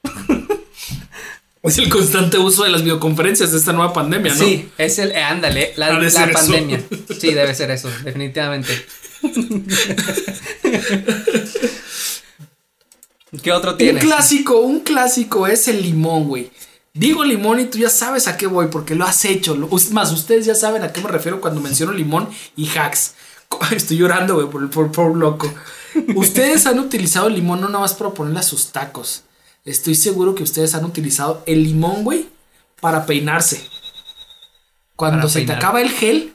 Es 1.63 1.79
el 1.79 1.89
constante 1.89 2.39
uso 2.39 2.63
de 2.65 2.71
las 2.71 2.83
videoconferencias 2.83 3.51
de 3.53 3.59
esta 3.59 3.73
nueva 3.73 3.93
pandemia, 3.93 4.33
¿no? 4.35 4.39
Sí, 4.45 4.69
es 4.79 4.99
el, 5.01 5.11
eh, 5.13 5.23
ándale, 5.23 5.73
la, 5.77 5.99
la 5.99 6.07
eso. 6.07 6.21
pandemia. 6.33 6.81
Sí, 7.19 7.33
debe 7.35 7.55
ser 7.55 7.71
eso, 7.73 7.91
definitivamente. 8.05 8.73
¿Qué 13.43 13.53
otro 13.53 13.73
Un 13.73 13.79
tienes? 13.79 14.05
clásico, 14.05 14.61
un 14.61 14.81
clásico 14.81 15.47
es 15.47 15.69
el 15.69 15.83
limón, 15.83 16.29
güey. 16.29 16.51
Digo 16.95 17.25
limón 17.25 17.61
y 17.61 17.67
tú 17.67 17.79
ya 17.79 17.91
sabes 17.91 18.27
a 18.29 18.37
qué 18.37 18.47
voy 18.47 18.69
porque 18.69 18.95
lo 18.95 19.05
has 19.05 19.25
hecho. 19.25 19.55
Lo- 19.57 19.69
más, 19.91 20.13
ustedes 20.13 20.47
ya 20.47 20.55
saben 20.55 20.83
a 20.83 20.93
qué 20.93 21.01
me 21.03 21.09
refiero 21.09 21.41
cuando 21.41 21.61
menciono 21.61 21.93
limón 21.93 22.29
y 22.57 22.69
hacks. 22.69 23.15
Estoy 23.73 23.99
llorando, 23.99 24.35
güey, 24.35 24.49
por, 24.49 24.71
por, 24.71 24.91
por 24.93 25.17
loco. 25.17 25.53
Ustedes 26.15 26.67
han 26.67 26.79
utilizado 26.79 27.27
el 27.29 27.35
limón 27.35 27.61
no 27.61 27.69
nada 27.69 27.81
más 27.81 27.95
para 27.95 28.11
ponerle 28.11 28.39
a 28.41 28.45
sus 28.45 28.69
tacos. 28.69 29.25
Estoy 29.67 29.97
seguro 29.97 30.35
que 30.35 30.45
ustedes 30.45 30.75
han 30.75 30.85
utilizado 30.85 31.43
el 31.45 31.65
limón, 31.65 32.05
güey, 32.05 32.29
para 32.81 33.05
peinarse. 33.05 33.61
Cuando 34.95 35.19
Para 35.19 35.29
se 35.29 35.41
peinar. 35.41 35.59
te 35.59 35.65
acaba 35.65 35.83
el 35.83 35.91
gel, 35.91 36.33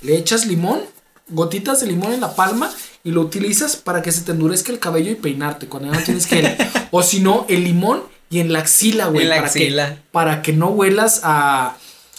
le 0.00 0.16
echas 0.16 0.46
limón, 0.46 0.80
gotitas 1.28 1.80
de 1.80 1.86
limón 1.86 2.14
en 2.14 2.22
la 2.22 2.34
palma 2.34 2.72
y 3.04 3.12
lo 3.12 3.20
utilizas 3.20 3.76
para 3.76 4.02
que 4.02 4.10
se 4.10 4.22
te 4.22 4.32
endurezca 4.32 4.72
el 4.72 4.78
cabello 4.78 5.10
y 5.12 5.14
peinarte 5.14 5.66
cuando 5.66 5.92
ya 5.92 5.98
no 5.98 6.04
tienes 6.04 6.26
gel. 6.26 6.56
o 6.90 7.02
si 7.02 7.20
no, 7.20 7.46
el 7.48 7.64
limón 7.64 8.02
y 8.30 8.40
en 8.40 8.52
la 8.52 8.60
axila, 8.60 9.06
güey. 9.06 9.24
En 9.24 9.28
la 9.28 9.36
para 9.36 9.46
axila. 9.46 9.88
Que, 9.94 10.02
para 10.10 10.42
que 10.42 10.52
no 10.54 10.68
huelas 10.68 11.20
a 11.22 11.76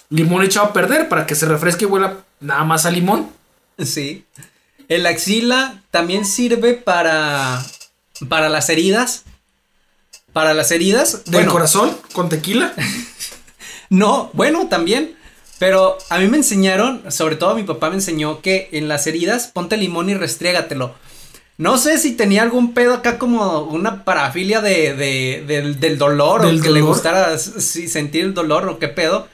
limón 0.10 0.44
echado 0.44 0.68
a 0.68 0.74
perder, 0.74 1.10
para 1.10 1.26
que 1.26 1.36
se 1.36 1.48
refresque 1.48 1.86
y 1.86 1.88
huela 1.88 2.24
nada 2.40 2.64
más 2.64 2.86
a 2.86 2.92
limón. 2.92 3.32
Sí. 3.84 4.26
El 4.88 5.06
axila 5.08 5.82
también 5.90 6.26
sirve 6.26 6.76
para 6.76 7.66
para 8.30 8.50
las 8.50 8.70
heridas. 8.70 9.24
Para 10.34 10.54
las 10.54 10.72
heridas. 10.72 11.24
Del 11.26 11.34
bueno, 11.34 11.52
corazón, 11.52 11.98
con 12.14 12.30
tequila. 12.30 12.74
No, 13.90 14.30
bueno, 14.34 14.68
también. 14.70 15.16
Pero 15.60 15.98
a 16.10 16.18
mí 16.18 16.28
me 16.28 16.38
enseñaron, 16.38 17.04
sobre 17.12 17.36
todo 17.36 17.54
mi 17.56 17.64
papá 17.64 17.90
me 17.90 17.96
enseñó 17.96 18.42
que 18.42 18.70
en 18.72 18.88
las 18.88 19.06
heridas 19.06 19.48
ponte 19.54 19.78
limón 19.78 20.10
y 20.10 20.14
restriégatelo. 20.16 20.96
No 21.58 21.78
sé 21.78 21.98
si 22.00 22.14
tenía 22.14 22.42
algún 22.42 22.74
pedo 22.74 22.94
acá 22.96 23.20
como 23.20 23.64
una 23.64 24.04
parafilia 24.04 24.62
de, 24.62 24.96
de- 24.96 25.44
del, 25.46 25.80
del 25.80 25.98
dolor 26.00 26.42
¿Del 26.44 26.60
o 26.60 26.64
que 26.64 26.72
le 26.72 26.82
gustara 26.82 27.38
sí, 27.38 27.88
sentir 27.88 28.24
el 28.26 28.34
dolor 28.34 28.68
o 28.70 28.80
qué 28.80 28.88
pedo. 28.88 29.28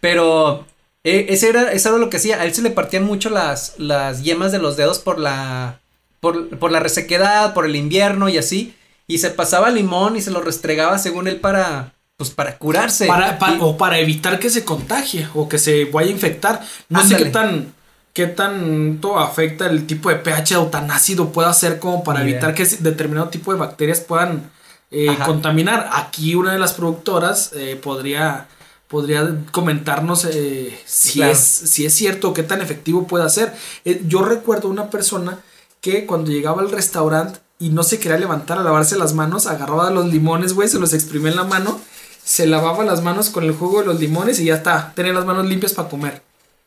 Pero 0.00 0.66
eh, 1.04 1.26
ese 1.30 1.48
era, 1.48 1.72
eso 1.72 1.88
era 1.90 1.98
lo 1.98 2.10
que 2.10 2.18
hacía. 2.18 2.40
A 2.40 2.44
él 2.44 2.52
se 2.52 2.60
le 2.62 2.70
partían 2.70 3.04
mucho 3.04 3.30
las, 3.30 3.74
las 3.78 4.22
yemas 4.22 4.52
de 4.52 4.58
los 4.58 4.76
dedos 4.76 4.98
por 4.98 5.18
la, 5.18 5.80
por, 6.20 6.58
por 6.58 6.70
la 6.72 6.80
resequedad, 6.80 7.54
por 7.54 7.64
el 7.64 7.76
invierno 7.76 8.28
y 8.28 8.36
así. 8.36 8.74
Y 9.10 9.18
se 9.18 9.30
pasaba 9.30 9.70
limón 9.70 10.16
y 10.16 10.20
se 10.22 10.30
lo 10.30 10.40
restregaba 10.40 10.98
según 10.98 11.26
él 11.28 11.36
para, 11.40 11.92
pues 12.16 12.30
para 12.30 12.56
curarse. 12.58 13.06
Para, 13.06 13.38
pa- 13.38 13.52
Y- 13.52 13.58
o 13.60 13.76
para 13.76 13.98
evitar 13.98 14.38
que 14.38 14.50
se 14.50 14.64
contagie 14.64 15.26
o 15.34 15.48
que 15.48 15.58
se 15.58 15.86
vaya 15.86 16.08
a 16.08 16.12
infectar. 16.12 16.60
No 16.88 17.02
sé 17.04 17.16
qué 17.16 17.26
tan 17.26 17.72
qué 18.12 18.26
tanto 18.26 19.18
afecta 19.18 19.66
el 19.66 19.86
tipo 19.86 20.08
de 20.10 20.16
pH 20.16 20.56
o 20.58 20.66
tan 20.66 20.90
ácido 20.90 21.30
pueda 21.30 21.52
ser 21.54 21.78
como 21.78 22.02
para 22.02 22.22
evitar 22.22 22.54
que 22.54 22.64
determinado 22.64 23.28
tipo 23.28 23.52
de 23.52 23.58
bacterias 23.58 24.00
puedan 24.00 24.50
eh, 24.90 25.16
contaminar. 25.24 25.88
Aquí 25.92 26.34
una 26.34 26.52
de 26.52 26.58
las 26.58 26.72
productoras 26.72 27.52
eh, 27.54 27.76
podría 27.80 28.48
podría 28.88 29.36
comentarnos 29.52 30.24
eh, 30.24 30.76
si 30.84 31.14
Claro. 31.20 31.32
es 31.32 31.38
si 31.38 31.86
es 31.86 31.94
cierto 31.94 32.32
qué 32.34 32.42
tan 32.42 32.60
efectivo 32.60 33.06
puede 33.06 33.28
ser. 33.30 33.54
Eh, 33.84 34.02
yo 34.06 34.22
recuerdo 34.22 34.68
una 34.68 34.90
persona 34.90 35.38
que 35.80 36.06
cuando 36.06 36.30
llegaba 36.30 36.62
al 36.62 36.70
restaurante 36.70 37.40
y 37.58 37.70
no 37.70 37.82
se 37.82 37.98
quería 37.98 38.18
levantar 38.18 38.58
a 38.58 38.62
lavarse 38.62 38.96
las 38.96 39.14
manos, 39.14 39.46
agarraba 39.46 39.90
los 39.90 40.06
limones, 40.06 40.52
güey, 40.54 40.68
se 40.68 40.78
los 40.78 40.92
exprimía 40.94 41.30
en 41.30 41.36
la 41.36 41.44
mano, 41.44 41.80
se 42.24 42.46
lavaba 42.46 42.84
las 42.84 43.02
manos 43.02 43.30
con 43.30 43.44
el 43.44 43.52
jugo 43.52 43.80
de 43.80 43.86
los 43.86 44.00
limones 44.00 44.38
y 44.40 44.44
ya 44.44 44.54
está, 44.56 44.92
tenía 44.94 45.12
las 45.12 45.24
manos 45.24 45.46
limpias 45.46 45.72
para 45.72 45.88
comer. 45.88 46.22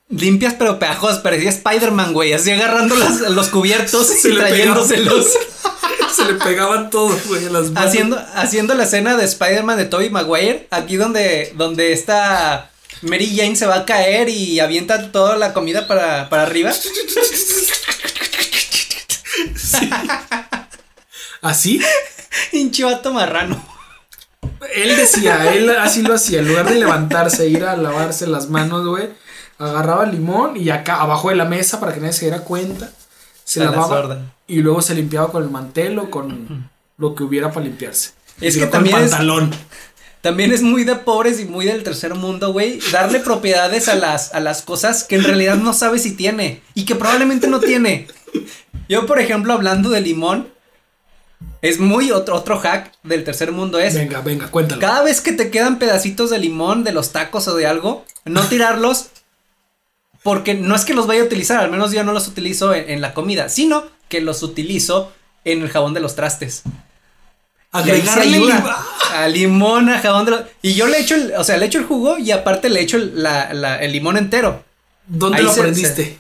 Limpias 0.10 0.56
pero 0.60 0.78
pegajosas, 0.80 1.20
parecía 1.20 1.50
Spider-Man, 1.50 2.14
güey, 2.14 2.34
así 2.34 2.52
agarrando 2.52 2.96
las- 2.96 3.22
los 3.22 3.48
cubiertos 3.50 4.06
Se 4.08 4.30
y 4.30 4.34
le 4.34 4.40
trayéndoselos. 4.42 5.28
se 6.16 6.26
le 6.26 6.34
pegaban 6.36 6.90
todo, 6.92 7.16
güey, 7.28 7.46
a 7.46 7.50
las 7.50 7.72
manos. 7.72 7.88
haciendo, 7.90 8.20
haciendo 8.36 8.74
la 8.76 8.84
escena 8.84 9.16
de 9.18 9.26
Spider-Man 9.26 9.78
de 9.78 9.86
Tobey 9.86 10.10
Maguire, 10.12 10.68
aquí 10.70 10.98
donde, 10.98 11.54
donde 11.56 11.94
esta 11.94 12.70
Mary 13.02 13.36
Jane 13.36 13.56
se 13.56 13.66
va 13.66 13.78
a 13.78 13.86
caer 13.86 14.30
y 14.30 14.60
avienta 14.60 15.12
toda 15.12 15.38
la 15.38 15.54
comida 15.54 15.88
para, 15.88 16.30
para 16.30 16.44
arriba. 16.44 16.72
¿Así? 21.42 21.82
Hinche 22.52 22.84
vato 22.84 23.14
marrano. 23.14 23.64
Él 24.76 24.96
decía, 24.96 25.54
él 25.54 25.70
así 25.72 26.02
lo 26.02 26.14
hacía. 26.16 26.40
En 26.40 26.48
lugar 26.48 26.68
de 26.70 26.76
levantarse, 26.76 27.44
e 27.44 27.50
ir 27.50 27.64
a 27.66 27.76
lavarse 27.78 28.28
las 28.28 28.50
manos, 28.50 28.86
güey, 28.86 29.10
agarraba 29.58 30.06
el 30.06 30.12
limón 30.12 30.56
y 30.58 30.70
acá 30.70 31.02
abajo 31.02 31.30
de 31.30 31.36
la 31.36 31.46
mesa 31.46 31.80
para 31.80 31.94
que 31.94 32.00
nadie 32.00 32.14
se 32.14 32.26
diera 32.26 32.40
cuenta. 32.42 32.92
Se 33.44 33.62
A 33.62 33.66
la 33.66 33.72
lavaba 33.72 33.88
sorda. 34.02 34.22
y 34.48 34.62
luego 34.62 34.82
se 34.82 34.96
limpiaba 34.96 35.32
con 35.32 35.44
el 35.44 35.50
mantel 35.50 36.00
o 36.00 36.10
con 36.10 36.70
lo 36.98 37.14
que 37.16 37.24
hubiera 37.24 37.52
para 37.52 37.66
limpiarse. 37.66 38.12
Es 38.40 38.56
Y 38.56 38.60
que 38.60 38.70
con 38.70 38.86
el 38.86 38.92
también 38.92 38.98
es- 39.06 39.12
pantalón. 39.12 39.52
También 40.22 40.54
es 40.54 40.62
muy 40.62 40.86
de 40.86 40.96
pobres 40.96 41.42
y 41.42 41.46
muy 41.46 41.66
del 41.66 41.84
tercer 41.84 42.16
mundo, 42.16 42.54
güey. 42.54 42.80
Darle 42.94 43.20
propiedades 43.20 43.90
a 43.90 43.96
las, 43.96 44.34
a 44.34 44.40
las 44.40 44.62
cosas 44.62 45.04
que 45.04 45.16
en 45.16 45.26
realidad 45.26 45.58
no 45.58 45.74
sabe 45.74 46.00
si 46.00 46.16
tiene 46.16 46.62
y 46.74 46.86
que 46.86 46.96
probablemente 46.96 47.48
no 47.48 47.60
tiene. 47.60 48.08
Yo, 48.90 49.06
por 49.06 49.20
ejemplo, 49.20 49.54
hablando 49.54 49.90
de 49.90 50.02
limón, 50.02 50.48
es 51.62 51.80
muy 51.80 52.12
otro, 52.12 52.36
otro 52.36 52.60
hack 52.60 52.92
del 53.04 53.24
tercer 53.24 53.52
mundo 53.52 53.80
es 53.80 53.94
Venga, 53.96 54.22
venga, 54.22 54.48
cuéntalo. 54.52 54.82
cada 54.82 55.02
vez 55.04 55.22
que 55.22 55.32
te 55.32 55.50
quedan 55.50 55.80
pedacitos 55.80 56.30
de 56.30 56.38
limón 56.40 56.84
de 56.84 56.92
los 56.92 57.12
tacos 57.12 57.48
o 57.48 57.56
de 57.56 57.66
algo, 57.68 58.06
no 58.26 58.42
tirarlos 58.44 59.08
porque 60.24 60.54
no 60.54 60.76
es 60.76 60.86
que 60.86 60.94
los 60.94 61.08
vaya 61.08 61.22
a 61.22 61.26
utilizar, 61.26 61.60
al 61.60 61.70
menos 61.72 61.92
yo 61.92 62.04
no 62.04 62.14
los 62.14 62.28
utilizo 62.28 62.74
en, 62.74 62.90
en 62.90 63.02
la 63.02 63.14
comida, 63.14 63.50
sino 63.50 63.84
que 64.10 64.22
los 64.22 64.42
utilizo 64.44 65.12
en 65.44 65.62
el 65.62 65.70
jabón 65.70 65.94
de 65.94 66.00
los 66.00 66.16
trastes. 66.16 66.64
Agregarle 67.72 68.36
ayuda. 68.36 68.56
lim- 68.60 69.16
a 69.16 69.28
limón, 69.28 69.90
a 69.90 70.00
jabón 70.00 70.26
de 70.26 70.32
los... 70.32 70.42
Y 70.62 70.76
yo 70.76 70.88
le 70.88 71.00
echo 71.00 71.16
el, 71.16 71.34
o 71.36 71.44
sea, 71.44 71.58
le 71.58 71.66
echo 71.66 71.80
el 71.80 71.86
jugo 71.86 72.18
y 72.20 72.32
aparte 72.32 72.70
le 72.70 72.80
echo 72.82 72.98
el, 72.98 73.22
la- 73.24 73.54
la- 73.54 73.78
el 73.78 73.92
limón 73.92 74.16
entero. 74.16 74.64
¿Dónde 75.08 75.40
Ahí 75.40 75.44
lo 75.44 75.52
se- 75.54 75.60
aprendiste? 75.60 76.18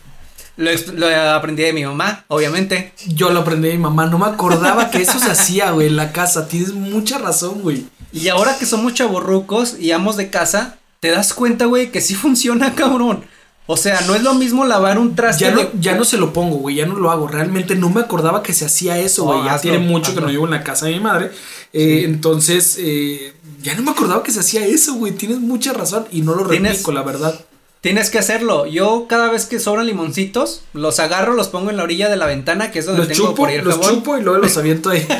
Lo, 0.55 1.07
aprendí 1.33 1.63
de 1.63 1.73
mi 1.73 1.83
mamá, 1.83 2.25
obviamente. 2.27 2.93
Yo 3.07 3.31
lo 3.31 3.39
aprendí 3.39 3.69
de 3.69 3.73
mi 3.75 3.79
mamá. 3.83 4.05
No 4.05 4.19
me 4.19 4.27
acordaba 4.27 4.91
que 4.91 5.01
eso 5.01 5.17
se 5.19 5.31
hacía, 5.31 5.71
güey, 5.71 5.87
en 5.87 5.95
la 5.95 6.11
casa. 6.11 6.47
Tienes 6.47 6.73
mucha 6.73 7.17
razón, 7.17 7.61
güey. 7.61 7.85
Y 8.11 8.27
ahora 8.27 8.57
que 8.59 8.65
somos 8.67 8.93
chavorrucos 8.93 9.79
y 9.79 9.91
amos 9.91 10.17
de 10.17 10.29
casa, 10.29 10.77
te 10.99 11.09
das 11.09 11.33
cuenta, 11.33 11.65
güey, 11.65 11.91
que 11.91 12.01
sí 12.01 12.13
funciona, 12.15 12.75
cabrón. 12.75 13.25
O 13.65 13.77
sea, 13.77 14.01
no 14.01 14.13
es 14.13 14.21
lo 14.23 14.33
mismo 14.33 14.65
lavar 14.65 14.99
un 14.99 15.15
traste 15.15 15.45
Ya 15.45 15.51
no, 15.51 15.61
de- 15.61 15.69
ya 15.79 15.95
no 15.95 16.03
se 16.03 16.17
lo 16.17 16.33
pongo, 16.33 16.57
güey, 16.57 16.75
ya 16.75 16.85
no 16.85 16.95
lo 16.97 17.09
hago. 17.11 17.27
Realmente 17.29 17.75
no 17.75 17.89
me 17.89 18.01
acordaba 18.01 18.43
que 18.43 18.53
se 18.53 18.65
hacía 18.65 18.99
eso, 18.99 19.23
güey. 19.23 19.39
Oh, 19.39 19.45
ya 19.45 19.53
hazlo, 19.53 19.71
tiene 19.71 19.87
mucho 19.87 20.13
que 20.13 20.19
no 20.21 20.27
vivo 20.27 20.43
en 20.45 20.51
la 20.51 20.63
casa 20.63 20.85
de 20.85 20.91
mi 20.91 20.99
madre. 20.99 21.31
Eh, 21.71 22.01
Entonces, 22.03 22.75
eh, 22.79 23.33
ya 23.61 23.73
no 23.75 23.81
me 23.83 23.91
acordaba 23.91 24.21
que 24.21 24.33
se 24.33 24.41
hacía 24.41 24.65
eso, 24.65 24.95
güey. 24.95 25.13
Tienes 25.13 25.39
mucha 25.39 25.71
razón 25.71 26.05
y 26.11 26.21
no 26.21 26.35
lo 26.35 26.43
replico, 26.43 26.91
la 26.91 27.03
verdad. 27.03 27.39
Tienes 27.83 28.09
que 28.09 28.17
hacerlo. 28.17 28.65
Yo 28.65 29.07
cada 29.09 29.29
vez 29.29 29.45
que 29.45 29.59
sobran 29.59 29.85
limoncitos, 29.87 30.63
los 30.73 30.99
agarro, 31.01 31.33
los 31.33 31.49
pongo 31.49 31.69
en 31.69 31.75
la 31.75 31.83
orilla 31.83 32.07
de 32.09 32.15
la 32.15 32.25
ventana, 32.25 32.71
que 32.71 32.79
es 32.79 32.85
donde 32.85 32.99
Los 33.01 33.09
tengo 33.09 33.23
chupo, 33.25 33.35
por 33.35 33.49
ahí 33.49 33.55
el 33.57 33.65
los 33.65 33.79
chupo 33.81 34.17
y 34.17 34.21
luego 34.21 34.39
los 34.39 34.57
aviento 34.57 34.89
ahí. 34.89 35.05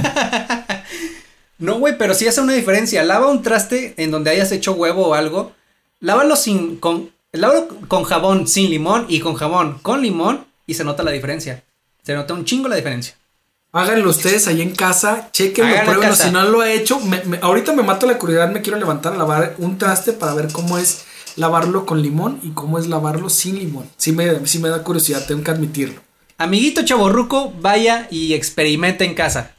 No, 1.59 1.75
güey, 1.79 1.97
pero 1.97 2.13
sí 2.13 2.27
hace 2.27 2.41
una 2.41 2.53
diferencia. 2.53 3.03
Lava 3.03 3.27
un 3.27 3.41
traste 3.41 3.93
en 3.97 4.11
donde 4.11 4.31
hayas 4.31 4.51
hecho 4.51 4.73
huevo 4.73 5.07
o 5.09 5.13
algo. 5.13 5.51
Lávalo 5.99 6.35
sin 6.35 6.77
con 6.77 7.11
lávalo 7.31 7.67
con 7.87 8.03
jabón 8.03 8.47
sin 8.47 8.69
limón 8.69 9.05
y 9.07 9.19
con 9.19 9.35
jabón 9.35 9.79
con 9.81 10.01
limón 10.01 10.45
y 10.67 10.73
se 10.73 10.83
nota 10.83 11.03
la 11.03 11.11
diferencia. 11.11 11.63
Se 12.03 12.15
nota 12.15 12.33
un 12.33 12.43
chingo 12.45 12.67
la 12.67 12.75
diferencia. 12.75 13.15
Háganlo 13.71 14.09
ustedes 14.09 14.47
ahí 14.47 14.61
en 14.61 14.75
casa, 14.75 15.29
chequenlo, 15.31 15.73
pruébenlo. 15.85 16.15
Si 16.15 16.31
no 16.31 16.43
lo 16.43 16.63
he 16.63 16.73
hecho, 16.75 16.99
me- 16.99 17.23
me- 17.23 17.39
ahorita 17.41 17.73
me 17.73 17.81
mato 17.81 18.05
la 18.07 18.17
curiosidad, 18.17 18.49
me 18.51 18.61
quiero 18.61 18.77
levantar 18.77 19.13
a 19.13 19.17
lavar 19.17 19.55
un 19.57 19.77
traste 19.77 20.13
para 20.13 20.33
ver 20.35 20.49
cómo 20.51 20.77
es 20.77 21.05
lavarlo 21.35 21.85
con 21.85 22.01
limón 22.01 22.39
y 22.43 22.51
cómo 22.51 22.77
es 22.79 22.87
lavarlo 22.87 23.29
sin 23.29 23.57
limón. 23.59 23.89
Sí 23.97 24.11
me, 24.11 24.45
sí 24.47 24.59
me 24.59 24.69
da 24.69 24.83
curiosidad, 24.83 25.25
tengo 25.25 25.43
que 25.43 25.51
admitirlo. 25.51 26.01
Amiguito 26.37 26.83
chaborruco, 26.83 27.53
vaya 27.61 28.07
y 28.11 28.33
experimente 28.33 29.05
en 29.05 29.13
casa. 29.13 29.55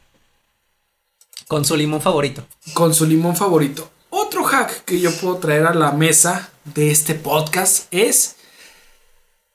Con 1.47 1.63
su 1.65 1.75
limón 1.75 2.01
favorito. 2.01 2.45
con 2.73 2.93
su 2.93 3.05
limón 3.05 3.35
favorito. 3.35 3.89
Otro 4.09 4.43
hack 4.43 4.85
que 4.85 4.99
yo 4.99 5.15
puedo 5.17 5.37
traer 5.37 5.67
a 5.67 5.73
la 5.73 5.91
mesa 5.91 6.49
de 6.63 6.89
este 6.91 7.15
podcast 7.15 7.87
es 7.91 8.37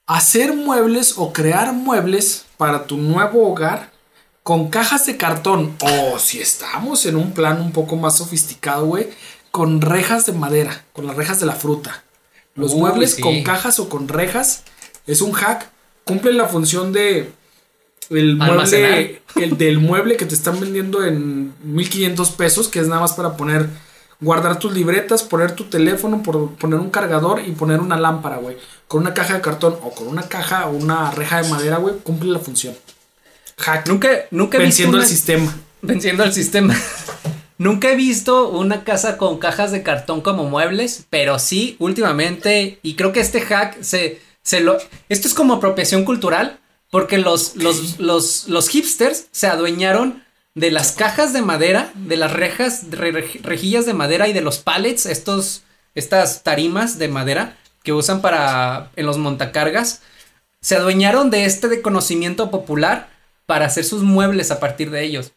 hacer 0.07 0.55
muebles 0.55 1.15
o 1.17 1.33
crear 1.33 1.73
muebles 1.73 2.45
para 2.57 2.87
tu 2.87 2.97
nuevo 2.97 3.49
hogar 3.49 3.91
con 4.43 4.69
cajas 4.69 5.07
de 5.07 5.17
cartón 5.17 5.77
o 5.81 6.19
si 6.19 6.41
estamos 6.41 7.07
en 7.07 7.17
un 7.17 7.33
plan 7.33 7.61
un 7.61 7.73
poco 7.73 7.97
más 7.97 8.17
sofisticado, 8.19 8.87
güey, 8.87 9.09
con 9.51 9.81
rejas 9.81 10.27
de 10.27 10.33
madera, 10.33 10.85
con 10.93 11.07
las 11.07 11.17
rejas 11.17 11.41
de 11.41 11.47
la 11.47 11.55
fruta. 11.55 12.05
Los 12.61 12.73
Uy, 12.75 12.81
muebles 12.81 13.15
sí. 13.15 13.23
con 13.23 13.43
cajas 13.43 13.81
o 13.81 13.89
con 13.89 14.07
rejas 14.07 14.65
es 15.07 15.23
un 15.23 15.33
hack, 15.33 15.71
cumplen 16.05 16.37
la 16.37 16.47
función 16.47 16.93
de 16.93 17.33
el 18.11 18.37
mueble, 18.37 19.23
el 19.37 19.57
del 19.57 19.79
mueble 19.79 20.17
que 20.17 20.27
te 20.27 20.35
están 20.35 20.61
vendiendo 20.61 21.05
en 21.05 21.55
1500 21.63 22.31
pesos, 22.33 22.69
que 22.69 22.81
es 22.81 22.89
nada 22.89 23.01
más 23.01 23.13
para 23.13 23.37
poner, 23.37 23.69
guardar 24.21 24.59
tus 24.59 24.73
libretas, 24.73 25.23
poner 25.23 25.53
tu 25.53 25.65
teléfono, 25.65 26.23
por, 26.23 26.55
poner 26.57 26.81
un 26.81 26.91
cargador 26.91 27.43
y 27.47 27.53
poner 27.53 27.81
una 27.81 27.99
lámpara, 27.99 28.37
güey. 28.37 28.57
Con 28.89 29.03
una 29.03 29.15
caja 29.15 29.35
de 29.35 29.41
cartón 29.41 29.77
o 29.83 29.91
con 29.91 30.09
una 30.09 30.23
caja 30.23 30.67
o 30.67 30.73
una 30.73 31.11
reja 31.13 31.43
de 31.43 31.49
madera, 31.49 31.79
güey, 31.79 31.97
cumple 32.03 32.31
la 32.31 32.41
función. 32.41 32.75
Hack. 33.59 33.89
Nunca, 33.89 34.09
nunca 34.31 34.59
venciendo 34.59 34.99
el 34.99 35.07
sistema. 35.07 35.55
Venciendo 35.83 36.25
el 36.25 36.33
sistema. 36.33 36.75
Nunca 37.61 37.91
he 37.91 37.95
visto 37.95 38.49
una 38.49 38.85
casa 38.85 39.19
con 39.19 39.37
cajas 39.37 39.71
de 39.71 39.83
cartón 39.83 40.23
como 40.23 40.45
muebles, 40.45 41.05
pero 41.11 41.39
sí, 41.39 41.77
últimamente, 41.79 42.79
y 42.83 42.95
creo 42.95 43.13
que 43.13 43.21
este 43.21 43.43
hack 43.43 43.83
se, 43.83 44.19
se 44.43 44.61
lo... 44.61 44.79
Esto 45.11 45.29
es 45.29 45.35
como 45.35 45.53
apropiación 45.53 46.07
cultural, 46.07 46.59
porque 46.91 47.19
los, 47.19 47.57
los, 47.57 48.01
los, 48.01 48.49
los 48.49 48.69
hipsters 48.71 49.27
se 49.31 49.47
adueñaron 49.47 50.25
de 50.55 50.71
las 50.71 50.93
cajas 50.93 51.35
de 51.35 51.43
madera, 51.43 51.93
de 51.95 52.17
las 52.17 52.33
rejas, 52.33 52.85
re- 52.93 53.41
rejillas 53.43 53.85
de 53.85 53.93
madera 53.93 54.27
y 54.27 54.33
de 54.33 54.41
los 54.41 54.57
pallets, 54.57 55.05
estos, 55.05 55.63
estas 55.95 56.43
tarimas 56.43 56.99
de 56.99 57.09
madera 57.09 57.59
que 57.83 57.93
usan 57.93 58.23
para, 58.23 58.91
en 58.97 59.05
los 59.05 59.19
montacargas, 59.19 60.01
se 60.63 60.77
adueñaron 60.77 61.29
de 61.29 61.45
este 61.45 61.69
de 61.69 61.83
conocimiento 61.83 62.51
popular 62.51 63.11
para 63.45 63.67
hacer 63.67 63.85
sus 63.85 64.03
muebles 64.03 64.51
a 64.51 64.61
partir 64.61 64.91
de 64.91 65.05
ellos. 65.05 65.33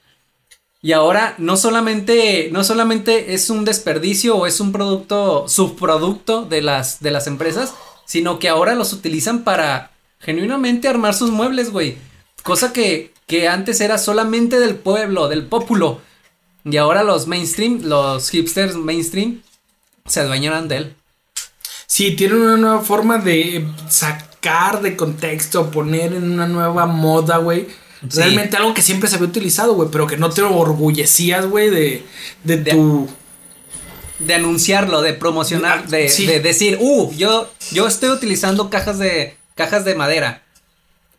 Y 0.84 0.92
ahora 0.92 1.34
no 1.38 1.56
solamente, 1.56 2.50
no 2.52 2.66
solamente 2.66 3.34
es 3.34 3.50
un 3.50 3.64
desperdicio 3.64 4.36
o 4.36 4.46
es 4.46 4.60
un 4.60 4.74
producto, 4.74 5.48
subproducto 5.48 6.44
de 6.44 6.62
las, 6.62 7.00
de 7.00 7.10
las 7.10 7.26
empresas, 7.26 7.74
sino 8.06 8.38
que 8.38 8.50
ahora 8.50 8.76
los 8.76 8.92
utilizan 8.92 9.46
para 9.46 9.92
genuinamente 10.20 10.90
armar 10.90 11.14
sus 11.14 11.32
muebles, 11.32 11.72
güey. 11.72 11.98
Cosa 12.44 12.74
que, 12.74 13.14
que 13.28 13.48
antes 13.48 13.80
era 13.80 13.98
solamente 13.98 14.60
del 14.60 14.76
pueblo, 14.76 15.30
del 15.30 15.46
pópulo. 15.46 16.02
Y 16.66 16.76
ahora 16.76 17.04
los 17.04 17.28
mainstream, 17.28 17.84
los 17.84 18.30
hipsters 18.30 18.76
mainstream, 18.76 19.42
se 20.06 20.20
adueñan 20.20 20.68
de 20.68 20.76
él. 20.76 20.96
Sí, 21.88 22.14
tienen 22.18 22.42
una 22.42 22.58
nueva 22.58 22.82
forma 22.82 23.20
de 23.20 23.66
sacar 23.88 24.82
de 24.82 24.98
contexto, 24.98 25.72
poner 25.72 26.12
en 26.12 26.30
una 26.30 26.46
nueva 26.46 26.88
moda, 26.88 27.38
güey. 27.38 27.68
Sí. 28.10 28.18
Realmente 28.20 28.58
algo 28.58 28.74
que 28.74 28.82
siempre 28.82 29.10
se 29.10 29.16
había 29.16 29.28
utilizado, 29.28 29.74
güey, 29.76 29.90
pero 29.92 30.08
que 30.08 30.18
no 30.18 30.30
te 30.30 30.42
orgullecías, 30.42 31.46
güey, 31.46 31.70
de, 31.70 32.04
de, 32.44 32.58
De- 32.58 32.72
tu... 32.72 33.08
de 34.20 34.34
anunciarlo, 34.34 35.02
de 35.02 35.14
promocionar, 35.14 35.84
Ah, 35.86 35.90
de, 35.90 36.10
sí. 36.10 36.26
de 36.26 36.40
decir, 36.42 36.78
uh, 36.82 37.12
yo, 37.14 37.50
yo 37.72 37.88
estoy 37.88 38.10
utilizando 38.10 38.70
cajas 38.70 39.00
de, 39.00 39.38
cajas 39.56 39.86
de 39.86 39.96
madera. 39.96 40.44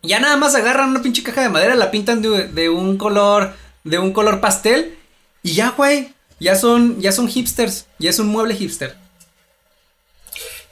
Ya 0.03 0.20
nada 0.20 0.37
más 0.37 0.55
agarran 0.55 0.91
una 0.91 1.01
pinche 1.03 1.22
caja 1.22 1.41
de 1.43 1.49
madera, 1.49 1.74
la 1.74 1.91
pintan 1.91 2.20
de, 2.20 2.49
de 2.49 2.68
un 2.68 2.99
color, 2.99 3.55
de 3.85 3.99
un 3.99 4.12
color 4.12 4.41
pastel 4.41 4.99
y 5.43 5.53
ya, 5.55 5.70
güey, 5.70 6.12
ya 6.41 6.57
son, 6.57 7.01
ya 7.01 7.12
son 7.12 7.28
hipsters, 7.28 7.87
ya 7.99 8.11
es 8.11 8.18
un 8.18 8.26
mueble 8.28 8.55
hipster. 8.55 8.97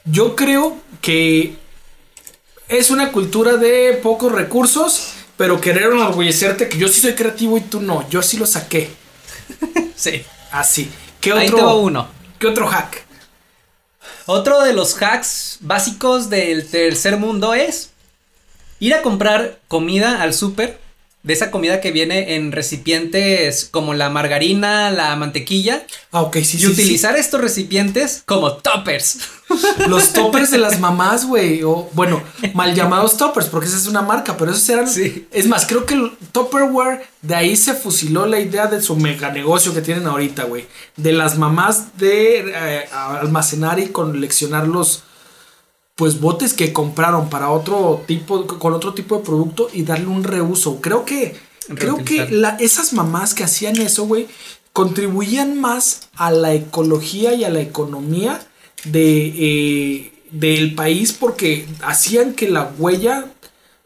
Yo 0.05 0.35
creo 0.35 0.77
que 1.01 1.55
es 2.67 2.91
una 2.91 3.11
cultura 3.11 3.57
de 3.57 3.99
pocos 4.03 4.31
recursos, 4.31 5.13
pero 5.37 5.59
querer 5.59 5.91
enorgullecerte 5.91 6.69
que 6.69 6.77
yo 6.77 6.87
sí 6.87 7.01
soy 7.01 7.13
creativo 7.13 7.57
y 7.57 7.61
tú 7.61 7.81
no. 7.81 8.07
Yo 8.09 8.21
sí 8.21 8.37
lo 8.37 8.45
saqué. 8.45 8.89
Sí. 9.95 10.23
Así. 10.51 10.91
¿Qué 11.21 11.31
Ahí 11.31 11.47
otro, 11.47 11.57
te 11.57 11.63
va 11.63 11.75
uno. 11.75 12.07
¿Qué 12.37 12.47
otro 12.47 12.67
hack? 12.67 13.05
Otro 14.25 14.61
de 14.61 14.73
los 14.73 15.01
hacks 15.01 15.57
básicos 15.61 16.29
del 16.29 16.67
tercer 16.69 17.17
mundo 17.17 17.53
es 17.53 17.91
ir 18.79 18.93
a 18.93 19.01
comprar 19.01 19.59
comida 19.67 20.21
al 20.21 20.33
súper, 20.33 20.79
de 21.23 21.33
esa 21.33 21.51
comida 21.51 21.79
que 21.81 21.91
viene 21.91 22.35
en 22.35 22.51
recipientes 22.51 23.67
como 23.71 23.93
la 23.93 24.09
margarina, 24.09 24.91
la 24.91 25.15
mantequilla, 25.15 25.85
Ah, 26.11 26.21
ok, 26.21 26.35
sí, 26.35 26.41
y 26.41 26.45
sí, 26.45 26.57
sí. 26.59 26.67
utilizar 26.67 27.15
estos 27.15 27.41
recipientes 27.41 28.21
como 28.25 28.53
toppers. 28.53 29.19
Los 29.87 30.13
toppers 30.13 30.51
de 30.51 30.57
las 30.57 30.79
mamás, 30.79 31.25
güey. 31.25 31.63
O 31.63 31.89
bueno, 31.93 32.21
mal 32.53 32.73
llamados 32.75 33.17
toppers, 33.17 33.47
porque 33.47 33.67
esa 33.67 33.77
es 33.77 33.87
una 33.87 34.01
marca, 34.01 34.35
pero 34.37 34.51
esos 34.51 34.67
eran. 34.69 34.87
Sí. 34.87 35.27
Es 35.31 35.47
más, 35.47 35.65
creo 35.65 35.85
que 35.85 35.93
el 35.95 36.11
Tupperware, 36.31 37.05
de 37.21 37.35
ahí 37.35 37.55
se 37.55 37.73
fusiló 37.73 38.25
la 38.25 38.39
idea 38.39 38.67
de 38.67 38.81
su 38.81 38.95
mega 38.95 39.31
negocio 39.31 39.73
que 39.73 39.81
tienen 39.81 40.07
ahorita, 40.07 40.43
güey. 40.43 40.65
De 40.97 41.13
las 41.13 41.37
mamás 41.37 41.97
de 41.97 42.39
eh, 42.53 42.85
almacenar 42.91 43.79
y 43.79 43.87
coleccionar 43.87 44.67
los. 44.67 45.03
Pues 45.95 46.19
botes 46.19 46.53
que 46.53 46.73
compraron 46.73 47.29
para 47.29 47.49
otro 47.51 48.03
tipo, 48.07 48.47
con 48.47 48.73
otro 48.73 48.93
tipo 48.93 49.17
de 49.17 49.23
producto 49.23 49.69
y 49.71 49.83
darle 49.83 50.07
un 50.07 50.23
reuso. 50.23 50.81
Creo 50.81 51.05
que. 51.05 51.35
Creo 51.75 51.97
que 52.03 52.27
la- 52.29 52.57
esas 52.59 52.91
mamás 52.93 53.33
que 53.33 53.43
hacían 53.45 53.77
eso, 53.77 54.05
güey, 54.05 54.27
contribuían 54.73 55.59
más 55.61 56.09
a 56.15 56.31
la 56.31 56.53
ecología 56.53 57.33
y 57.35 57.43
a 57.45 57.49
la 57.49 57.61
economía 57.61 58.41
de, 58.83 59.33
eh, 59.37 60.13
del 60.31 60.75
país 60.75 61.13
porque 61.13 61.65
hacían 61.83 62.33
que 62.33 62.49
la 62.49 62.71
huella 62.77 63.27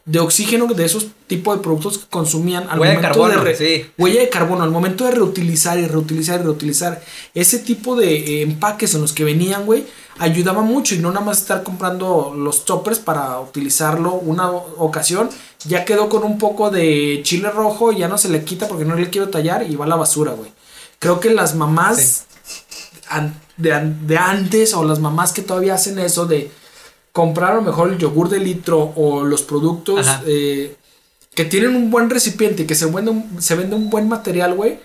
de 0.06 0.18
oxígeno 0.20 0.66
de 0.66 0.86
esos 0.86 1.08
tipos 1.26 1.56
de 1.58 1.62
productos 1.62 1.98
que 1.98 2.06
consumían 2.08 2.66
al 2.70 2.80
Huella 2.80 2.92
de 2.94 2.96
momento 3.02 3.20
carbono, 3.20 3.44
re- 3.44 3.54
sí. 3.56 3.84
huella 3.98 4.20
de 4.22 4.28
carbono 4.30 4.64
al 4.64 4.70
momento 4.70 5.04
de 5.04 5.10
reutilizar 5.10 5.78
y 5.78 5.86
reutilizar 5.86 6.40
y 6.40 6.44
reutilizar 6.44 7.02
ese 7.34 7.58
tipo 7.58 7.94
de 7.94 8.16
eh, 8.16 8.40
empaques 8.42 8.94
en 8.94 9.02
los 9.02 9.12
que 9.12 9.24
venían 9.24 9.66
güey 9.66 9.84
ayudaba 10.18 10.62
mucho 10.62 10.94
y 10.94 10.98
no 10.98 11.10
nada 11.10 11.24
más 11.24 11.38
estar 11.38 11.62
comprando 11.62 12.34
los 12.36 12.64
toppers 12.64 12.98
para 12.98 13.40
utilizarlo 13.40 14.14
una 14.14 14.50
ocasión 14.50 15.30
ya 15.64 15.84
quedó 15.84 16.08
con 16.08 16.24
un 16.24 16.38
poco 16.38 16.70
de 16.70 17.20
chile 17.22 17.50
rojo 17.50 17.92
ya 17.92 18.08
no 18.08 18.18
se 18.18 18.28
le 18.28 18.44
quita 18.44 18.68
porque 18.68 18.84
no 18.84 18.94
le 18.94 19.10
quiero 19.10 19.28
tallar 19.28 19.68
y 19.68 19.76
va 19.76 19.84
a 19.84 19.88
la 19.88 19.96
basura 19.96 20.32
güey 20.32 20.50
creo 20.98 21.20
que 21.20 21.30
las 21.30 21.54
mamás 21.54 22.26
de, 23.56 23.94
de 24.02 24.18
antes 24.18 24.74
o 24.74 24.84
las 24.84 24.98
mamás 24.98 25.32
que 25.32 25.42
todavía 25.42 25.74
hacen 25.74 25.98
eso 25.98 26.26
de 26.26 26.50
comprar 27.12 27.52
a 27.52 27.56
lo 27.56 27.62
mejor 27.62 27.92
el 27.92 27.98
yogur 27.98 28.28
de 28.28 28.38
litro 28.38 28.92
o 28.94 29.24
los 29.24 29.42
productos 29.42 30.06
eh, 30.26 30.76
que 31.34 31.44
tienen 31.44 31.74
un 31.76 31.90
buen 31.90 32.10
recipiente 32.10 32.62
y 32.62 32.66
que 32.66 32.74
se 32.74 32.86
vende 32.86 33.10
un, 33.10 33.42
se 33.42 33.54
vende 33.54 33.76
un 33.76 33.90
buen 33.90 34.08
material, 34.08 34.54
güey. 34.54 34.78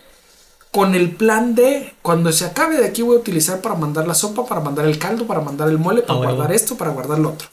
Con 0.73 0.95
el 0.95 1.11
plan 1.11 1.53
de 1.55 1.93
cuando 2.01 2.31
se 2.33 2.45
acabe 2.45 2.77
de 2.77 2.85
aquí 2.87 3.01
voy 3.03 3.15
a 3.15 3.19
utilizar 3.19 3.61
para 3.61 3.75
mandar 3.75 4.07
la 4.07 4.15
sopa, 4.15 4.45
para 4.45 4.59
mandar 4.59 4.85
el 4.85 4.97
caldo, 4.97 5.25
para 5.27 5.39
mandar 5.39 5.69
el 5.69 5.77
mole, 5.77 6.01
para 6.01 6.19
huevo. 6.19 6.33
guardar 6.35 6.51
esto, 6.55 6.75
para 6.75 6.91
guardar 6.91 7.19
lo 7.19 7.29
otro. 7.29 7.47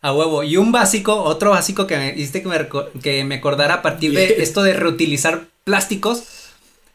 A 0.00 0.12
huevo. 0.14 0.42
Y 0.42 0.56
un 0.56 0.72
básico, 0.72 1.14
otro 1.22 1.50
básico 1.50 1.86
que 1.86 1.96
me 1.98 2.14
hiciste 2.16 2.42
que 2.42 2.48
me, 2.48 2.66
que 3.02 3.24
me 3.24 3.34
acordara 3.36 3.74
a 3.74 3.82
partir 3.82 4.14
de 4.14 4.42
esto 4.42 4.62
de 4.62 4.72
reutilizar 4.72 5.44
plásticos 5.64 6.22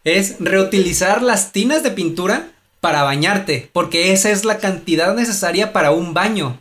es 0.04 0.38
reutilizar 0.40 1.22
las 1.22 1.52
tinas 1.52 1.84
de 1.84 1.92
pintura 1.92 2.52
para 2.82 3.04
bañarte, 3.04 3.70
porque 3.72 4.14
esa 4.14 4.32
es 4.32 4.46
la 4.46 4.58
cantidad 4.58 5.14
necesaria 5.16 5.74
para 5.74 5.92
un 5.92 6.14
baño. 6.16 6.60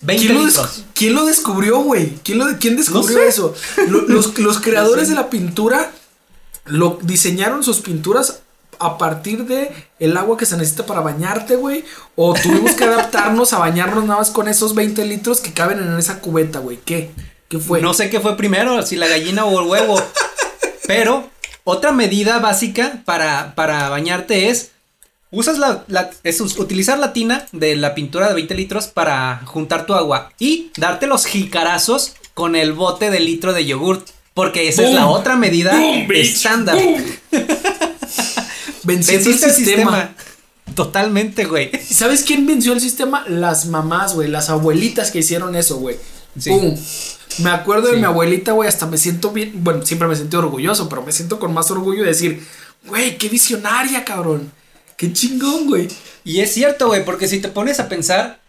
20 0.00 0.26
¿Quién 0.26 0.34
lo, 0.46 0.52
quién 0.94 1.26
descubrió, 1.26 1.78
güey? 1.80 2.14
¿Quién, 2.22 2.40
quién 2.60 2.76
descubrió 2.76 3.18
sé. 3.18 3.28
eso? 3.28 3.54
Lo- 3.88 4.02
Los, 4.02 4.38
los 4.38 4.60
creadores 4.62 5.08
de 5.10 5.14
la 5.14 5.28
pintura 5.30 5.90
lo 6.66 6.98
diseñaron 7.02 7.62
sus 7.62 7.80
pinturas 7.80 8.40
a 8.78 8.98
partir 8.98 9.46
de 9.46 9.72
el 9.98 10.16
agua 10.16 10.36
que 10.36 10.46
se 10.46 10.56
necesita 10.56 10.86
para 10.86 11.00
bañarte, 11.00 11.56
güey. 11.56 11.84
O 12.14 12.34
tuvimos 12.34 12.72
que 12.72 12.84
adaptarnos 12.84 13.52
a 13.52 13.58
bañarnos 13.58 14.04
nada 14.04 14.18
más 14.18 14.30
con 14.30 14.48
esos 14.48 14.74
20 14.74 15.04
litros 15.04 15.40
que 15.40 15.52
caben 15.52 15.78
en 15.78 15.98
esa 15.98 16.20
cubeta, 16.20 16.58
güey. 16.58 16.78
¿Qué? 16.84 17.10
¿Qué 17.48 17.58
fue? 17.58 17.80
No 17.80 17.94
sé 17.94 18.10
qué 18.10 18.20
fue 18.20 18.36
primero, 18.36 18.82
si 18.82 18.96
la 18.96 19.08
gallina 19.08 19.44
o 19.44 19.60
el 19.60 19.68
huevo. 19.68 20.02
Pero 20.86 21.28
otra 21.64 21.92
medida 21.92 22.38
básica 22.38 23.02
para, 23.04 23.54
para 23.54 23.88
bañarte 23.88 24.48
es 24.48 24.72
usas 25.30 25.58
la, 25.58 25.84
es 26.22 26.40
utilizar 26.40 26.98
la 26.98 27.12
tina 27.12 27.46
de 27.52 27.76
la 27.76 27.94
pintura 27.94 28.28
de 28.28 28.34
20 28.34 28.54
litros 28.54 28.86
para 28.88 29.42
juntar 29.44 29.86
tu 29.86 29.94
agua 29.94 30.32
y 30.38 30.70
darte 30.76 31.06
los 31.06 31.26
jicarazos 31.26 32.14
con 32.34 32.56
el 32.56 32.72
bote 32.72 33.10
de 33.10 33.20
litro 33.20 33.52
de 33.52 33.66
yogurt. 33.66 34.08
Porque 34.36 34.68
esa 34.68 34.86
es 34.86 34.92
la 34.92 35.06
otra 35.06 35.34
medida 35.34 35.72
Boom, 35.72 36.12
estándar. 36.12 36.76
Boom. 36.76 37.02
Venció 38.82 39.16
el 39.16 39.24
sistema. 39.24 40.14
Totalmente, 40.74 41.46
güey. 41.46 41.70
¿Y 41.72 41.94
¿Sabes 41.94 42.22
quién 42.22 42.46
venció 42.46 42.74
el 42.74 42.82
sistema? 42.82 43.24
Las 43.28 43.64
mamás, 43.64 44.12
güey. 44.12 44.28
Las 44.28 44.50
abuelitas 44.50 45.10
que 45.10 45.20
hicieron 45.20 45.56
eso, 45.56 45.78
güey. 45.78 45.96
Sí. 46.38 46.50
Pum. 46.50 46.76
Me 47.38 47.48
acuerdo 47.48 47.90
de 47.90 47.96
mi 47.96 48.04
abuelita, 48.04 48.52
güey. 48.52 48.68
Hasta 48.68 48.84
me 48.84 48.98
siento 48.98 49.30
bien. 49.30 49.52
Bueno, 49.64 49.86
siempre 49.86 50.06
me 50.06 50.14
sentí 50.14 50.36
orgulloso, 50.36 50.86
pero 50.90 51.00
me 51.00 51.12
siento 51.12 51.38
con 51.38 51.54
más 51.54 51.70
orgullo 51.70 52.02
de 52.02 52.10
decir, 52.10 52.46
güey, 52.84 53.16
qué 53.16 53.30
visionaria, 53.30 54.04
cabrón. 54.04 54.52
Qué 54.98 55.14
chingón, 55.14 55.66
güey. 55.66 55.88
Y 56.24 56.40
es 56.40 56.52
cierto, 56.52 56.88
güey, 56.88 57.06
porque 57.06 57.26
si 57.26 57.40
te 57.40 57.48
pones 57.48 57.80
a 57.80 57.88
pensar 57.88 58.40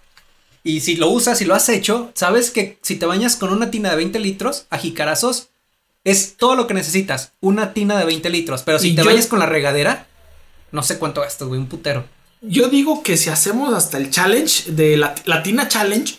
y 0.64 0.82
si 0.82 0.98
lo 0.98 1.08
usas 1.10 1.40
y 1.40 1.46
lo 1.46 1.56
has 1.56 1.70
hecho, 1.70 2.12
sabes 2.14 2.52
que 2.52 2.78
si 2.82 2.98
te 2.98 3.06
bañas 3.06 3.38
con 3.38 3.54
una 3.54 3.72
tina 3.72 3.92
de 3.92 3.96
20 3.96 4.20
litros 4.20 4.66
a 4.70 4.78
jicarazos, 4.78 5.48
es 6.10 6.38
todo 6.38 6.56
lo 6.56 6.68
que 6.68 6.74
necesitas, 6.74 7.34
una 7.42 7.74
tina 7.74 7.98
de 7.98 8.06
20 8.06 8.30
litros. 8.30 8.64
Pero 8.64 8.80
si 8.80 8.90
Y 8.92 8.96
te 8.96 9.02
yo- 9.04 9.10
bañas 9.10 9.28
con 9.28 9.40
la 9.40 9.46
regadera, 9.46 10.08
no 10.72 10.82
sé 10.84 10.98
cuánto 10.98 11.22
gastas, 11.22 11.48
güey, 11.48 11.60
un 11.60 11.68
putero. 11.68 12.06
Yo 12.42 12.70
digo 12.70 13.04
que 13.04 13.18
si 13.18 13.30
hacemos 13.30 13.74
hasta 13.74 13.98
el 13.98 14.10
challenge 14.10 14.72
de 14.72 14.96
la 14.96 15.16
Latina 15.26 15.68
Challenge, 15.68 16.16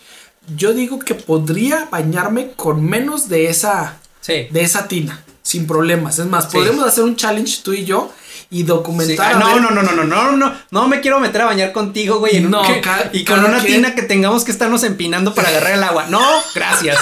yo 0.56 0.72
digo 0.74 0.98
que 0.98 1.14
podría 1.14 1.86
bañarme 1.90 2.52
con 2.52 2.84
menos 2.84 3.28
de 3.28 3.48
esa, 3.48 3.98
Sí. 4.20 4.46
de 4.50 4.60
esa 4.62 4.88
tina, 4.88 5.24
sin 5.42 5.66
problemas. 5.66 6.18
Es 6.18 6.26
más, 6.26 6.44
Sí. 6.50 6.58
podemos 6.58 6.86
hacer 6.86 7.04
un 7.04 7.16
challenge 7.16 7.60
tú 7.62 7.72
y 7.72 7.84
yo 7.84 8.12
y 8.50 8.58
Sí. 8.58 8.62
documentar. 8.62 9.32
Ah, 9.34 9.36
a 9.36 9.38
no, 9.38 9.60
no, 9.60 9.70
no, 9.70 9.82
no, 9.82 9.92
no, 9.92 10.04
no, 10.04 10.32
no, 10.36 10.54
no 10.70 10.88
me 10.88 11.00
quiero 11.00 11.20
meter 11.20 11.42
a 11.42 11.46
bañar 11.46 11.72
contigo, 11.72 12.18
güey, 12.18 12.36
en 12.36 12.46
un- 12.46 12.52
No, 12.52 12.62
ca- 12.82 13.10
y 13.12 13.24
con 13.24 13.40
una 13.44 13.58
quien- 13.58 13.82
tina 13.82 13.94
que 13.94 14.02
tengamos 14.02 14.44
que 14.44 14.52
estarnos 14.52 14.84
empinando 14.84 15.34
para 15.34 15.48
agarrar 15.48 15.72
el 15.74 15.82
agua. 15.84 16.06
No, 16.08 16.22
gracias. 16.54 16.98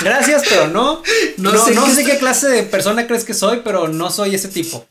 Gracias, 0.00 0.42
pero 0.48 0.68
no. 0.68 1.02
No 1.38 1.52
No, 1.52 1.64
sé 1.64 1.74
no 1.74 1.84
qué 1.84 1.94
sé 1.94 2.04
qué 2.04 2.18
clase 2.18 2.48
de 2.48 2.62
persona 2.64 3.06
crees 3.06 3.24
que 3.24 3.34
soy, 3.34 3.60
pero 3.64 3.88
no 3.88 4.10
soy 4.10 4.34
ese 4.34 4.48
tipo. 4.48 4.86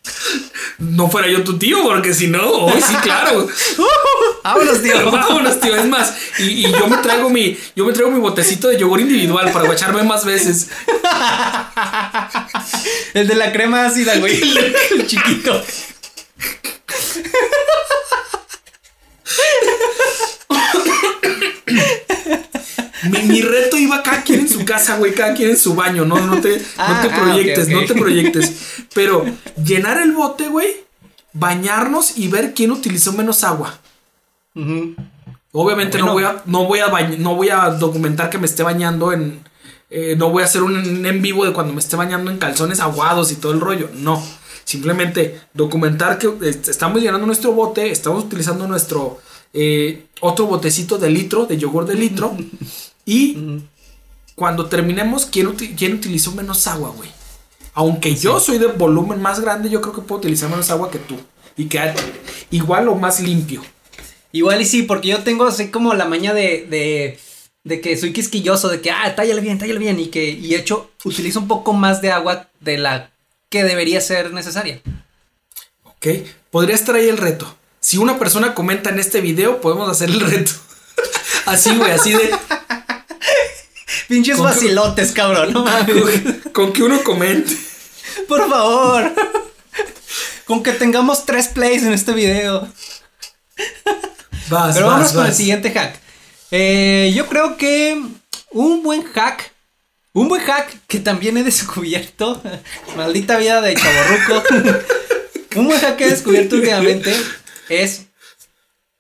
No 0.80 1.10
fuera 1.10 1.28
yo 1.28 1.44
tu 1.44 1.58
tío, 1.58 1.84
porque 1.84 2.14
si 2.14 2.28
no, 2.28 2.42
hoy 2.48 2.82
sí, 2.82 2.96
claro. 3.02 3.48
Vámonos, 4.44 4.82
tío. 4.82 4.96
Vámonos, 5.12 5.60
tío. 5.60 5.76
Es 5.76 5.86
más, 5.88 6.14
y, 6.40 6.66
y 6.68 6.72
yo 6.72 6.88
me 6.88 6.98
traigo 6.98 7.30
mi, 7.30 7.58
yo 7.76 7.86
me 7.86 7.94
traigo 7.94 8.12
mi 8.12 8.20
botecito 8.20 8.68
de 8.68 8.78
yogur 8.78 9.00
individual 9.00 9.52
para 9.52 9.66
guacharme 9.66 10.04
más 10.04 10.26
veces. 10.26 10.70
El 13.14 13.28
de 13.28 13.36
la 13.36 13.52
crema 13.52 13.86
ácida, 13.86 14.16
güey. 14.18 14.42
El 14.92 15.08
chiquito. 15.08 15.62
Mi, 23.10 23.22
mi 23.24 23.42
reto 23.42 23.78
iba 23.78 24.04
cada 24.04 24.24
quien 24.24 24.42
en 24.42 24.50
su 24.50 24.66
casa, 24.66 24.98
güey, 24.98 25.14
cada 25.14 25.34
quien 25.34 25.52
en 25.52 25.58
su 25.58 25.74
baño. 25.74 26.06
No, 26.06 26.20
no 26.26 26.42
te, 26.42 26.62
Ah, 26.78 27.02
no 27.02 27.08
te 27.10 27.14
ah, 27.16 27.20
proyectes, 27.22 27.68
ok, 27.68 27.74
ok. 27.74 27.82
no 27.82 27.88
te 27.88 27.96
proyectes. 27.96 28.52
Pero 28.94 29.26
llenar 29.64 30.02
el 30.02 30.12
bote, 30.12 30.48
güey, 30.50 30.68
bañarnos 31.34 32.18
y 32.18 32.28
ver 32.28 32.54
quién 32.54 32.72
utilizó 32.72 33.14
menos 33.14 33.44
agua. 33.44 33.80
Obviamente 35.52 35.98
no 36.00 36.12
voy 36.12 36.24
a, 36.26 36.42
no 36.46 36.66
voy 36.66 36.80
a 36.80 36.90
bañ- 36.92 37.18
no 37.18 37.36
voy 37.36 37.50
a 37.50 37.70
documentar 37.70 38.30
que 38.30 38.38
me 38.38 38.46
esté 38.46 38.64
bañando 38.64 39.14
en. 39.14 39.40
eh, 39.90 40.16
no 40.18 40.30
voy 40.30 40.44
a 40.44 40.46
hacer 40.46 40.62
un 40.62 41.06
en 41.06 41.22
vivo 41.22 41.46
de 41.46 41.54
cuando 41.54 41.72
me 41.74 41.80
esté 41.80 41.96
bañando 41.96 42.30
en 42.30 42.38
calzones 42.38 42.82
aguados 42.82 43.32
y 43.32 43.36
todo 43.38 43.54
el 43.54 43.62
rollo. 43.62 43.90
No. 43.94 44.22
Simplemente 44.70 45.42
documentar 45.52 46.20
que 46.20 46.28
eh, 46.28 46.62
estamos 46.68 47.02
llenando 47.02 47.26
nuestro 47.26 47.54
bote, 47.54 47.90
estamos 47.90 48.26
utilizando 48.26 48.68
nuestro 48.68 49.18
eh, 49.52 50.06
otro 50.22 50.46
botecito 50.46 51.00
de 51.00 51.10
litro, 51.10 51.48
de 51.48 51.58
yogur 51.58 51.88
de 51.88 51.96
litro. 51.96 52.38
y 53.04 53.36
cuando 54.36 54.68
terminemos, 54.68 55.26
¿quién, 55.26 55.56
quién 55.56 55.94
utilizó 55.96 56.34
menos 56.34 56.68
agua, 56.68 56.94
güey? 56.96 57.10
Aunque 57.74 58.16
yo 58.16 58.40
soy 58.40 58.60
de 58.60 58.68
volumen 58.68 59.20
más 59.20 59.40
grande, 59.40 59.72
yo 59.72 59.82
creo 59.82 59.96
que 59.96 60.02
puedo 60.02 60.20
utilizar 60.20 60.52
menos 60.52 60.70
agua 60.70 60.92
que 60.92 61.00
tú. 61.00 61.16
Y 61.58 61.66
quedar 61.66 61.96
igual 62.52 62.90
o 62.90 62.96
más 62.96 63.22
limpio. 63.22 63.64
Igual 64.32 64.62
y 64.62 64.66
sí, 64.66 64.84
porque 64.84 65.08
yo 65.08 65.24
tengo 65.24 65.48
así 65.48 65.70
como 65.70 65.96
la 65.96 66.06
maña 66.06 66.36
de, 66.36 66.68
de, 66.70 67.18
de 67.64 67.82
que 67.82 67.98
soy 67.98 68.14
quisquilloso, 68.14 68.70
de 68.70 68.82
que, 68.82 68.92
ah, 68.92 69.16
tállale 69.16 69.42
bien, 69.42 69.58
tállale 69.58 69.80
bien, 69.80 70.00
y 70.00 70.10
que, 70.10 70.30
y 70.30 70.54
hecho, 70.54 70.92
utilizo 71.06 71.40
un 71.40 71.48
poco 71.48 71.74
más 71.74 72.04
de 72.04 72.12
agua 72.12 72.50
de 72.60 72.78
la 72.78 73.10
que 73.50 73.64
debería 73.64 74.00
ser 74.02 74.32
necesaria. 74.32 74.82
¿Ok? 75.84 76.08
Podría 76.52 76.76
estar 76.76 76.96
ahí 76.96 77.10
el 77.10 77.18
reto. 77.18 77.56
Si 77.80 77.98
una 77.98 78.20
persona 78.20 78.54
comenta 78.54 78.90
en 78.90 79.00
este 79.00 79.22
video, 79.22 79.62
podemos 79.62 79.90
hacer 79.90 80.10
el 80.10 80.20
reto. 80.20 80.52
así, 81.46 81.76
güey, 81.76 81.92
así 81.92 82.14
de. 82.14 82.32
Pinches 84.08 84.38
que- 84.38 84.42
vacilotes, 84.44 85.12
cabrón, 85.12 85.54
no 85.54 85.64
mames. 85.64 85.96
Con, 86.54 86.74
que 86.74 86.84
uno 86.84 87.04
comente. 87.04 87.56
Por 88.28 88.48
favor. 88.50 89.14
Con 90.46 90.64
que 90.64 90.72
tengamos 90.74 91.26
tres 91.26 91.48
plays 91.50 91.84
en 91.84 91.94
este 91.94 92.12
video. 92.14 92.68
Vas, 94.50 94.76
Pero 94.76 94.88
vas, 94.88 94.96
vamos 94.98 95.12
con 95.14 95.26
el 95.28 95.34
siguiente 95.34 95.72
hack. 95.72 95.96
Eh, 96.52 97.12
yo 97.16 97.28
creo 97.28 97.56
que 97.58 98.02
un 98.52 98.82
buen 98.84 99.04
hack, 99.04 99.52
un 100.20 100.28
buen 100.28 100.42
hack 100.42 100.86
que 100.88 101.00
también 101.00 101.38
he 101.38 101.44
descubierto, 101.44 102.42
maldita 102.98 103.38
vida 103.38 103.62
de 103.62 103.74
chaborruco, 103.74 104.44
un 105.56 105.68
buen 105.68 105.80
hack 105.80 105.96
que 105.96 106.06
he 106.06 106.10
descubierto 106.10 106.58
últimamente 106.58 107.14
es, 107.70 108.08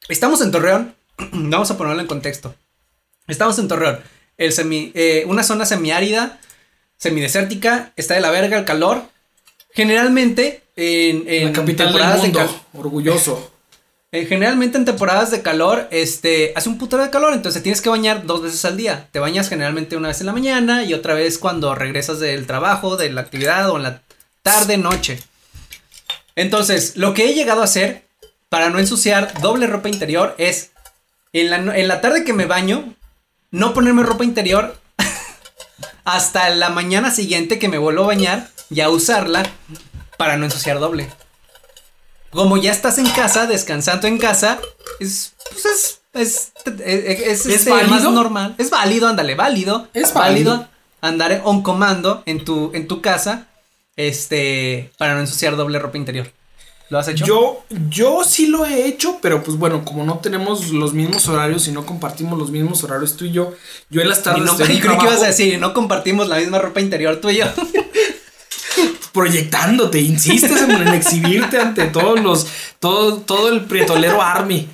estamos 0.08 0.42
en 0.42 0.52
Torreón, 0.52 0.96
vamos 1.34 1.70
a 1.72 1.78
ponerlo 1.78 2.02
en 2.02 2.08
contexto, 2.08 2.56
estamos 3.28 3.60
en 3.60 3.68
Torreón, 3.68 4.00
el 4.38 4.54
semi, 4.54 4.94
eh, 4.96 5.26
una 5.28 5.44
zona 5.44 5.66
semiárida, 5.66 6.40
semidesértica, 6.96 7.92
está 7.98 8.14
de 8.14 8.22
la 8.22 8.32
verga 8.32 8.58
el 8.58 8.64
calor, 8.64 9.04
generalmente 9.74 10.64
en, 10.78 11.28
en 11.28 11.48
La 11.48 11.52
capital 11.52 11.88
del 11.88 11.96
temporadas 11.96 12.22
de 12.22 12.28
mundo. 12.30 12.66
Orgulloso. 12.74 13.52
Eh, 14.12 14.26
generalmente 14.26 14.78
en 14.78 14.86
temporadas 14.86 15.30
de 15.30 15.43
calor, 15.43 15.88
este, 15.91 16.51
hace 16.55 16.68
un 16.68 16.80
putero 16.80 17.03
de 17.03 17.12
calor, 17.12 17.34
entonces 17.34 17.62
tienes 17.62 17.82
que 17.82 17.89
bañar 17.89 18.26
dos 18.26 18.41
veces 18.41 18.66
al 18.66 18.76
día. 18.76 19.07
Te 19.12 19.20
bañas 19.20 19.49
generalmente 19.49 19.97
una 19.97 20.07
vez 20.07 20.20
en 20.20 20.26
la 20.26 20.34
mañana 20.34 20.84
y 20.84 20.95
otra 20.95 21.14
vez 21.14 21.38
cuando 21.38 21.76
regresas 21.76 22.20
del 22.20 22.47
trabajo, 22.47 22.97
de 22.97 23.12
la 23.12 23.22
actividad 23.22 23.70
o 23.70 23.78
en 23.78 23.84
la 23.84 24.01
tarde, 24.41 24.78
noche. 24.80 25.20
Entonces, 26.36 26.97
lo 26.97 27.14
que 27.14 27.30
he 27.30 27.36
llegado 27.36 27.62
a 27.62 27.66
hacer 27.66 28.07
para 28.49 28.72
no 28.72 28.80
ensuciar 28.80 29.32
doble 29.41 29.68
ropa 29.68 29.89
interior 29.89 30.34
es 30.39 30.72
en 31.32 31.51
la, 31.51 31.57
en 31.78 31.88
la 31.88 32.01
tarde 32.01 32.24
que 32.24 32.34
me 32.34 32.45
baño, 32.45 32.95
no 33.51 33.76
ponerme 33.76 34.01
ropa 34.01 34.24
interior 34.24 34.76
hasta 36.03 36.49
la 36.49 36.70
mañana 36.70 37.12
siguiente 37.12 37.60
que 37.60 37.70
me 37.70 37.78
vuelvo 37.78 38.05
a 38.05 38.07
bañar 38.07 38.49
y 38.72 38.82
a 38.82 38.89
usarla 38.89 39.43
para 40.18 40.36
no 40.38 40.45
ensuciar 40.45 40.80
doble. 40.80 41.10
Como 42.32 42.58
ya 42.58 42.72
estás 42.72 42.98
en 42.98 43.10
casa, 43.10 43.48
descansando 43.48 44.08
en 44.08 44.18
casa, 44.18 44.60
es, 45.00 45.34
pues 45.52 45.66
es, 45.66 46.02
es, 46.14 46.52
es, 46.66 47.20
es, 47.20 47.46
¿Es 47.46 47.46
este, 47.46 47.72
más 47.72 47.90
válido? 47.90 48.12
normal. 48.12 48.56
Es 48.58 48.70
válido, 48.70 49.08
ándale, 49.08 49.36
válido. 49.36 49.88
Es 49.94 50.14
válido. 50.14 50.68
andar 51.02 51.42
on 51.44 51.64
comando 51.64 52.24
en 52.26 52.44
tu, 52.46 52.72
en 52.74 52.88
tu 52.88 53.02
casa, 53.02 53.48
este, 53.96 54.92
para 54.98 55.16
no 55.16 55.22
ensuciar 55.22 55.56
doble 55.56 55.80
ropa 55.80 55.98
interior. 55.98 56.32
¿Lo 56.90 56.98
has 56.98 57.08
hecho? 57.08 57.24
Yo, 57.24 57.64
yo 57.90 58.24
sí 58.24 58.48
lo 58.48 58.66
he 58.66 58.88
hecho, 58.88 59.20
pero 59.22 59.44
pues 59.44 59.58
bueno, 59.58 59.86
como 59.86 60.04
no 60.04 60.18
tenemos 60.20 60.70
los 60.70 60.94
mismos 60.94 61.28
horarios 61.28 61.68
y 61.68 61.72
no 61.72 61.86
compartimos 61.86 62.38
los 62.38 62.50
mismos 62.50 62.84
horarios 62.84 63.16
tú 63.16 63.26
y 63.26 63.32
yo, 63.32 63.54
yo 63.92 64.02
en 64.02 64.10
las 64.10 64.20
Y 64.20 64.24
tardes 64.24 64.44
no, 64.44 64.52
estoy 64.52 64.72
en 64.72 64.78
y 64.78 64.80
creí 64.82 64.98
que 64.98 65.06
ibas 65.06 65.22
a 65.22 65.28
decir, 65.28 65.60
no 65.60 65.74
compartimos 65.74 66.28
la 66.28 66.38
misma 66.38 66.58
ropa 66.58 66.82
interior 66.82 67.22
tú 67.22 67.30
y 67.30 67.38
yo. 67.38 67.46
proyectándote, 69.14 69.99
insistes 69.99 70.62
en, 70.62 70.72
en 70.72 70.88
exhibirte 70.89 71.60
ante 71.60 71.86
todos 71.86 72.20
los, 72.20 72.47
todo, 72.80 73.18
todo 73.18 73.49
el 73.49 73.66
prietolero 73.66 74.22
army. 74.22 74.68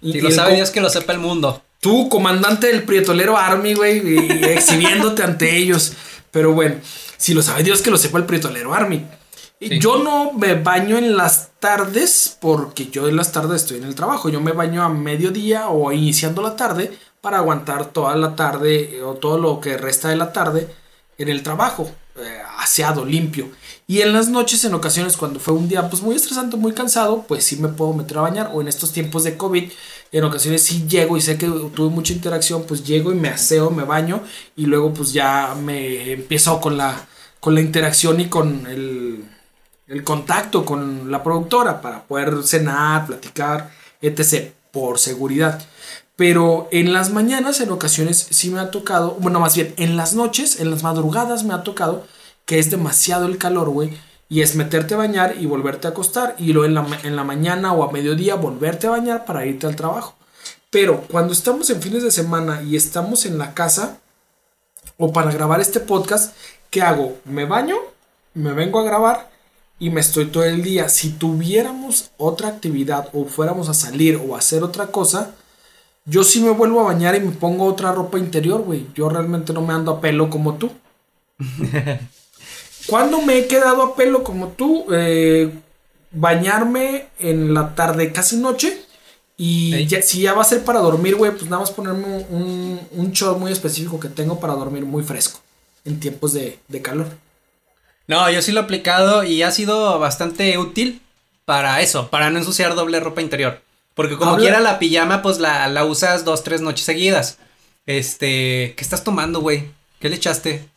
Y, 0.00 0.12
Si 0.12 0.20
lo 0.20 0.30
sabe 0.30 0.56
Dios 0.56 0.70
que 0.70 0.80
lo 0.80 0.90
sepa 0.90 1.12
el 1.12 1.18
mundo. 1.18 1.62
Tú, 1.80 2.08
comandante 2.08 2.66
del 2.66 2.82
prietolero 2.82 3.36
army, 3.38 3.74
güey, 3.74 4.42
exhibiéndote 4.50 5.22
ante 5.22 5.56
ellos. 5.56 5.94
Pero 6.30 6.52
bueno, 6.52 6.76
si 7.16 7.34
lo 7.34 7.42
sabe 7.42 7.62
Dios 7.62 7.82
que 7.82 7.90
lo 7.90 7.98
sepa 7.98 8.18
el 8.18 8.24
prietolero 8.24 8.74
army. 8.74 9.06
Y 9.58 9.68
Sí. 9.68 9.78
Yo 9.78 10.02
no 10.02 10.32
me 10.32 10.54
baño 10.54 10.96
en 10.96 11.16
las 11.18 11.50
tardes 11.58 12.38
porque 12.40 12.86
yo 12.86 13.08
en 13.08 13.16
las 13.16 13.30
tardes 13.30 13.62
estoy 13.62 13.76
en 13.76 13.84
el 13.84 13.94
trabajo. 13.94 14.30
Yo 14.30 14.40
me 14.40 14.52
baño 14.52 14.82
a 14.82 14.88
mediodía 14.88 15.68
o 15.68 15.92
iniciando 15.92 16.40
la 16.40 16.56
tarde 16.56 16.96
para 17.20 17.38
aguantar 17.38 17.86
toda 17.86 18.16
la 18.16 18.34
tarde 18.36 18.96
eh, 18.96 19.02
o 19.02 19.14
todo 19.14 19.38
lo 19.38 19.60
que 19.60 19.76
resta 19.76 20.08
de 20.08 20.16
la 20.16 20.32
tarde 20.32 20.68
en 21.18 21.28
el 21.28 21.42
trabajo, 21.42 21.90
eh, 22.24 22.42
aseado, 22.58 23.04
limpio. 23.04 23.50
Y 23.86 24.02
en 24.02 24.12
las 24.12 24.28
noches, 24.28 24.64
en 24.64 24.74
ocasiones, 24.74 25.16
cuando 25.16 25.40
fue 25.40 25.54
un 25.54 25.68
día 25.68 25.88
pues 25.90 26.02
muy 26.02 26.14
estresante, 26.14 26.56
muy 26.56 26.72
cansado, 26.72 27.24
pues 27.26 27.44
sí 27.44 27.56
me 27.56 27.68
puedo 27.68 27.92
meter 27.92 28.18
a 28.18 28.22
bañar. 28.22 28.50
O 28.54 28.60
en 28.60 28.68
estos 28.68 28.92
tiempos 28.92 29.24
de 29.24 29.36
COVID, 29.36 29.70
en 30.12 30.24
ocasiones 30.24 30.62
sí 30.62 30.86
llego 30.88 31.16
y 31.16 31.20
sé 31.20 31.38
que 31.38 31.46
tuve 31.46 31.90
mucha 31.90 32.12
interacción, 32.12 32.64
pues 32.64 32.84
llego 32.84 33.12
y 33.12 33.16
me 33.16 33.28
aseo, 33.28 33.70
me 33.70 33.84
baño 33.84 34.22
y 34.56 34.66
luego 34.66 34.92
pues 34.92 35.12
ya 35.12 35.56
me 35.60 36.12
empiezo 36.12 36.60
con 36.60 36.76
la, 36.76 37.06
con 37.40 37.54
la 37.54 37.60
interacción 37.60 38.20
y 38.20 38.28
con 38.28 38.66
el, 38.66 39.24
el 39.88 40.04
contacto 40.04 40.64
con 40.64 41.10
la 41.10 41.22
productora 41.22 41.80
para 41.80 42.04
poder 42.04 42.42
cenar, 42.44 43.06
platicar, 43.06 43.72
etc. 44.00 44.52
por 44.70 44.98
seguridad. 44.98 45.60
Pero 46.20 46.68
en 46.70 46.92
las 46.92 47.08
mañanas, 47.08 47.62
en 47.62 47.70
ocasiones, 47.70 48.26
sí 48.28 48.50
me 48.50 48.60
ha 48.60 48.70
tocado, 48.70 49.16
bueno, 49.20 49.40
más 49.40 49.54
bien 49.54 49.72
en 49.78 49.96
las 49.96 50.12
noches, 50.12 50.60
en 50.60 50.70
las 50.70 50.82
madrugadas 50.82 51.44
me 51.44 51.54
ha 51.54 51.62
tocado 51.62 52.04
que 52.44 52.58
es 52.58 52.70
demasiado 52.70 53.24
el 53.24 53.38
calor, 53.38 53.70
güey. 53.70 53.96
Y 54.28 54.42
es 54.42 54.54
meterte 54.54 54.92
a 54.92 54.98
bañar 54.98 55.36
y 55.40 55.46
volverte 55.46 55.86
a 55.86 55.92
acostar. 55.92 56.34
Y 56.36 56.52
luego 56.52 56.66
en 56.66 56.74
la, 56.74 57.00
en 57.04 57.16
la 57.16 57.24
mañana 57.24 57.72
o 57.72 57.84
a 57.84 57.90
mediodía 57.90 58.34
volverte 58.34 58.86
a 58.86 58.90
bañar 58.90 59.24
para 59.24 59.46
irte 59.46 59.66
al 59.66 59.76
trabajo. 59.76 60.14
Pero 60.68 61.06
cuando 61.10 61.32
estamos 61.32 61.70
en 61.70 61.80
fines 61.80 62.02
de 62.02 62.10
semana 62.10 62.60
y 62.60 62.76
estamos 62.76 63.24
en 63.24 63.38
la 63.38 63.54
casa 63.54 63.98
o 64.98 65.14
para 65.14 65.32
grabar 65.32 65.62
este 65.62 65.80
podcast, 65.80 66.36
¿qué 66.68 66.82
hago? 66.82 67.16
Me 67.24 67.46
baño, 67.46 67.76
me 68.34 68.52
vengo 68.52 68.78
a 68.78 68.84
grabar 68.84 69.30
y 69.78 69.88
me 69.88 70.02
estoy 70.02 70.26
todo 70.26 70.44
el 70.44 70.62
día. 70.62 70.90
Si 70.90 71.12
tuviéramos 71.12 72.10
otra 72.18 72.48
actividad 72.48 73.08
o 73.14 73.24
fuéramos 73.24 73.70
a 73.70 73.74
salir 73.74 74.20
o 74.22 74.34
a 74.34 74.40
hacer 74.40 74.62
otra 74.62 74.88
cosa, 74.88 75.34
yo 76.04 76.24
sí 76.24 76.40
me 76.40 76.50
vuelvo 76.50 76.80
a 76.80 76.84
bañar 76.92 77.14
y 77.14 77.20
me 77.20 77.32
pongo 77.32 77.64
otra 77.66 77.92
ropa 77.92 78.18
interior, 78.18 78.62
güey. 78.62 78.86
Yo 78.94 79.08
realmente 79.08 79.52
no 79.52 79.62
me 79.62 79.74
ando 79.74 79.92
a 79.92 80.00
pelo 80.00 80.28
como 80.30 80.54
tú. 80.54 80.70
¿Cuándo 82.86 83.20
me 83.22 83.38
he 83.38 83.46
quedado 83.46 83.82
a 83.82 83.96
pelo 83.96 84.24
como 84.24 84.48
tú? 84.48 84.86
Eh, 84.92 85.52
bañarme 86.10 87.08
en 87.18 87.54
la 87.54 87.74
tarde, 87.74 88.12
casi 88.12 88.36
noche. 88.36 88.82
Y 89.36 89.86
ya- 89.86 90.02
si 90.02 90.20
ya 90.22 90.34
va 90.34 90.42
a 90.42 90.44
ser 90.44 90.64
para 90.64 90.80
dormir, 90.80 91.16
güey, 91.16 91.30
pues 91.32 91.44
nada 91.44 91.60
más 91.60 91.70
ponerme 91.70 92.26
un, 92.30 92.80
un 92.92 93.12
short 93.12 93.38
muy 93.38 93.52
específico 93.52 93.98
que 93.98 94.08
tengo 94.08 94.38
para 94.40 94.54
dormir 94.54 94.84
muy 94.84 95.02
fresco 95.02 95.40
en 95.84 95.98
tiempos 95.98 96.32
de, 96.34 96.58
de 96.68 96.82
calor. 96.82 97.06
No, 98.06 98.28
yo 98.30 98.42
sí 98.42 98.52
lo 98.52 98.60
he 98.60 98.64
aplicado 98.64 99.24
y 99.24 99.42
ha 99.42 99.50
sido 99.50 99.98
bastante 99.98 100.58
útil 100.58 101.00
para 101.46 101.80
eso, 101.80 102.10
para 102.10 102.28
no 102.30 102.38
ensuciar 102.38 102.74
doble 102.74 103.00
ropa 103.00 103.22
interior. 103.22 103.62
Porque 103.94 104.16
como 104.16 104.32
Habla- 104.32 104.42
quiera 104.42 104.60
la 104.60 104.78
pijama, 104.78 105.22
pues 105.22 105.38
la, 105.38 105.68
la 105.68 105.84
usas 105.84 106.24
dos, 106.24 106.42
tres 106.44 106.60
noches 106.60 106.84
seguidas. 106.86 107.38
Este, 107.86 108.74
¿qué 108.76 108.82
estás 108.84 109.02
tomando, 109.04 109.40
güey? 109.40 109.70
¿Qué 110.00 110.08
le 110.08 110.16
echaste? 110.16 110.68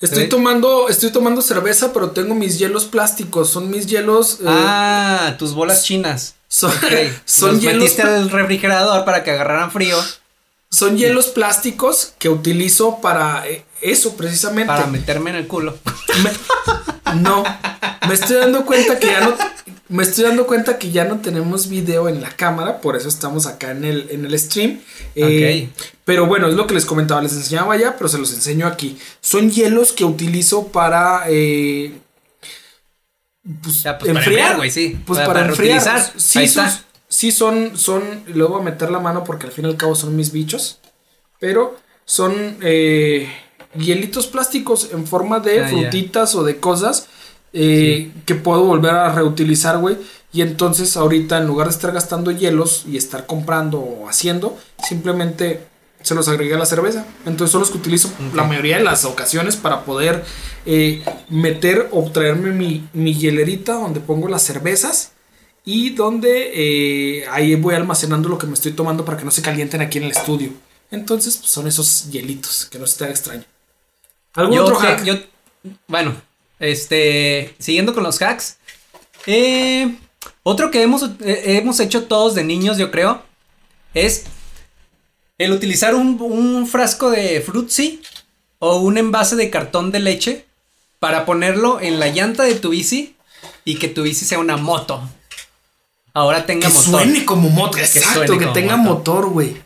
Estoy 0.00 0.24
Sí. 0.24 0.28
tomando, 0.28 0.88
estoy 0.88 1.10
tomando 1.10 1.40
cerveza, 1.42 1.92
pero 1.92 2.10
tengo 2.10 2.34
mis 2.34 2.58
hielos 2.58 2.84
plásticos. 2.84 3.50
Son 3.50 3.70
mis 3.70 3.86
hielos. 3.86 4.38
eh, 4.40 4.44
ah, 4.46 5.34
tus 5.38 5.54
bolas 5.54 5.84
chinas. 5.84 6.34
son, 6.48 6.70
Ok, 6.70 6.84
son 7.24 7.52
los 7.54 7.60
hielos. 7.60 7.80
metiste 7.82 8.02
al 8.02 8.30
refrigerador 8.30 9.04
para 9.04 9.24
que 9.24 9.30
agarraran 9.32 9.70
frío, 9.72 9.96
Son 10.70 10.96
hielos 10.96 11.26
plásticos 11.28 12.14
que 12.18 12.28
utilizo 12.28 13.00
para 13.00 13.46
eh, 13.48 13.64
eso 13.80 14.16
precisamente. 14.16 14.68
para 14.72 14.86
meterme 14.86 15.30
en 15.30 15.36
el 15.36 15.46
culo. 15.46 15.76
Me- 16.22 17.14
no, 17.20 17.44
me 18.08 18.14
estoy 18.14 18.36
dando 18.36 18.64
cuenta 18.66 18.98
que 18.98 19.06
ya 19.06 19.20
no, 19.20 19.36
me 19.88 20.02
estoy 20.02 20.24
dando 20.24 20.46
cuenta 20.46 20.78
que 20.78 20.90
ya 20.90 21.04
no 21.04 21.18
tenemos 21.20 21.68
video 21.68 22.08
en 22.08 22.20
la 22.22 22.30
cámara, 22.30 22.80
por 22.80 22.96
eso 22.96 23.08
estamos 23.08 23.46
acá 23.46 23.70
en 23.72 23.84
el, 23.84 24.06
en 24.10 24.24
el 24.24 24.38
stream. 24.38 24.80
Eh, 25.14 25.68
Pero 26.04 26.26
bueno, 26.26 26.48
es 26.48 26.54
lo 26.54 26.66
que 26.66 26.74
les 26.74 26.86
comentaba, 26.86 27.20
les 27.22 27.32
enseñaba 27.34 27.76
ya, 27.76 27.96
pero 27.96 28.08
se 28.08 28.18
los 28.18 28.32
enseño 28.32 28.66
aquí. 28.66 28.98
Son 29.20 29.50
hielos 29.50 29.92
que 29.92 30.04
utilizo 30.04 30.68
para 30.68 31.24
eh, 31.28 31.92
pues, 33.62 33.82
Ya, 33.82 33.98
pues, 33.98 34.10
enfriar, 34.10 34.56
güey, 34.56 34.70
sí. 34.70 34.98
Pues 35.06 35.18
Para- 35.18 35.26
para, 35.28 35.40
para 35.40 35.50
enfriar. 35.50 36.12
Sí, 36.16 36.38
Ahí 36.38 36.48
son, 36.48 36.64
está. 36.66 36.84
sí 37.08 37.30
son, 37.30 37.76
son, 37.76 38.02
le 38.26 38.42
voy 38.44 38.60
a 38.60 38.64
meter 38.64 38.90
la 38.90 39.00
mano 39.00 39.22
porque 39.24 39.46
al 39.46 39.52
fin 39.52 39.66
y 39.66 39.68
al 39.68 39.76
cabo 39.76 39.94
son 39.94 40.16
mis 40.16 40.32
bichos, 40.32 40.78
pero 41.38 41.76
son 42.06 42.56
eh, 42.62 43.28
hielitos 43.78 44.26
plásticos 44.28 44.90
en 44.92 45.06
forma 45.06 45.40
de 45.40 45.62
Ah, 45.64 45.68
frutitas 45.68 46.34
o 46.34 46.42
de 46.42 46.56
cosas 46.58 47.08
eh, 47.54 48.12
que 48.26 48.34
puedo 48.34 48.64
volver 48.64 48.90
a 48.92 49.12
reutilizar, 49.14 49.78
güey. 49.78 49.96
Y 50.32 50.42
entonces 50.42 50.96
ahorita 50.96 51.38
en 51.38 51.46
lugar 51.46 51.68
de 51.68 51.74
estar 51.74 51.92
gastando 51.92 52.30
hielos 52.32 52.84
y 52.86 52.96
estar 52.96 53.24
comprando 53.26 53.78
o 53.78 54.08
haciendo, 54.08 54.58
simplemente 54.86 55.60
se 56.02 56.14
los 56.14 56.28
agregué 56.28 56.54
a 56.54 56.58
la 56.58 56.66
cerveza. 56.66 57.06
Entonces 57.24 57.52
son 57.52 57.60
los 57.60 57.70
que 57.70 57.78
utilizo 57.78 58.10
la 58.34 58.42
mayoría 58.44 58.76
de 58.78 58.84
las 58.84 59.04
ocasiones 59.06 59.56
para 59.56 59.84
poder 59.84 60.24
eh, 60.66 61.02
meter 61.30 61.88
o 61.92 62.10
traerme 62.10 62.50
mi, 62.52 62.86
mi 62.92 63.14
hielerita 63.14 63.74
donde 63.74 64.00
pongo 64.00 64.28
las 64.28 64.42
cervezas 64.42 65.12
y 65.64 65.90
donde 65.90 66.50
eh, 67.22 67.26
ahí 67.30 67.54
voy 67.54 67.74
almacenando 67.74 68.28
lo 68.28 68.36
que 68.36 68.46
me 68.46 68.54
estoy 68.54 68.72
tomando 68.72 69.04
para 69.04 69.16
que 69.16 69.24
no 69.24 69.30
se 69.30 69.40
calienten 69.40 69.80
aquí 69.80 69.96
en 69.98 70.04
el 70.04 70.10
estudio. 70.10 70.50
Entonces 70.90 71.36
pues, 71.38 71.50
son 71.50 71.66
esos 71.68 72.10
hielitos, 72.10 72.66
que 72.66 72.78
no 72.78 72.86
se 72.86 72.98
te 72.98 73.04
haga 73.04 73.12
extraño. 73.14 73.44
¿Algún 74.34 74.56
Yo, 74.56 74.64
otro 74.64 74.76
te- 74.78 74.86
hack? 74.86 75.04
yo- 75.04 75.14
bueno, 75.88 76.14
este, 76.58 77.54
siguiendo 77.58 77.94
con 77.94 78.02
los 78.04 78.20
hacks. 78.22 78.56
eh, 79.26 79.96
otro 80.42 80.70
que 80.70 80.82
hemos, 80.82 81.02
eh, 81.24 81.42
hemos 81.58 81.80
hecho 81.80 82.04
todos 82.04 82.34
de 82.34 82.44
niños, 82.44 82.76
yo 82.78 82.90
creo, 82.90 83.22
es 83.94 84.24
el 85.38 85.52
utilizar 85.52 85.94
un, 85.94 86.18
un 86.20 86.66
frasco 86.66 87.10
de 87.10 87.40
Fruitsy 87.40 88.02
o 88.58 88.76
un 88.78 88.98
envase 88.98 89.36
de 89.36 89.50
cartón 89.50 89.90
de 89.90 90.00
leche 90.00 90.44
para 90.98 91.24
ponerlo 91.26 91.80
en 91.80 91.98
la 91.98 92.08
llanta 92.08 92.44
de 92.44 92.54
tu 92.54 92.70
bici 92.70 93.16
y 93.64 93.76
que 93.76 93.88
tu 93.88 94.02
bici 94.02 94.24
sea 94.24 94.38
una 94.38 94.56
moto. 94.56 95.02
Ahora 96.12 96.46
tenga 96.46 96.68
Que 96.68 96.74
motor. 96.74 96.90
suene 96.90 97.24
como 97.24 97.48
motor, 97.50 97.80
Que 97.80 97.86
exacto, 97.86 98.38
que 98.38 98.44
como 98.44 98.52
tenga 98.52 98.76
motor. 98.76 98.96
motor, 99.24 99.30
güey. 99.30 99.56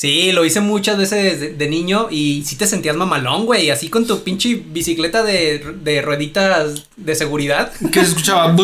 Sí, 0.00 0.32
lo 0.32 0.46
hice 0.46 0.60
muchas 0.62 0.96
veces 0.96 1.40
de, 1.40 1.52
de 1.52 1.68
niño 1.68 2.08
y 2.10 2.42
sí 2.46 2.56
te 2.56 2.66
sentías 2.66 2.96
mamalón, 2.96 3.44
güey, 3.44 3.68
así 3.68 3.90
con 3.90 4.06
tu 4.06 4.22
pinche 4.22 4.54
bicicleta 4.54 5.22
de, 5.22 5.58
de 5.82 6.00
rueditas 6.00 6.86
de 6.96 7.14
seguridad. 7.14 7.70
Que 7.92 8.00
se 8.00 8.06
escuchaba. 8.08 8.56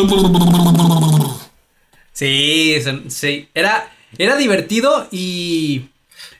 Sí, 2.11 2.75
sí, 3.09 3.47
era, 3.53 3.87
era 4.17 4.35
divertido 4.35 5.07
y, 5.11 5.83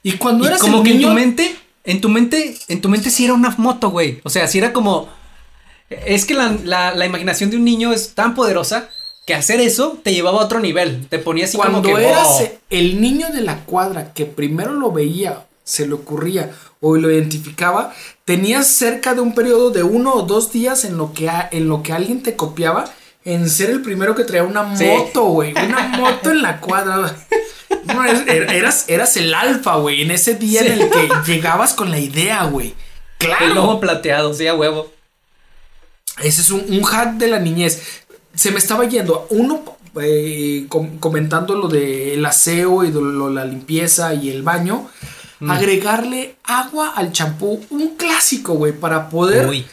Y 0.01 0.13
cuando 0.13 0.45
y 0.45 0.47
eras 0.47 0.61
como 0.61 0.77
el 0.77 0.83
que 0.83 0.89
en 0.95 1.01
tu 1.01 1.09
mente, 1.09 1.55
en 1.83 2.01
tu 2.01 2.09
mente, 2.09 2.57
en 2.67 2.81
tu 2.81 2.89
mente 2.89 3.11
sí 3.11 3.25
era 3.25 3.35
una 3.35 3.53
moto, 3.59 3.91
güey. 3.91 4.19
O 4.23 4.31
sea, 4.31 4.47
sí 4.47 4.57
era 4.57 4.73
como, 4.73 5.09
es 5.91 6.25
que 6.25 6.33
la, 6.33 6.57
la- 6.63 6.95
la 6.95 7.05
imaginación 7.05 7.51
de 7.51 7.57
un 7.57 7.65
niño 7.65 7.93
es 7.93 8.15
tan 8.15 8.33
poderosa 8.33 8.89
que 9.27 9.35
hacer 9.35 9.59
eso 9.61 9.99
te 10.03 10.13
llevaba 10.13 10.41
a 10.41 10.45
otro 10.45 10.59
nivel, 10.59 11.05
te 11.07 11.19
ponía 11.19 11.45
así 11.45 11.57
cuando 11.57 11.83
como 11.83 11.97
que, 11.97 12.05
eras 12.07 12.27
wow. 12.27 12.49
el 12.71 12.99
niño 13.01 13.27
de 13.29 13.41
la 13.41 13.65
cuadra 13.65 14.13
que 14.13 14.25
primero 14.25 14.71
lo 14.73 14.91
veía, 14.91 15.45
se 15.63 15.85
le 15.85 15.93
ocurría 15.93 16.49
o 16.81 16.95
lo 16.95 17.11
identificaba, 17.11 17.93
tenías 18.25 18.67
cerca 18.67 19.13
de 19.13 19.21
un 19.21 19.35
periodo 19.35 19.69
de 19.69 19.83
uno 19.83 20.13
o 20.13 20.21
dos 20.23 20.51
días 20.51 20.85
en 20.85 20.97
lo 20.97 21.13
que, 21.13 21.29
a- 21.29 21.47
en 21.51 21.67
lo 21.67 21.83
que 21.83 21.93
alguien 21.93 22.23
te 22.23 22.35
copiaba. 22.35 22.85
en 23.25 23.49
ser 23.49 23.69
el 23.71 23.81
primero 23.81 24.15
que 24.15 24.23
traía 24.23 24.43
una 24.45 24.77
Sí. 24.77 24.85
moto, 24.85 25.23
güey. 25.25 25.51
Una 25.51 25.89
moto 25.89 26.31
en 26.31 26.41
la 26.41 26.61
cuadra. 26.61 27.13
No, 27.83 28.05
eras, 28.05 28.23
eras, 28.27 28.85
eras 28.87 29.17
el 29.17 29.33
alfa, 29.33 29.75
güey. 29.75 30.01
En 30.03 30.11
ese 30.11 30.35
día 30.35 30.61
en 30.61 30.71
el 30.81 30.89
que 30.89 31.09
llegabas 31.25 31.73
con 31.73 31.91
la 31.91 31.99
idea, 31.99 32.45
güey. 32.45 32.73
El 33.19 33.49
lomo 33.49 33.63
Claro. 33.65 33.79
plateado, 33.81 34.33
sí, 34.33 34.47
a 34.47 34.53
huevo. 34.55 34.93
Ese 36.23 36.39
es 36.41 36.51
un, 36.51 36.65
un 36.69 36.83
hack 36.83 37.15
de 37.15 37.27
la 37.27 37.39
niñez. 37.39 37.81
Se 38.37 38.51
me 38.51 38.59
estaba 38.59 38.85
yendo. 38.85 39.25
Uno 39.31 39.63
eh, 39.99 40.65
com- 40.69 40.99
comentando 40.99 41.55
lo 41.55 41.67
del 41.67 42.23
aseo 42.25 42.83
y 42.83 42.91
de 42.91 43.01
lo- 43.01 43.29
la 43.31 43.43
limpieza 43.45 44.13
y 44.13 44.29
el 44.29 44.43
baño. 44.43 44.87
Mm. 45.39 45.51
Agregarle 45.51 46.35
agua 46.43 46.93
al 46.95 47.11
champú. 47.11 47.59
Un 47.71 47.95
clásico, 47.95 48.53
güey. 48.53 48.73
Para 48.73 49.09
poder 49.09 49.47
Uy. 49.49 49.65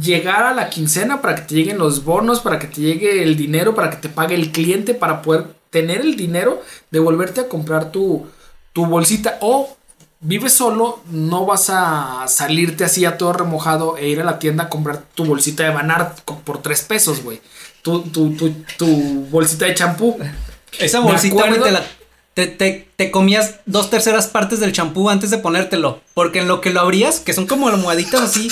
llegar 0.00 0.44
a 0.44 0.54
la 0.54 0.70
quincena, 0.70 1.20
para 1.20 1.34
que 1.34 1.42
te 1.42 1.54
lleguen 1.56 1.78
los 1.78 2.04
bonos, 2.04 2.40
para 2.40 2.58
que 2.58 2.68
te 2.68 2.80
llegue 2.80 3.22
el 3.24 3.36
dinero, 3.36 3.74
para 3.74 3.90
que 3.90 3.96
te 3.96 4.08
pague 4.08 4.34
el 4.36 4.52
cliente, 4.52 4.94
para 4.94 5.20
poder 5.22 5.46
tener 5.70 6.00
el 6.02 6.16
dinero 6.16 6.62
de 6.90 7.00
volverte 7.00 7.40
a 7.40 7.48
comprar 7.48 7.90
tu, 7.90 8.26
tu 8.72 8.86
bolsita. 8.86 9.38
O 9.40 9.76
vives 10.20 10.52
solo, 10.52 11.00
no 11.10 11.44
vas 11.46 11.70
a 11.70 12.24
salirte 12.28 12.84
así 12.84 13.04
a 13.04 13.18
todo 13.18 13.32
remojado 13.32 13.96
e 13.96 14.08
ir 14.08 14.20
a 14.20 14.24
la 14.24 14.38
tienda 14.38 14.64
a 14.64 14.68
comprar 14.68 15.02
tu 15.16 15.24
bolsita 15.24 15.64
de 15.64 15.70
Banart 15.70 16.20
por 16.20 16.62
tres 16.62 16.82
pesos, 16.82 17.24
güey. 17.24 17.40
Tu, 17.82 18.02
tu, 18.02 18.30
tu, 18.36 18.54
tu 18.78 18.86
bolsita 19.30 19.66
de 19.66 19.74
champú. 19.74 20.18
Esa 20.78 21.00
bolsita, 21.00 21.48
güey, 21.48 21.60
te 21.60 21.70
la. 21.70 21.84
Te, 22.34 22.46
te, 22.46 22.88
te 22.96 23.10
comías 23.10 23.56
dos 23.66 23.90
terceras 23.90 24.26
partes 24.26 24.58
del 24.60 24.72
champú 24.72 25.10
antes 25.10 25.30
de 25.30 25.38
ponértelo. 25.38 26.00
Porque 26.14 26.38
en 26.38 26.48
lo 26.48 26.60
que 26.60 26.70
lo 26.70 26.80
abrías, 26.80 27.20
que 27.20 27.34
son 27.34 27.46
como 27.46 27.68
almohaditas 27.68 28.22
así. 28.22 28.48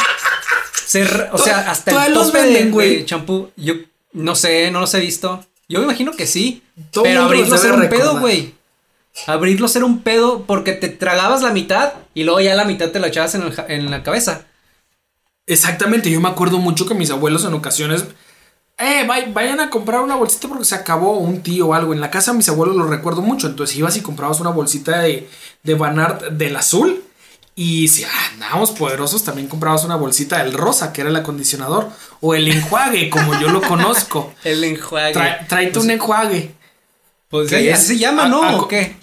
se 0.86 1.04
o 1.32 1.38
sea, 1.38 1.70
hasta 1.70 2.06
el 2.06 2.12
tope 2.12 2.42
venden, 2.42 2.76
de, 2.76 3.04
champú. 3.06 3.50
Yo 3.56 3.74
no 4.12 4.34
sé, 4.34 4.70
no 4.70 4.80
los 4.80 4.92
he 4.94 5.00
visto. 5.00 5.44
Yo 5.68 5.78
me 5.78 5.84
imagino 5.84 6.12
que 6.12 6.26
sí. 6.26 6.62
Todo 6.90 7.04
pero 7.04 7.22
abrirlos 7.22 7.64
era 7.64 7.74
un 7.74 7.88
pedo, 7.88 8.18
güey. 8.18 8.54
Abrirlos 9.26 9.74
era 9.76 9.84
un 9.84 10.02
pedo 10.02 10.44
porque 10.46 10.72
te 10.72 10.88
tragabas 10.88 11.42
la 11.42 11.50
mitad 11.50 11.92
y 12.14 12.24
luego 12.24 12.40
ya 12.40 12.54
la 12.54 12.64
mitad 12.64 12.90
te 12.90 13.00
la 13.00 13.08
echabas 13.08 13.34
en, 13.34 13.42
el 13.42 13.54
en 13.68 13.90
la 13.90 14.02
cabeza. 14.02 14.46
Exactamente, 15.46 16.10
yo 16.10 16.20
me 16.20 16.28
acuerdo 16.28 16.58
mucho 16.58 16.86
que 16.86 16.94
mis 16.94 17.10
abuelos 17.10 17.44
en 17.44 17.54
ocasiones, 17.54 18.04
eh, 18.80 19.04
vay- 19.06 19.32
vayan 19.32 19.60
a 19.60 19.70
comprar 19.70 20.00
una 20.00 20.16
bolsita 20.16 20.48
porque 20.48 20.64
se 20.64 20.74
acabó 20.74 21.18
un 21.18 21.42
tío 21.42 21.68
o 21.68 21.74
algo. 21.74 21.92
En 21.92 22.00
la 22.00 22.10
casa 22.10 22.30
de 22.32 22.38
mis 22.38 22.48
abuelos 22.48 22.76
lo 22.76 22.86
recuerdo 22.86 23.22
mucho, 23.22 23.46
entonces 23.46 23.76
ibas 23.76 23.96
y 23.96 24.00
comprabas 24.00 24.40
una 24.40 24.50
bolsita 24.50 25.00
de, 25.00 25.28
de 25.62 25.74
Banart 25.74 26.22
del 26.32 26.56
azul. 26.56 27.02
Y 27.56 27.88
si 27.88 28.04
andábamos 28.32 28.70
poderosos, 28.70 29.22
también 29.24 29.46
comprabas 29.48 29.84
una 29.84 29.96
bolsita 29.96 30.38
del 30.42 30.52
rosa, 30.54 30.92
que 30.92 31.02
era 31.02 31.10
el 31.10 31.16
acondicionador, 31.16 31.90
o 32.20 32.34
el 32.34 32.48
enjuague, 32.48 33.10
como 33.10 33.38
yo 33.38 33.48
lo 33.50 33.60
conozco. 33.60 34.32
El 34.44 34.64
enjuague. 34.64 35.12
Trae, 35.12 35.44
tráete 35.46 35.78
un 35.78 35.90
enjuague. 35.90 36.54
pues 37.28 37.50
que 37.50 37.72
así 37.72 37.86
se 37.88 37.98
llama, 37.98 38.28
¿no? 38.28 38.42
a- 38.42 38.56
¿O 38.56 38.68
qué? 38.68 38.96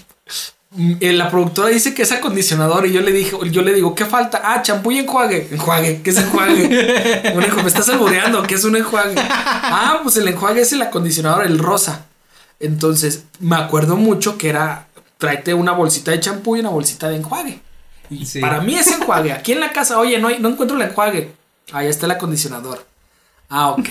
Eh, 1.00 1.14
La 1.14 1.30
productora 1.32 1.70
dice 1.70 1.94
que 1.94 2.02
es 2.04 2.12
acondicionador 2.12 2.86
y 2.88 2.92
yo 2.92 3.02
le 3.02 3.12
dije, 3.12 3.36
yo 3.52 3.62
le 3.62 3.74
digo, 3.74 3.96
¿qué 3.96 4.06
falta? 4.06 4.42
Ah, 4.44 4.62
champú 4.62 4.92
y 4.92 5.00
enjuague. 5.00 5.48
Enjuague, 5.52 6.02
¿qué 6.02 6.10
es 6.10 6.18
enjuague? 6.18 6.66
un 7.36 7.44
enjuague, 7.44 7.64
me 7.64 7.68
estás 7.70 7.88
albureando, 7.90 8.44
¿qué 8.44 8.56
es 8.56 8.64
un 8.66 8.76
enjuague? 8.76 9.16
Ah, 9.18 10.02
pues 10.04 10.18
el 10.18 10.28
enjuague 10.28 10.62
es 10.62 10.74
el 10.74 10.82
acondicionador, 10.82 11.46
el 11.46 11.58
rosa. 11.60 12.06
Entonces, 12.60 13.24
me 13.40 13.56
acuerdo 13.56 13.96
mucho 13.96 14.38
que 14.38 14.50
era, 14.50 14.88
tráete 15.18 15.54
una 15.54 15.72
bolsita 15.72 16.12
de 16.12 16.20
champú 16.20 16.56
y 16.58 16.60
una 16.60 16.70
bolsita 16.70 17.08
de 17.08 17.16
enjuague. 17.18 17.62
Y 18.10 18.26
Sí. 18.26 18.40
para 18.40 18.60
mí 18.62 18.76
es 18.76 18.88
enjuague. 18.88 19.32
Aquí 19.32 19.54
en 19.54 19.60
la 19.62 19.72
casa, 19.72 20.00
oye, 20.00 20.18
no, 20.20 20.28
hay- 20.28 20.40
no 20.40 20.50
encuentro 20.50 20.76
el 20.78 20.84
enjuague. 20.84 21.32
Ahí 21.72 21.88
está 21.88 22.06
el 22.08 22.14
acondicionador. 22.14 22.86
Ah, 23.50 23.70
ok. 23.70 23.88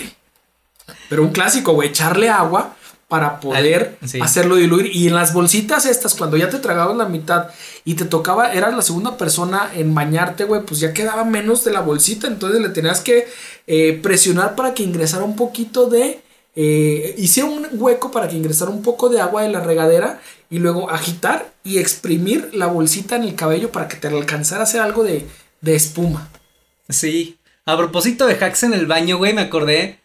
Pero 1.09 1.23
un 1.23 1.29
clásico, 1.31 1.73
güey, 1.73 1.89
echarle 1.89 2.29
agua 2.29 2.75
para 3.07 3.39
poder 3.39 3.97
sí. 4.05 4.19
hacerlo 4.21 4.55
diluir. 4.55 4.93
Y 4.93 5.07
en 5.07 5.15
las 5.15 5.33
bolsitas 5.33 5.85
estas, 5.85 6.15
cuando 6.15 6.37
ya 6.37 6.49
te 6.49 6.59
tragabas 6.59 6.97
la 6.97 7.05
mitad 7.05 7.47
y 7.85 7.93
te 7.93 8.05
tocaba, 8.05 8.53
eras 8.53 8.75
la 8.75 8.81
segunda 8.81 9.17
persona 9.17 9.71
en 9.73 9.95
bañarte, 9.95 10.43
güey, 10.43 10.61
pues 10.63 10.79
ya 10.79 10.93
quedaba 10.93 11.23
menos 11.23 11.63
de 11.63 11.71
la 11.71 11.81
bolsita. 11.81 12.27
Entonces 12.27 12.61
le 12.61 12.69
tenías 12.69 12.99
que 12.99 13.27
eh, 13.65 13.99
presionar 14.03 14.55
para 14.55 14.73
que 14.73 14.83
ingresara 14.83 15.23
un 15.23 15.35
poquito 15.35 15.89
de... 15.89 16.21
Eh, 16.59 17.13
hiciera 17.19 17.47
un 17.47 17.67
hueco 17.73 18.09
para 18.09 18.27
que 18.27 18.35
ingresara 18.35 18.71
un 18.71 18.81
poco 18.81 19.09
de 19.09 19.21
agua 19.21 19.43
de 19.43 19.49
la 19.49 19.59
regadera 19.59 20.19
y 20.49 20.57
luego 20.57 20.89
agitar 20.89 21.53
y 21.63 21.77
exprimir 21.77 22.49
la 22.53 22.65
bolsita 22.65 23.15
en 23.15 23.23
el 23.23 23.35
cabello 23.35 23.71
para 23.71 23.87
que 23.87 23.95
te 23.95 24.07
alcanzara 24.07 24.61
a 24.61 24.63
hacer 24.63 24.81
algo 24.81 25.03
de, 25.03 25.27
de 25.61 25.75
espuma. 25.75 26.29
Sí. 26.89 27.37
A 27.65 27.77
propósito 27.77 28.25
de 28.25 28.33
hacks 28.33 28.63
en 28.63 28.73
el 28.73 28.87
baño, 28.87 29.17
güey, 29.17 29.33
me 29.33 29.41
acordé 29.41 29.99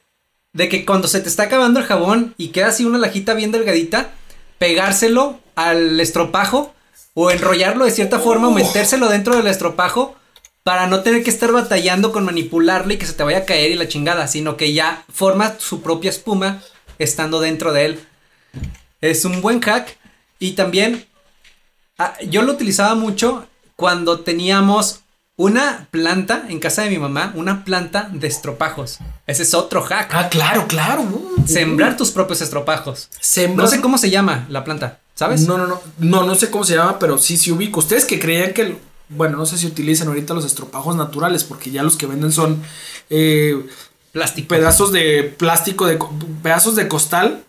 de 0.53 0.69
que 0.69 0.85
cuando 0.85 1.09
se 1.09 1.21
te 1.21 1.29
está 1.29 1.45
acabando 1.45 1.81
el 1.81 1.87
jabón 1.87 2.35
y 2.37 2.49
queda 2.49 2.69
así 2.69 2.85
una 2.85 2.99
lajita 2.99 3.35
bien 3.35 3.53
delgadita, 3.53 4.11
pegárselo 4.59 5.41
al 5.55 5.99
estropajo 6.01 6.75
o 7.15 7.31
enrollarlo 7.31 7.85
de 7.85 7.91
cierta 7.91 8.19
forma 8.19 8.49
o 8.49 8.51
Oh. 8.51 8.55
metérselo 8.55 9.09
dentro 9.09 9.37
del 9.37 9.47
estropajo 9.47 10.17
para 10.63 10.87
no 10.87 11.03
tener 11.03 11.25
que 11.25 11.31
estar 11.31 11.51
batallando 11.51 12.13
con 12.13 12.25
manipularlo 12.25 12.93
y 12.93 12.99
que 12.99 13.07
se 13.07 13.15
te 13.15 13.25
vaya 13.25 13.39
a 13.39 13.45
caer 13.45 13.73
y 13.73 13.75
la 13.75 13.89
chingada, 13.89 14.29
sino 14.29 14.57
que 14.57 14.73
ya 14.73 15.05
forma 15.13 15.59
su 15.59 15.83
propia 15.83 16.11
espuma 16.11 16.63
estando 16.99 17.41
dentro 17.41 17.73
de 17.73 17.85
él. 17.87 18.01
Es 19.01 19.25
un 19.25 19.41
buen 19.41 19.61
hack 19.61 19.99
y 20.39 20.53
también 20.53 21.07
ah, 21.99 22.15
yo 22.29 22.43
lo 22.43 22.53
utilizaba 22.53 22.95
mucho 22.95 23.47
cuando 23.75 24.21
teníamos 24.21 25.02
una 25.43 25.89
planta 25.91 26.45
en 26.49 26.59
casa 26.61 26.83
de 26.83 26.91
mi 26.91 26.99
mamá, 26.99 27.33
una 27.35 27.65
planta 27.65 28.09
de 28.13 28.27
estropajos. 28.29 28.99
Ese 29.27 29.43
es 29.43 29.55
otro 29.55 29.83
hack. 29.83 30.11
Ah, 30.15 30.29
claro, 30.29 30.67
claro. 30.69 31.03
Uh, 31.03 31.47
Sembrar 31.47 31.97
tus 31.97 32.11
propios 32.11 32.41
estropajos. 32.41 33.09
Sembras- 33.21 33.57
No 33.65 33.67
sé 33.67 33.81
cómo 33.81 33.99
se 33.99 34.11
llama 34.11 34.47
la 34.49 34.63
planta, 34.65 34.99
¿sabes? 35.15 35.43
No, 35.47 35.59
no, 35.59 35.67
no. 35.67 35.81
No, 35.99 36.25
no 36.25 36.35
sé 36.35 36.51
cómo 36.51 36.65
se 36.65 36.75
llama, 36.77 36.99
pero 36.99 37.19
sí, 37.19 37.37
sí 37.37 37.51
ubico. 37.51 37.81
Ustedes 37.81 38.05
que 38.05 38.19
creían 38.19 38.53
que. 38.53 38.77
Bueno, 39.09 39.37
no 39.37 39.45
sé 39.47 39.59
si 39.59 39.67
utilizan 39.67 40.09
ahorita 40.09 40.33
los 40.33 40.45
estropajos 40.45 40.97
naturales, 40.97 41.45
porque 41.45 41.71
ya 41.71 41.83
los 41.83 41.97
que 41.97 42.07
venden 42.07 42.33
son 42.33 42.63
eh, 43.11 43.63
Plástico. 44.13 44.49
pedazos 44.49 44.91
de 44.93 45.25
plástico, 45.37 45.87
de 45.87 45.99
pedazos 46.43 46.77
de 46.77 46.89
costal 46.89 47.45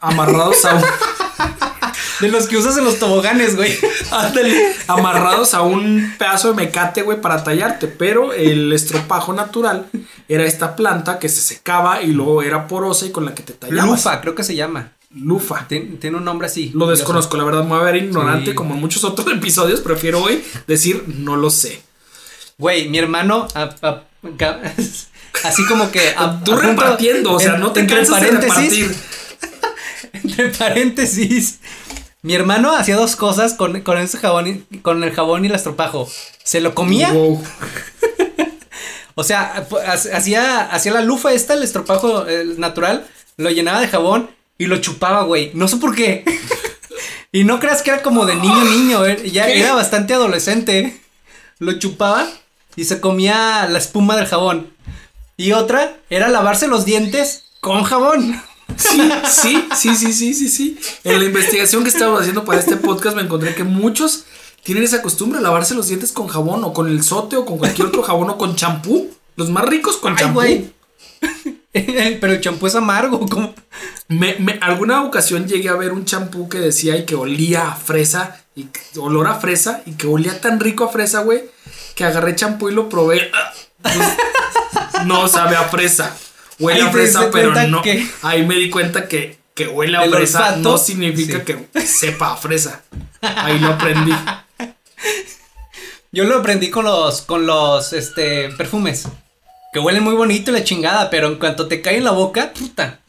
amarrados 0.00 0.64
a 0.64 0.74
un. 0.76 0.82
De 2.22 2.28
los 2.28 2.46
que 2.46 2.56
usas 2.56 2.78
en 2.78 2.84
los 2.84 2.98
toboganes, 2.98 3.56
güey. 3.56 3.76
Ándale, 4.10 4.74
amarrados 4.86 5.52
a 5.54 5.62
un 5.62 6.14
pedazo 6.18 6.48
de 6.48 6.54
mecate, 6.54 7.02
güey, 7.02 7.20
para 7.20 7.44
tallarte. 7.44 7.88
Pero 7.88 8.32
el 8.32 8.72
estropajo 8.72 9.32
natural 9.34 9.86
era 10.28 10.44
esta 10.44 10.76
planta 10.76 11.18
que 11.18 11.28
se 11.28 11.40
secaba 11.42 12.00
y 12.00 12.12
luego 12.12 12.42
era 12.42 12.68
porosa 12.68 13.04
y 13.06 13.10
con 13.10 13.24
la 13.24 13.34
que 13.34 13.42
te 13.42 13.52
tallabas. 13.52 13.86
Lufa, 13.90 14.20
creo 14.20 14.34
que 14.34 14.44
se 14.44 14.54
llama. 14.54 14.92
Lufa. 15.14 15.66
Tien- 15.68 15.98
Tiene 15.98 16.16
un 16.16 16.24
nombre 16.24 16.46
así. 16.46 16.70
Lo 16.74 16.86
desconozco, 16.86 17.36
la 17.36 17.44
verdad, 17.44 17.64
me 17.64 17.70
voy 17.70 17.80
a 17.80 17.82
ver 17.82 17.96
ignorante 17.96 18.50
Sí. 18.52 18.54
como 18.54 18.74
en 18.74 18.80
muchos 18.80 19.04
otros 19.04 19.26
episodios. 19.36 19.80
Prefiero 19.80 20.22
hoy 20.22 20.42
decir 20.66 21.04
no 21.08 21.36
lo 21.36 21.50
sé. 21.50 21.82
Güey, 22.56 22.88
mi 22.88 22.98
hermano. 22.98 23.46
a- 23.54 23.74
a- 23.82 24.02
ca- 24.38 24.60
así 25.44 25.66
como 25.66 25.90
que. 25.90 26.14
a- 26.16 26.38
Tú 26.44 26.52
punto- 26.52 26.66
repartiendo, 26.68 27.32
o 27.32 27.40
sea, 27.40 27.56
en- 27.56 27.60
no 27.60 27.72
te 27.72 27.84
cansas 27.86 28.20
de 28.20 28.30
repartir. 28.30 28.96
Entre 30.12 30.48
paréntesis. 30.50 31.58
Mi 32.22 32.34
hermano 32.34 32.72
hacía 32.76 32.96
dos 32.96 33.16
cosas 33.16 33.54
con, 33.54 33.80
con 33.80 33.98
ese 33.98 34.16
jabón 34.18 34.64
y- 34.70 34.78
con 34.78 35.02
el 35.02 35.12
jabón 35.12 35.44
y 35.44 35.48
el 35.48 35.54
estropajo. 35.54 36.08
Se 36.44 36.60
lo 36.60 36.74
comía. 36.74 37.12
Wow. 37.12 37.42
O 39.14 39.24
sea, 39.24 39.66
hacía, 40.14 40.62
hacía 40.72 40.92
la 40.92 41.02
lufa 41.02 41.34
esta, 41.34 41.52
el 41.52 41.62
estropajo 41.62 42.24
natural, 42.56 43.06
lo 43.36 43.50
llenaba 43.50 43.82
de 43.82 43.88
jabón 43.88 44.30
y 44.56 44.64
lo 44.64 44.78
chupaba, 44.78 45.24
güey. 45.24 45.50
No 45.52 45.68
sé 45.68 45.76
por 45.76 45.94
qué. 45.94 46.24
y 47.32 47.44
no 47.44 47.60
creas 47.60 47.82
que 47.82 47.90
era 47.90 48.00
como 48.00 48.24
de 48.24 48.36
niño 48.36 48.64
niño, 48.64 49.04
eh, 49.04 49.30
ya 49.30 49.44
¿Qué? 49.46 49.60
era 49.60 49.74
bastante 49.74 50.14
adolescente. 50.14 50.98
Lo 51.58 51.78
chupaba 51.78 52.26
y 52.74 52.84
se 52.86 53.02
comía 53.02 53.66
la 53.68 53.76
espuma 53.76 54.16
del 54.16 54.26
jabón. 54.26 54.72
Y 55.36 55.52
otra 55.52 55.94
era 56.08 56.28
lavarse 56.28 56.66
los 56.66 56.86
dientes 56.86 57.44
con 57.60 57.82
jabón. 57.84 58.42
Sí, 58.76 59.10
sí, 59.30 59.64
sí, 59.76 59.94
sí, 59.96 60.12
sí, 60.12 60.34
sí, 60.34 60.48
sí. 60.48 60.78
En 61.04 61.18
la 61.18 61.24
investigación 61.24 61.82
que 61.82 61.90
estábamos 61.90 62.20
haciendo 62.20 62.44
para 62.44 62.60
este 62.60 62.76
podcast 62.76 63.16
me 63.16 63.22
encontré 63.22 63.54
que 63.54 63.64
muchos 63.64 64.24
tienen 64.62 64.84
esa 64.84 65.02
costumbre 65.02 65.38
de 65.38 65.42
lavarse 65.44 65.74
los 65.74 65.88
dientes 65.88 66.12
con 66.12 66.28
jabón 66.28 66.62
o 66.64 66.72
con 66.72 66.88
el 66.88 67.02
sote 67.02 67.36
o 67.36 67.44
con 67.44 67.58
cualquier 67.58 67.88
otro 67.88 68.02
jabón 68.02 68.30
o 68.30 68.38
con 68.38 68.54
champú. 68.56 69.10
Los 69.36 69.50
más 69.50 69.64
ricos 69.64 69.96
con 69.96 70.14
champú. 70.16 70.40
Pero 71.72 72.32
el 72.32 72.40
champú 72.40 72.66
es 72.66 72.74
amargo, 72.74 73.26
como 73.28 73.54
Me, 74.08 74.36
me- 74.38 74.58
alguna 74.60 75.02
ocasión 75.04 75.46
llegué 75.46 75.68
a 75.70 75.74
ver 75.74 75.92
un 75.92 76.04
champú 76.04 76.48
que 76.48 76.58
decía 76.58 76.96
y 76.96 77.06
que 77.06 77.14
olía 77.14 77.68
a 77.68 77.76
fresa, 77.76 78.44
y 78.54 78.64
que- 78.64 78.98
olor 78.98 79.26
a 79.26 79.34
fresa, 79.36 79.82
y 79.86 79.92
que 79.92 80.06
olía 80.06 80.38
tan 80.40 80.60
rico 80.60 80.84
a 80.84 80.88
fresa, 80.88 81.20
güey, 81.22 81.44
que 81.94 82.04
agarré 82.04 82.36
champú 82.36 82.68
y 82.68 82.74
lo 82.74 82.88
probé. 82.88 83.30
Pues, 83.82 85.06
no 85.06 85.26
sabe 85.26 85.56
a 85.56 85.64
fresa. 85.64 86.16
Huele 86.58 86.82
a 86.82 86.90
fresa, 86.90 87.30
pero 87.30 87.54
no. 87.68 87.82
que- 87.82 88.06
Ahí 88.22 88.44
me 88.46 88.56
di 88.56 88.70
cuenta 88.70 89.08
que, 89.08 89.38
que 89.54 89.68
huele 89.68 89.96
a 89.96 90.08
fresa 90.08 90.56
no 90.56 90.78
significa 90.78 91.38
sí. 91.38 91.44
que 91.72 91.86
sepa 91.86 92.32
a 92.32 92.36
fresa. 92.36 92.82
Ahí 93.20 93.58
lo 93.58 93.68
aprendí. 93.68 94.12
Yo 96.12 96.24
lo 96.24 96.38
aprendí 96.38 96.68
con 96.70 96.84
los, 96.84 97.22
con 97.22 97.46
los, 97.46 97.92
este, 97.94 98.50
perfumes. 98.50 99.08
Que 99.72 99.80
huelen 99.80 100.02
muy 100.02 100.14
bonito 100.14 100.50
y 100.50 100.54
la 100.54 100.62
chingada, 100.64 101.08
pero 101.08 101.28
en 101.28 101.36
cuanto 101.36 101.66
te 101.68 101.80
cae 101.80 101.96
en 101.96 102.04
la 102.04 102.10
boca, 102.10 102.52
puta. 102.52 103.00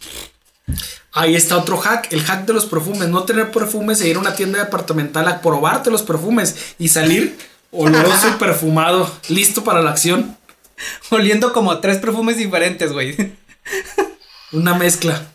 Ahí 1.11 1.35
está 1.35 1.57
otro 1.57 1.77
hack, 1.77 2.11
el 2.13 2.23
hack 2.23 2.45
de 2.45 2.53
los 2.53 2.65
perfumes. 2.65 3.09
No 3.09 3.23
tener 3.23 3.51
perfumes 3.51 3.99
e 4.01 4.07
ir 4.07 4.15
a 4.15 4.19
una 4.19 4.35
tienda 4.35 4.59
departamental 4.59 5.27
a 5.27 5.41
probarte 5.41 5.91
los 5.91 6.01
perfumes 6.01 6.73
y 6.79 6.87
salir 6.87 7.37
oloroso 7.71 8.29
y 8.29 8.39
perfumado, 8.39 9.13
listo 9.27 9.65
para 9.65 9.81
la 9.81 9.91
acción. 9.91 10.37
Oliendo 11.09 11.53
como 11.53 11.71
a 11.71 11.81
tres 11.81 11.97
perfumes 11.97 12.37
diferentes, 12.37 12.91
güey. 12.91 13.15
Una 14.51 14.75
mezcla. 14.75 15.27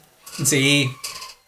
Sí. 0.45 0.91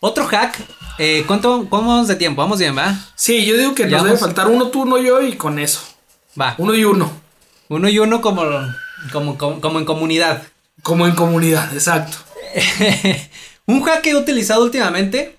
Otro 0.00 0.26
hack. 0.26 0.58
Eh, 0.98 1.24
¿Cuánto 1.26 1.68
cómo 1.68 1.88
vamos 1.88 2.08
de 2.08 2.16
tiempo? 2.16 2.42
Vamos 2.42 2.58
bien, 2.58 2.76
¿va? 2.76 2.98
Sí, 3.14 3.44
yo 3.46 3.56
digo 3.56 3.74
que 3.74 3.86
nos 3.86 4.04
debe 4.04 4.16
faltar 4.16 4.48
uno 4.48 4.68
tú, 4.68 4.82
uno 4.82 4.98
yo 4.98 5.22
y 5.22 5.36
con 5.36 5.58
eso. 5.58 5.80
Va. 6.38 6.54
Uno 6.58 6.74
y 6.74 6.84
uno. 6.84 7.10
Uno 7.68 7.88
y 7.88 7.98
uno 7.98 8.20
como, 8.20 8.42
como, 9.12 9.38
como, 9.38 9.60
como 9.60 9.78
en 9.78 9.84
comunidad. 9.84 10.42
Como 10.82 11.06
en 11.06 11.14
comunidad, 11.14 11.72
exacto. 11.72 12.18
Un 13.66 13.82
hack 13.82 14.02
que 14.02 14.10
he 14.10 14.16
utilizado 14.16 14.64
últimamente 14.64 15.36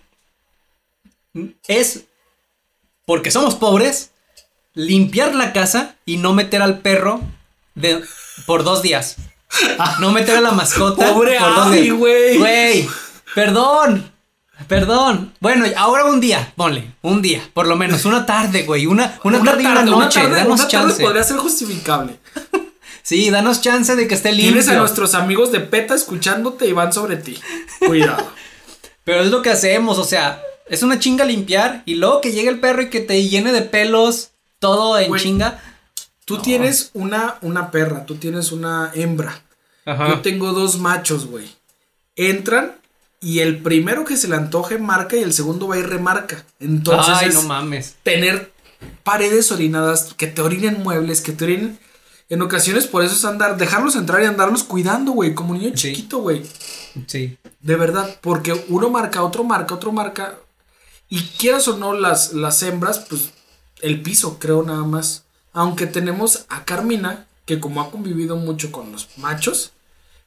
es, 1.68 2.06
porque 3.06 3.32
somos 3.32 3.56
pobres, 3.56 4.12
limpiar 4.74 5.36
la 5.36 5.54
casa 5.54 5.96
y 6.06 6.18
no 6.18 6.34
meter 6.34 6.62
al 6.62 6.80
perro 6.80 7.22
de, 7.76 8.02
por 8.46 8.64
dos 8.64 8.82
días. 8.82 9.18
No 10.00 10.12
meter 10.12 10.38
a 10.38 10.42
la 10.42 10.52
mascota 10.52 11.14
Pobre 11.14 11.38
por 11.40 11.56
dos 11.56 11.68
Abby, 11.68 11.82
días. 11.82 11.98
güey. 11.98 12.38
Güey, 12.38 12.90
perdón. 13.36 14.12
Perdón. 14.68 15.34
Bueno, 15.40 15.66
ahora 15.76 16.06
un 16.06 16.20
día, 16.20 16.54
ponle, 16.56 16.94
un 17.02 17.22
día, 17.22 17.42
por 17.54 17.66
lo 17.68 17.76
menos, 17.76 18.06
una 18.06 18.26
tarde, 18.26 18.64
güey, 18.64 18.86
una, 18.86 19.20
una, 19.24 19.44
tarde 19.44 19.64
y 19.64 19.66
una 19.66 19.82
una 19.82 19.92
noche, 20.06 20.20
tarde- 20.22 20.36
danos 20.36 20.60
una 20.62 20.68
tarde 20.68 20.88
chance. 20.90 21.04
podría 21.04 21.24
ser 21.24 21.38
justificable. 21.38 22.18
Sí, 23.04 23.32
danos 23.32 23.62
chance 23.62 23.96
de 23.96 24.08
que 24.08 24.14
esté 24.14 24.30
limpio. 24.32 24.52
Tienes 24.54 24.68
a 24.70 24.76
nuestros 24.76 25.16
amigos 25.16 25.52
de 25.52 25.60
PETA 25.60 25.96
escuchándote 25.96 26.68
y 26.68 26.72
van 26.72 26.94
sobre 26.94 27.16
ti. 27.18 27.36
Cuidado. 27.80 28.32
Pero 29.04 29.22
es 29.22 29.32
lo 29.32 29.42
que 29.42 29.50
hacemos, 29.50 29.98
o 29.98 30.04
sea, 30.04 30.40
es 30.70 30.84
una 30.84 31.00
chinga 31.00 31.26
limpiar 31.26 31.82
y 31.88 31.96
luego 31.96 32.22
que 32.22 32.32
llegue 32.32 32.50
el 32.50 32.60
perro 32.60 32.84
y 32.84 32.90
que 32.92 33.00
te 33.00 33.28
llene 33.28 33.52
de 33.54 33.64
pelos, 33.64 34.30
todo 34.60 35.00
en 35.00 35.08
Güey. 35.10 35.20
chinga. 35.20 35.60
Tú 36.26 36.38
tienes 36.40 36.92
una, 36.94 37.38
una 37.42 37.72
perra, 37.72 38.06
tú 38.06 38.16
tienes 38.16 38.52
una 38.52 38.92
hembra. 38.94 39.42
Ajá. 39.86 40.10
Yo 40.10 40.22
tengo 40.22 40.54
dos 40.54 40.78
machos, 40.80 41.26
güey. 41.26 41.50
Entran 42.16 42.76
y 43.20 43.40
el 43.40 43.62
primero 43.62 44.06
que 44.06 44.18
se 44.18 44.28
le 44.28 44.36
antoje 44.36 44.78
marca 44.78 45.16
y 45.16 45.22
el 45.24 45.34
segundo 45.34 45.68
va 45.68 45.78
y 45.78 45.84
remarca. 45.84 46.46
Entonces 46.60 47.14
Ay, 47.18 47.30
es 47.30 47.36
no 47.36 47.44
mames. 47.44 47.96
tener 48.04 48.52
paredes 49.04 49.52
orinadas, 49.52 50.14
que 50.16 50.28
te 50.28 50.42
orinen 50.42 50.82
muebles, 50.84 51.22
que 51.22 51.32
te 51.32 51.46
orinen... 51.46 51.80
En 52.30 52.42
ocasiones 52.42 52.88
por 52.88 53.04
eso 53.04 53.14
es 53.14 53.26
andar, 53.26 53.58
dejarlos 53.58 53.98
entrar 53.98 54.22
y 54.24 54.26
andarlos 54.26 54.64
cuidando, 54.64 55.12
güey, 55.12 55.36
como 55.36 55.54
niño 55.54 55.72
Sí. 55.76 55.90
chiquito, 55.94 56.20
güey. 56.20 56.44
Sí. 57.06 57.38
De 57.60 57.76
verdad, 57.76 58.18
porque 58.22 58.54
uno 58.70 58.90
marca, 58.90 59.22
otro 59.24 59.44
marca, 59.44 59.76
otro 59.76 59.92
marca. 59.92 60.36
Y 61.10 61.22
quieras 61.38 61.68
o 61.68 61.76
no, 61.78 61.94
las, 61.94 62.32
las 62.32 62.64
hembras, 62.64 63.00
pues 63.10 63.32
el 63.82 64.02
piso, 64.02 64.40
creo 64.40 64.64
nada 64.64 64.84
más. 64.86 65.26
Aunque 65.54 65.88
tenemos 65.88 66.46
a 66.50 66.64
Carmina, 66.66 67.26
que 67.46 67.60
como 67.60 67.82
ha 67.82 67.92
convivido 67.92 68.36
mucho 68.38 68.72
con 68.72 68.92
los 68.92 69.10
machos, 69.18 69.72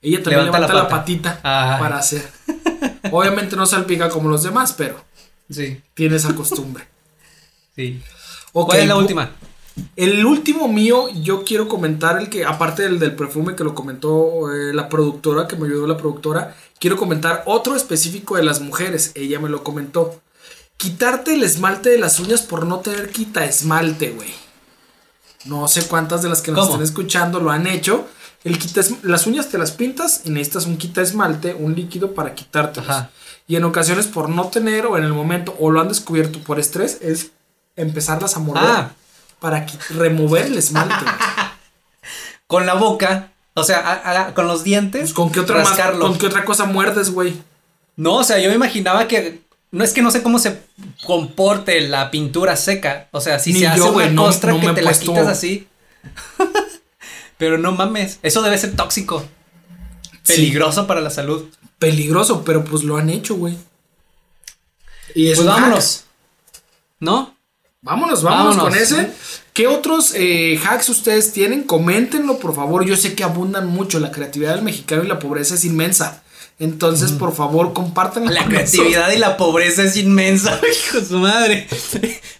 ella 0.03 0.22
también 0.22 0.45
Levanta 0.47 0.66
levanta, 0.68 0.83
la 0.83 0.89
patita 0.89 1.41
para 1.43 1.99
hacer. 1.99 2.29
Obviamente 3.11 3.57
no 3.57 3.64
salpica 3.66 4.09
como 4.11 4.29
los 4.29 4.43
demás, 4.43 4.75
pero 4.77 5.03
Sí. 5.51 5.81
tiene 5.95 6.16
esa 6.16 6.35
costumbre. 6.35 6.87
Sí. 7.77 8.01
Ok, 8.53 8.68
¿Cuál 8.68 8.81
es 8.83 8.87
la 8.89 8.97
última? 8.97 9.31
El 9.97 10.25
último 10.25 10.68
mío, 10.68 11.09
yo 11.22 11.43
quiero 11.43 11.66
comentar 11.66 12.20
el 12.20 12.29
que, 12.31 12.45
aparte 12.45 12.83
del, 12.85 13.01
del 13.01 13.16
perfume 13.16 13.57
que 13.57 13.64
lo 13.64 13.75
comentó 13.75 14.53
eh, 14.55 14.72
la 14.72 14.89
productora, 14.89 15.49
que 15.49 15.57
me 15.57 15.66
ayudó 15.66 15.89
la 15.89 15.97
productora, 15.97 16.55
quiero 16.79 16.97
comentar 16.97 17.43
otro 17.47 17.75
específico 17.75 18.37
de 18.37 18.45
las 18.45 18.61
mujeres. 18.61 19.11
Ella 19.16 19.41
me 19.41 19.49
lo 19.49 19.64
comentó. 19.64 20.20
Quitarte 20.77 21.35
el 21.35 21.43
esmalte 21.43 21.91
de 21.91 21.99
las 21.99 22.20
uñas 22.20 22.43
por 22.43 22.64
no 22.64 22.79
tener 22.79 23.11
quita 23.11 23.45
esmalte, 23.45 24.11
güey. 24.11 24.33
No 25.45 25.69
sé 25.69 25.87
cuántas 25.87 26.23
de 26.23 26.29
las 26.29 26.41
que 26.43 26.51
nos 26.53 26.61
¿Cómo? 26.61 26.73
están 26.75 26.85
escuchando 26.85 27.41
lo 27.41 27.51
han 27.51 27.67
hecho. 27.67 28.07
El 28.45 28.59
quita 28.59 28.83
las 29.03 29.27
uñas 29.27 29.49
te 29.49 29.57
las 29.59 29.73
pintas 29.73 30.23
y 30.25 30.31
necesitas 30.31 30.67
un 30.67 30.77
quita 30.77 31.01
esmalte, 31.01 31.55
un 31.55 31.75
líquido 31.75 32.13
para 32.15 32.35
quitártelos. 32.35 32.89
Ajá. 32.91 33.11
Y 33.47 33.57
en 33.57 33.65
ocasiones 33.65 34.07
por 34.07 34.29
no 34.29 34.49
tener 34.49 34.87
o 34.87 34.97
en 34.99 35.05
el 35.05 35.13
momento 35.13 35.55
o 35.59 35.71
lo 35.71 35.81
han 35.81 35.89
descubierto 35.89 36.39
por 36.41 36.59
estrés 36.61 36.99
es 37.01 37.31
empezarlas 37.77 38.37
a 38.37 38.41
morder 38.41 38.65
Ah. 38.65 38.91
para 39.41 39.67
remover 39.91 40.47
el 40.47 40.59
esmalte. 40.59 40.95
Con 42.47 42.67
la 42.67 42.75
boca. 42.75 43.33
O 43.55 43.63
sea, 43.65 43.79
a- 43.79 44.27
a- 44.29 44.35
con 44.35 44.49
los 44.49 44.65
dientes. 44.65 45.01
Pues, 45.03 45.13
¿Con 45.15 45.31
qué 45.31 45.41
otra 45.41 45.59
rascarlo. 45.59 46.01
con 46.07 46.19
qué 46.19 46.27
otra 46.27 46.45
cosa 46.45 46.65
muerdes, 46.65 47.11
güey? 47.11 47.35
No, 47.97 48.17
o 48.17 48.25
sea, 48.25 48.39
yo 48.41 48.49
me 48.49 48.57
imaginaba 48.57 49.07
que. 49.07 49.43
No 49.75 49.83
es 49.85 49.93
que 49.93 50.03
no 50.03 50.11
sé 50.12 50.22
cómo 50.22 50.39
se 50.39 50.62
comporte 51.05 51.81
la 51.81 52.11
pintura 52.11 52.57
seca. 52.57 53.09
O 53.11 53.20
sea, 53.20 53.39
si 53.41 53.53
Ni 53.53 53.61
se 53.61 53.66
hace 53.66 53.79
yo, 53.81 53.93
una 53.93 54.09
no- 54.09 54.22
costra 54.27 54.53
no 54.53 54.61
que 54.61 54.68
te 54.72 54.83
la 54.83 54.93
quitas 54.93 55.27
así. 55.27 55.66
Pero 57.39 57.59
no 57.59 57.72
mames. 57.72 58.18
Eso 58.22 58.43
debe 58.43 58.57
ser 58.59 58.77
tóxico. 58.77 59.25
Sí. 60.22 60.35
Peligroso 60.35 60.87
para 60.87 61.01
la 61.01 61.11
salud. 61.11 61.47
Peligroso, 61.79 62.45
pero 62.45 62.64
pues 62.64 62.83
lo 62.85 62.97
han 62.97 63.11
hecho, 63.11 63.35
güey. 63.35 63.57
Y 65.14 65.29
es 65.31 65.37
Pues 65.39 65.47
un 65.49 65.53
hack. 65.53 65.62
vámonos. 65.62 66.05
¿No? 67.01 67.37
Vámonos, 67.83 68.22
vámonos, 68.22 68.57
Vámonos. 68.57 68.75
con 68.75 68.83
ese. 68.83 69.11
¿Qué 69.53 69.66
otros 69.66 70.12
eh, 70.14 70.59
hacks 70.64 70.89
ustedes 70.89 71.33
tienen? 71.33 71.64
Coméntenlo, 71.64 72.39
por 72.39 72.55
favor. 72.55 72.87
Yo 72.87 72.97
sé 72.97 73.14
que 73.14 73.25
abundan 73.25 73.66
mucho. 73.66 74.01
La 74.01 74.11
creatividad 74.12 74.55
del 74.55 74.64
mexicano 74.64 75.03
y 75.05 75.09
la 75.09 75.18
pobreza 75.18 75.57
es 75.57 75.64
inmensa. 75.66 76.22
Entonces, 76.61 77.11
por 77.13 77.35
favor, 77.35 77.73
compártanlo. 77.73 78.31
La 78.31 78.45
creatividad 78.45 79.11
y 79.13 79.19
la 79.19 79.37
pobreza 79.37 79.83
es 79.83 79.97
inmensa, 79.97 80.61
hijo 80.87 81.01
de 81.01 81.05
su 81.07 81.19
madre. 81.19 81.67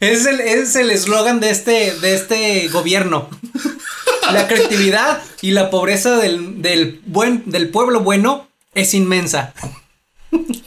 Es 0.01 0.25
el 0.27 0.41
es 0.41 0.77
el 0.77 0.91
eslogan 0.91 1.41
de 1.41 1.51
este 1.51 1.95
de 1.99 2.15
este 2.15 2.69
gobierno. 2.69 3.29
La 4.33 4.47
creatividad 4.47 5.21
y 5.43 5.51
la 5.51 5.69
pobreza 5.71 6.17
del, 6.17 6.63
del 6.63 7.01
buen 7.07 7.43
del 7.47 7.69
pueblo 7.71 8.01
bueno 8.01 8.47
es 8.75 8.95
inmensa. 8.95 9.53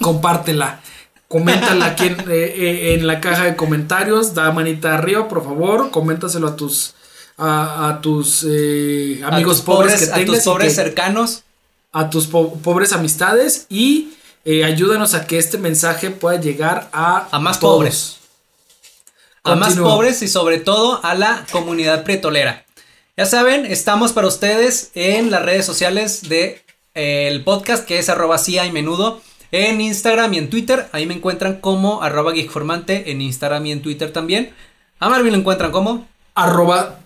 Compártela. 0.02 0.82
Coméntala 1.28 1.88
aquí 1.88 2.08
en, 2.08 2.20
eh, 2.22 2.26
eh, 2.30 2.94
en 2.98 3.06
la 3.08 3.20
caja 3.20 3.44
de 3.46 3.56
comentarios. 3.56 4.34
Da 4.34 4.52
manita 4.52 4.96
arriba, 4.96 5.28
por 5.28 5.44
favor. 5.44 5.90
Coméntaselo 5.92 6.48
a 6.48 6.56
tus 6.56 6.96
a, 7.38 7.90
a 7.90 8.02
tus 8.02 8.46
eh, 8.50 9.22
A 9.24 9.28
amigos 9.36 9.58
tus 9.58 9.66
pobres, 9.66 9.94
pobres, 9.94 10.08
que 10.10 10.14
a 10.14 10.16
tengas 10.16 10.36
tus 10.38 10.44
y 10.46 10.50
pobres 10.50 10.68
que- 10.70 10.76
cercanos. 10.76 11.44
A 11.92 12.10
tus 12.10 12.28
po- 12.28 12.54
pobres 12.60 12.94
amistades 12.94 13.66
y 13.70 14.14
eh, 14.46 14.64
ayúdanos 14.64 15.14
a 15.14 15.26
que 15.28 15.38
este 15.38 15.58
mensaje 15.58 16.10
pueda 16.12 16.40
llegar 16.40 16.90
a, 16.94 17.28
A 17.32 17.40
más 17.40 17.60
todos. 17.60 17.76
pobres. 17.76 18.18
A 19.44 19.56
más 19.56 19.76
pobres 19.76 20.22
y 20.22 20.28
sobre 20.28 20.60
todo 20.60 21.00
a 21.04 21.16
la 21.16 21.46
comunidad 21.52 22.04
prietolera. 22.04 22.66
Ya 23.16 23.26
saben, 23.26 23.66
estamos 23.66 24.12
para 24.12 24.28
ustedes 24.28 24.92
en 24.94 25.32
las 25.32 25.42
redes 25.44 25.66
sociales 25.66 26.28
de 26.30 26.62
eh, 26.94 27.28
el 27.32 27.44
podcast 27.44 27.86
que 27.86 27.98
es 28.00 28.10
arroba 28.10 28.38
hay 28.60 28.72
menudo. 28.72 29.22
En 29.52 29.80
Instagram 29.80 30.34
y 30.34 30.38
en 30.40 30.50
Twitter. 30.50 30.90
Ahí 30.92 31.06
me 31.06 31.14
encuentran 31.14 31.62
como 31.62 32.04
arroba 32.04 32.34
geekformante. 32.34 33.10
En 33.12 33.22
Instagram 33.22 33.66
y 33.66 33.72
en 33.72 33.82
Twitter 33.82 34.12
también. 34.12 34.54
A 35.00 35.08
Marvin 35.10 35.32
lo 35.32 35.40
encuentran 35.40 35.72
como. 35.72 36.08
Arroba, 36.36 37.00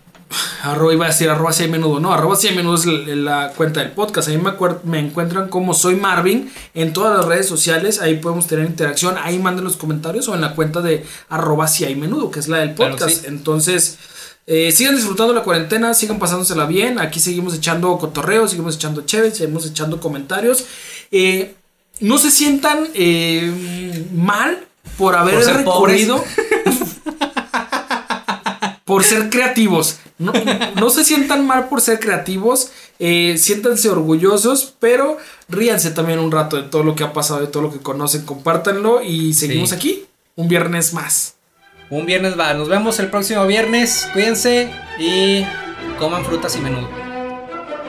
arroba 0.64 0.94
iba 0.94 1.06
a 1.06 1.10
decir 1.10 1.30
arroba 1.30 1.54
si 1.54 1.64
hay 1.64 1.70
menudo, 1.70 2.00
no, 2.00 2.14
arroba 2.14 2.36
si 2.36 2.48
hay 2.48 2.56
menudo 2.56 2.76
es 2.76 2.86
la, 2.86 3.16
la 3.16 3.54
cuenta 3.54 3.80
del 3.82 3.92
podcast. 3.92 4.28
A 4.28 4.32
mí 4.32 4.38
me, 4.38 4.54
me 4.84 5.00
encuentran 5.00 5.50
como 5.50 5.74
soy 5.74 5.96
Marvin 5.96 6.52
en 6.74 6.94
todas 6.94 7.18
las 7.18 7.26
redes 7.26 7.48
sociales. 7.48 8.00
Ahí 8.02 8.16
podemos 8.18 8.48
tener 8.48 8.66
interacción. 8.66 9.16
Ahí 9.22 9.40
manden 9.40 9.64
los 9.64 9.78
comentarios 9.78 10.28
o 10.28 10.36
en 10.36 10.42
la 10.42 10.56
cuenta 10.56 10.82
de 10.82 11.06
arroba 11.30 11.68
si 11.68 11.86
hay 11.86 11.96
menudo, 11.96 12.32
que 12.32 12.40
es 12.40 12.48
la 12.48 12.58
del 12.60 12.74
Claro, 12.76 12.94
podcast. 12.98 13.22
sí. 13.22 13.26
Entonces, 13.28 13.98
eh, 14.48 14.72
sigan 14.72 14.96
disfrutando 14.96 15.34
la 15.34 15.44
cuarentena, 15.44 15.94
sigan 15.94 16.20
pasándosela 16.20 16.66
bien. 16.66 17.00
Aquí 17.00 17.20
seguimos 17.20 17.54
echando 17.54 17.98
cotorreo, 17.98 18.48
seguimos 18.48 18.76
echando 18.76 19.02
chévere, 19.02 19.34
seguimos 19.36 19.66
echando 19.66 20.00
comentarios. 20.00 20.66
Eh, 21.12 21.56
no 22.00 22.18
se 22.18 22.32
sientan 22.32 22.88
eh, 22.96 24.06
mal 24.14 24.66
por 24.98 25.16
haber 25.16 25.36
Por 25.44 25.54
recurrido 25.58 26.24
por 28.92 29.06
ser 29.06 29.30
creativos. 29.30 30.00
No, 30.18 30.34
no 30.76 30.90
se 30.90 31.06
sientan 31.06 31.48
mal 31.48 31.70
por 31.70 31.80
ser 31.80 31.98
creativos, 32.02 32.72
eh, 33.00 33.36
siéntanse 33.38 33.88
orgullosos, 33.90 34.74
pero 34.82 35.18
ríanse 35.48 35.92
también 35.92 36.20
un 36.20 36.30
rato 36.30 36.58
de 36.58 36.64
todo 36.64 36.84
lo 36.84 36.94
que 36.94 37.06
ha 37.06 37.14
pasado, 37.14 37.40
de 37.40 37.48
todo 37.48 37.64
lo 37.64 37.72
que 37.72 37.80
conocen, 37.80 38.26
compártanlo 38.26 39.02
y 39.02 39.34
seguimos 39.34 39.70
Sí. 39.70 39.76
aquí 39.76 40.06
un 40.36 40.50
viernes 40.50 40.94
más. 40.94 41.36
Un 41.90 42.06
viernes 42.06 42.38
va. 42.38 42.54
Nos 42.54 42.68
vemos 42.68 43.00
el 43.00 43.08
próximo 43.10 43.48
viernes. 43.48 44.10
Cuídense 44.12 44.70
y 45.00 45.46
coman 45.98 46.26
frutas 46.26 46.54
y 46.58 46.60
menudo. 46.60 46.90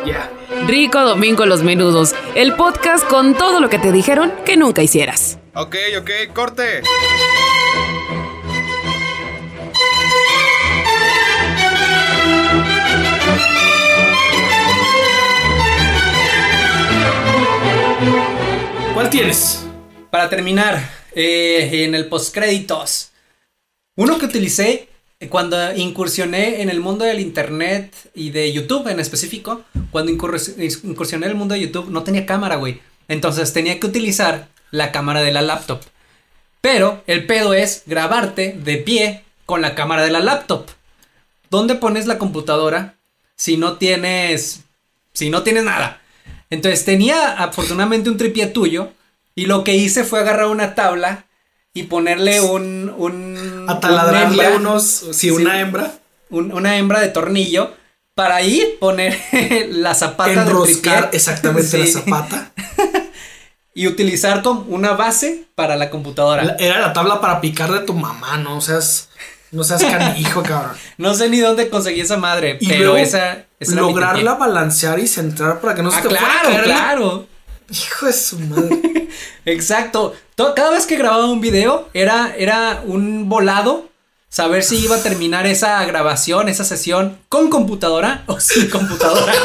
Ya. 0.07 0.31
Rico 0.69 1.01
Domingo 1.01 1.47
Los 1.47 1.65
Menudos, 1.65 2.15
el 2.37 2.55
podcast 2.55 3.05
con 3.09 3.35
todo 3.37 3.59
lo 3.61 3.69
que 3.69 3.81
te 3.81 3.91
dijeron 3.91 4.33
que 4.45 4.57
nunca 4.57 4.83
hicieras. 4.85 5.39
Ok, 5.55 5.75
ok, 6.01 6.11
corte. 6.33 6.83
¿Cuál 18.95 19.11
tienes? 19.11 19.65
para 20.11 20.29
terminar, 20.29 20.91
eh, 21.15 21.85
en 21.85 21.95
el 21.95 22.07
postcréditos, 22.07 23.13
uno 23.97 24.19
que 24.19 24.27
utilicé 24.27 24.89
cuando 25.31 25.75
incursioné 25.75 26.61
en 26.61 26.69
el 26.69 26.81
mundo 26.81 27.07
del 27.07 27.19
internet 27.21 27.95
y 28.15 28.29
de 28.29 28.53
YouTube 28.53 28.89
en 28.89 29.01
específico, 29.01 29.65
cuando 29.91 30.13
incurs- 30.13 30.55
incursioné 30.85 31.25
en 31.27 31.33
el 31.33 31.39
mundo 31.39 31.55
de 31.55 31.63
YouTube, 31.63 31.89
no 31.89 32.03
tenía 32.03 32.27
cámara, 32.27 32.57
güey. 32.57 32.83
Entonces 33.09 33.55
tenía 33.55 33.81
que 33.81 33.87
utilizar 33.87 34.49
la 34.71 34.93
cámara 34.93 35.23
de 35.23 35.33
la 35.33 35.41
laptop. 35.41 35.81
Pero 36.61 37.03
el 37.07 37.27
pedo 37.27 37.55
es 37.55 37.85
grabarte 37.87 38.53
de 38.63 38.77
pie 38.77 39.25
con 39.47 39.63
la 39.63 39.75
cámara 39.75 40.03
de 40.05 40.11
la 40.11 40.21
laptop. 40.21 40.67
¿Dónde 41.49 41.77
pones 41.77 42.07
la 42.07 42.19
computadora 42.19 42.97
si 43.37 43.57
no 43.57 43.79
tienes 43.79 44.61
si 45.15 45.31
no 45.31 45.43
tienes 45.43 45.65
nada? 45.65 46.02
Entonces 46.53 46.85
tenía 46.85 47.33
afortunadamente 47.33 48.11
un 48.11 48.17
tripié 48.19 48.47
tuyo 48.47 48.91
y 49.35 49.47
lo 49.47 49.65
que 49.65 49.75
hice 49.75 50.05
fue 50.05 50.21
agarrar 50.21 50.47
una 50.49 50.75
tabla 50.75 51.25
y 51.75 51.85
ponerle 51.85 52.41
un 52.43 52.93
un 52.97 53.65
A 53.69 53.73
una 53.73 53.81
taladrarle 53.81 54.45
hembra, 54.45 54.57
unos. 54.59 54.85
Sí, 55.13 55.31
una 55.31 55.61
hembra. 55.61 55.93
un- 56.31 56.53
una 56.53 56.77
hembra 56.77 57.01
de 57.01 57.09
tornillo 57.09 57.73
para 58.15 58.37
ahí 58.37 58.77
poner 58.79 59.19
la 59.71 59.95
zapata 59.95 60.33
Enroscar 60.33 61.09
exactamente 61.13 61.79
la 61.79 61.87
zapata. 61.87 62.53
y 63.75 63.87
utilizar 63.87 64.43
como 64.43 64.61
una 64.69 64.93
base 64.93 65.45
para 65.55 65.77
la 65.77 65.89
computadora. 65.89 66.45
La- 66.45 66.57
Era 66.57 66.81
la 66.81 66.93
tabla 66.93 67.23
para 67.23 67.41
picar 67.41 67.73
de 67.73 67.81
tu 67.81 67.95
mamá, 67.95 68.37
no 68.37 68.61
seas. 68.61 69.09
No 69.53 69.63
seas 69.65 69.83
canijo, 69.85 70.43
cabrón. 70.47 70.73
No 70.99 71.15
sé 71.15 71.29
ni 71.29 71.39
dónde 71.39 71.69
conseguí 71.71 72.01
esa 72.01 72.17
madre, 72.17 72.59
Y 72.61 72.69
pero 72.69 72.97
esa, 72.97 73.45
lograrla 73.61 74.35
balancear 74.35 74.99
y 74.99 75.07
centrar 75.07 75.61
para 75.61 75.75
que 75.75 75.83
no 75.83 75.91
se 75.91 75.99
Ah, 75.99 76.03
te 76.03 76.09
claro, 76.09 76.63
claro. 76.65 77.27
Hijo 77.71 78.07
de 78.07 78.13
su 78.13 78.39
madre. 78.41 79.09
Exacto. 79.45 80.15
To- 80.35 80.55
Cada 80.55 80.71
vez 80.71 80.87
que 80.87 80.97
grababa 80.97 81.27
un 81.31 81.41
video 81.41 81.89
era, 81.95 82.35
era 82.37 82.83
un 82.85 83.29
volado. 83.29 83.89
Saber 84.29 84.63
si 84.65 84.79
iba 84.79 84.97
a 84.97 85.03
terminar 85.03 85.47
esa 85.47 85.85
grabación, 85.85 86.49
esa 86.49 86.65
sesión 86.65 87.19
con 87.29 87.51
computadora 87.51 88.23
o 88.27 88.41
sin 88.41 88.71
computadora. 88.71 89.31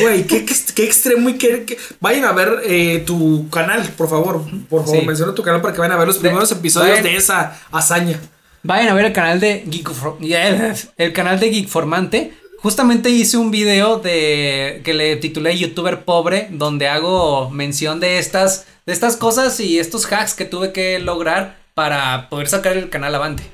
Güey, 0.00 0.26
qué, 0.26 0.44
qué, 0.44 0.54
qué 0.74 0.84
extremo 0.84 1.30
y 1.30 1.38
qué, 1.38 1.64
qué- 1.64 1.78
Vayan 2.00 2.24
a 2.24 2.32
ver 2.32 2.60
eh, 2.66 3.02
tu 3.06 3.48
canal, 3.48 3.82
por 3.96 4.08
favor. 4.10 4.44
Por 4.68 4.84
favor, 4.84 5.00
Sí. 5.00 5.06
menciona 5.06 5.34
tu 5.34 5.42
canal 5.42 5.62
para 5.62 5.72
que 5.72 5.80
vayan 5.80 5.92
a 5.96 5.98
ver 5.98 6.06
los 6.08 6.18
primeros 6.18 6.50
episodios 6.52 6.90
vayan. 6.98 7.04
de 7.04 7.16
esa 7.16 7.58
hazaña. 7.72 8.20
Vayan 8.62 8.88
a 8.88 8.94
ver 8.94 9.06
el 9.06 9.12
canal 9.12 9.40
de 9.40 9.64
Geek 9.66 9.88
el 10.98 11.12
canal 11.12 11.40
de 11.40 11.50
Geekformante. 11.50 12.34
Justamente 12.60 13.08
hice 13.08 13.36
un 13.38 13.50
video 13.52 13.98
de 14.00 14.82
que 14.84 14.92
le 14.92 15.16
titulé 15.16 15.56
YouTuber 15.56 16.04
pobre, 16.04 16.48
donde 16.50 16.88
hago 16.88 17.50
mención 17.50 18.00
de 18.00 18.18
estas, 18.18 18.66
de 18.84 18.92
estas 18.92 19.16
cosas 19.16 19.58
y 19.60 19.78
estos 19.78 20.04
hacks 20.12 20.34
que 20.34 20.44
tuve 20.44 20.72
que 20.72 20.98
lograr 20.98 21.56
para 21.74 22.28
poder 22.28 22.48
sacar 22.48 22.76
el 22.76 22.90
canal 22.90 23.14
avante. 23.14 23.44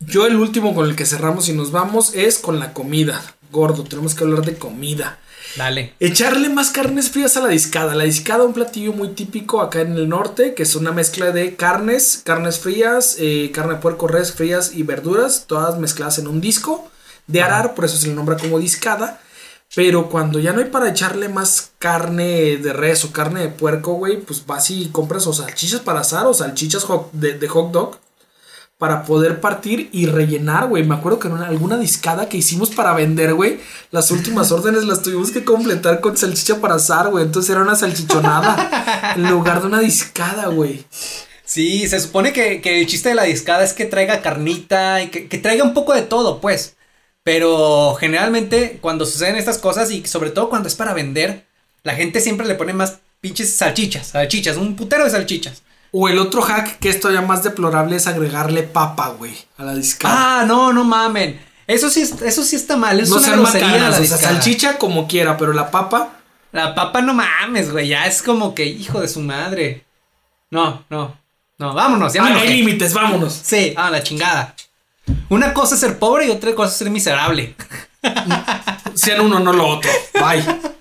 Yo 0.00 0.26
el 0.26 0.36
último 0.36 0.74
con 0.74 0.88
el 0.88 0.96
que 0.96 1.06
cerramos 1.06 1.48
y 1.48 1.52
nos 1.52 1.70
vamos 1.70 2.14
es 2.14 2.38
con 2.38 2.58
la 2.58 2.72
comida. 2.72 3.22
Gordo, 3.50 3.84
tenemos 3.84 4.14
que 4.14 4.24
hablar 4.24 4.44
de 4.44 4.56
comida. 4.56 5.18
Dale. 5.56 5.94
Echarle 5.98 6.48
más 6.48 6.70
carnes 6.70 7.10
frías 7.10 7.36
a 7.36 7.40
la 7.40 7.48
discada. 7.48 7.94
La 7.94 8.04
discada, 8.04 8.44
un 8.44 8.52
platillo 8.52 8.92
muy 8.92 9.08
típico 9.08 9.60
acá 9.60 9.80
en 9.80 9.96
el 9.96 10.08
norte, 10.08 10.54
que 10.54 10.62
es 10.62 10.74
una 10.74 10.92
mezcla 10.92 11.32
de 11.32 11.56
carnes, 11.56 12.22
carnes 12.24 12.58
frías, 12.58 13.16
eh, 13.18 13.50
carne 13.52 13.74
de 13.74 13.80
puerco, 13.80 14.06
res 14.06 14.32
frías 14.32 14.72
y 14.74 14.82
verduras, 14.82 15.44
todas 15.46 15.78
mezcladas 15.78 16.18
en 16.18 16.28
un 16.28 16.40
disco 16.40 16.90
de 17.26 17.42
arar, 17.42 17.74
por 17.74 17.84
eso 17.84 17.96
se 17.96 18.08
le 18.08 18.14
nombra 18.14 18.36
como 18.36 18.58
discada. 18.58 19.20
Pero 19.74 20.08
cuando 20.08 20.38
ya 20.38 20.52
no 20.52 20.60
hay 20.60 20.66
para 20.66 20.88
echarle 20.88 21.28
más 21.28 21.72
carne 21.78 22.56
de 22.56 22.72
res 22.72 23.04
o 23.04 23.12
carne 23.12 23.40
de 23.40 23.48
puerco, 23.48 23.94
güey, 23.94 24.20
pues 24.20 24.46
vas 24.46 24.70
y 24.70 24.88
compras 24.88 25.26
o 25.26 25.32
salchichas 25.32 25.80
para 25.80 26.00
asar 26.00 26.26
o 26.26 26.32
salchichas 26.32 26.86
de, 27.12 27.34
de 27.34 27.48
hot 27.48 27.70
dog 27.70 27.98
para 28.78 29.02
poder 29.04 29.40
partir 29.40 29.88
y 29.92 30.06
rellenar, 30.06 30.68
güey. 30.68 30.84
Me 30.84 30.94
acuerdo 30.94 31.18
que 31.18 31.26
en 31.28 31.34
una- 31.34 31.48
alguna 31.48 31.76
discada 31.76 32.28
que 32.28 32.36
hicimos 32.36 32.70
para 32.70 32.94
vender, 32.94 33.34
güey, 33.34 33.58
las 33.90 34.10
últimas 34.12 34.52
órdenes 34.52 34.84
las 34.84 35.02
tuvimos 35.02 35.30
que 35.32 35.44
completar 35.44 36.00
con 36.00 36.16
salchicha 36.16 36.60
para 36.60 36.76
asar, 36.76 37.08
güey. 37.10 37.24
Entonces 37.24 37.50
era 37.50 37.60
una 37.62 37.74
salchichonada 37.76 39.12
en 39.16 39.28
lugar 39.28 39.60
de 39.60 39.66
una 39.66 39.80
discada, 39.80 40.46
güey. 40.46 40.84
Sí, 41.44 41.88
se 41.88 41.98
supone 41.98 42.32
que, 42.32 42.60
que 42.60 42.80
el 42.80 42.86
chiste 42.86 43.08
de 43.08 43.14
la 43.14 43.24
discada 43.24 43.64
es 43.64 43.72
que 43.72 43.84
traiga 43.86 44.20
carnita 44.22 45.02
y 45.02 45.08
que, 45.08 45.28
que 45.28 45.38
traiga 45.38 45.64
un 45.64 45.74
poco 45.74 45.92
de 45.94 46.02
todo, 46.02 46.40
pues. 46.40 46.76
Pero 47.24 47.94
generalmente 47.98 48.78
cuando 48.80 49.04
suceden 49.06 49.36
estas 49.36 49.58
cosas 49.58 49.90
y 49.90 50.06
sobre 50.06 50.30
todo 50.30 50.48
cuando 50.48 50.68
es 50.68 50.74
para 50.76 50.94
vender, 50.94 51.46
la 51.82 51.94
gente 51.94 52.20
siempre 52.20 52.46
le 52.46 52.54
pone 52.54 52.72
más 52.74 52.98
pinches 53.20 53.54
salchichas, 53.56 54.08
salchichas, 54.08 54.56
un 54.56 54.76
putero 54.76 55.04
de 55.04 55.10
salchichas. 55.10 55.62
O 55.92 56.08
el 56.08 56.18
otro 56.18 56.42
hack 56.42 56.78
que 56.78 56.90
es 56.90 57.00
todavía 57.00 57.22
más 57.26 57.42
deplorable 57.42 57.96
es 57.96 58.06
agregarle 58.06 58.62
papa, 58.62 59.08
güey, 59.18 59.34
a 59.56 59.64
la 59.64 59.74
discada. 59.74 60.40
Ah, 60.40 60.44
no, 60.44 60.72
no 60.72 60.84
mamen. 60.84 61.40
Eso 61.66 61.88
sí, 61.90 62.02
es- 62.02 62.20
eso 62.22 62.42
sí 62.42 62.56
está 62.56 62.76
mal. 62.76 63.00
Es 63.00 63.08
no 63.10 63.16
una 63.16 63.24
sean 63.24 63.40
grosería 63.40 63.66
macanas, 63.68 63.82
la 63.82 63.88
o 63.88 63.92
sea, 63.92 64.00
discada. 64.16 64.22
salchicha 64.34 64.78
como 64.78 65.06
quiera, 65.08 65.36
pero 65.36 65.52
la 65.52 65.70
papa, 65.70 66.10
La 66.50 66.74
papa 66.74 67.02
no 67.02 67.12
mames, 67.12 67.70
güey. 67.70 67.88
Ya 67.88 68.06
es 68.06 68.22
como 68.22 68.54
que 68.54 68.64
hijo 68.64 69.00
de 69.02 69.08
su 69.08 69.20
madre. 69.20 69.84
No, 70.50 70.82
no, 70.88 71.14
no. 71.58 71.74
Vámonos, 71.74 72.14
ya 72.14 72.22
ah, 72.24 72.34
hay 72.40 72.48
límites, 72.56 72.94
vámonos. 72.94 73.34
Sí, 73.44 73.74
ah, 73.76 73.90
la 73.90 74.02
chingada. 74.02 74.54
Una 75.28 75.52
cosa 75.52 75.74
es 75.74 75.80
ser 75.82 75.98
pobre 75.98 76.26
y 76.26 76.30
otra 76.30 76.54
cosa 76.54 76.70
es 76.72 76.78
ser 76.78 76.88
miserable. 76.90 77.54
Sean 78.94 79.20
uno, 79.20 79.40
no 79.40 79.52
lo 79.52 79.66
otro. 79.68 79.90
Bye. 80.14 80.44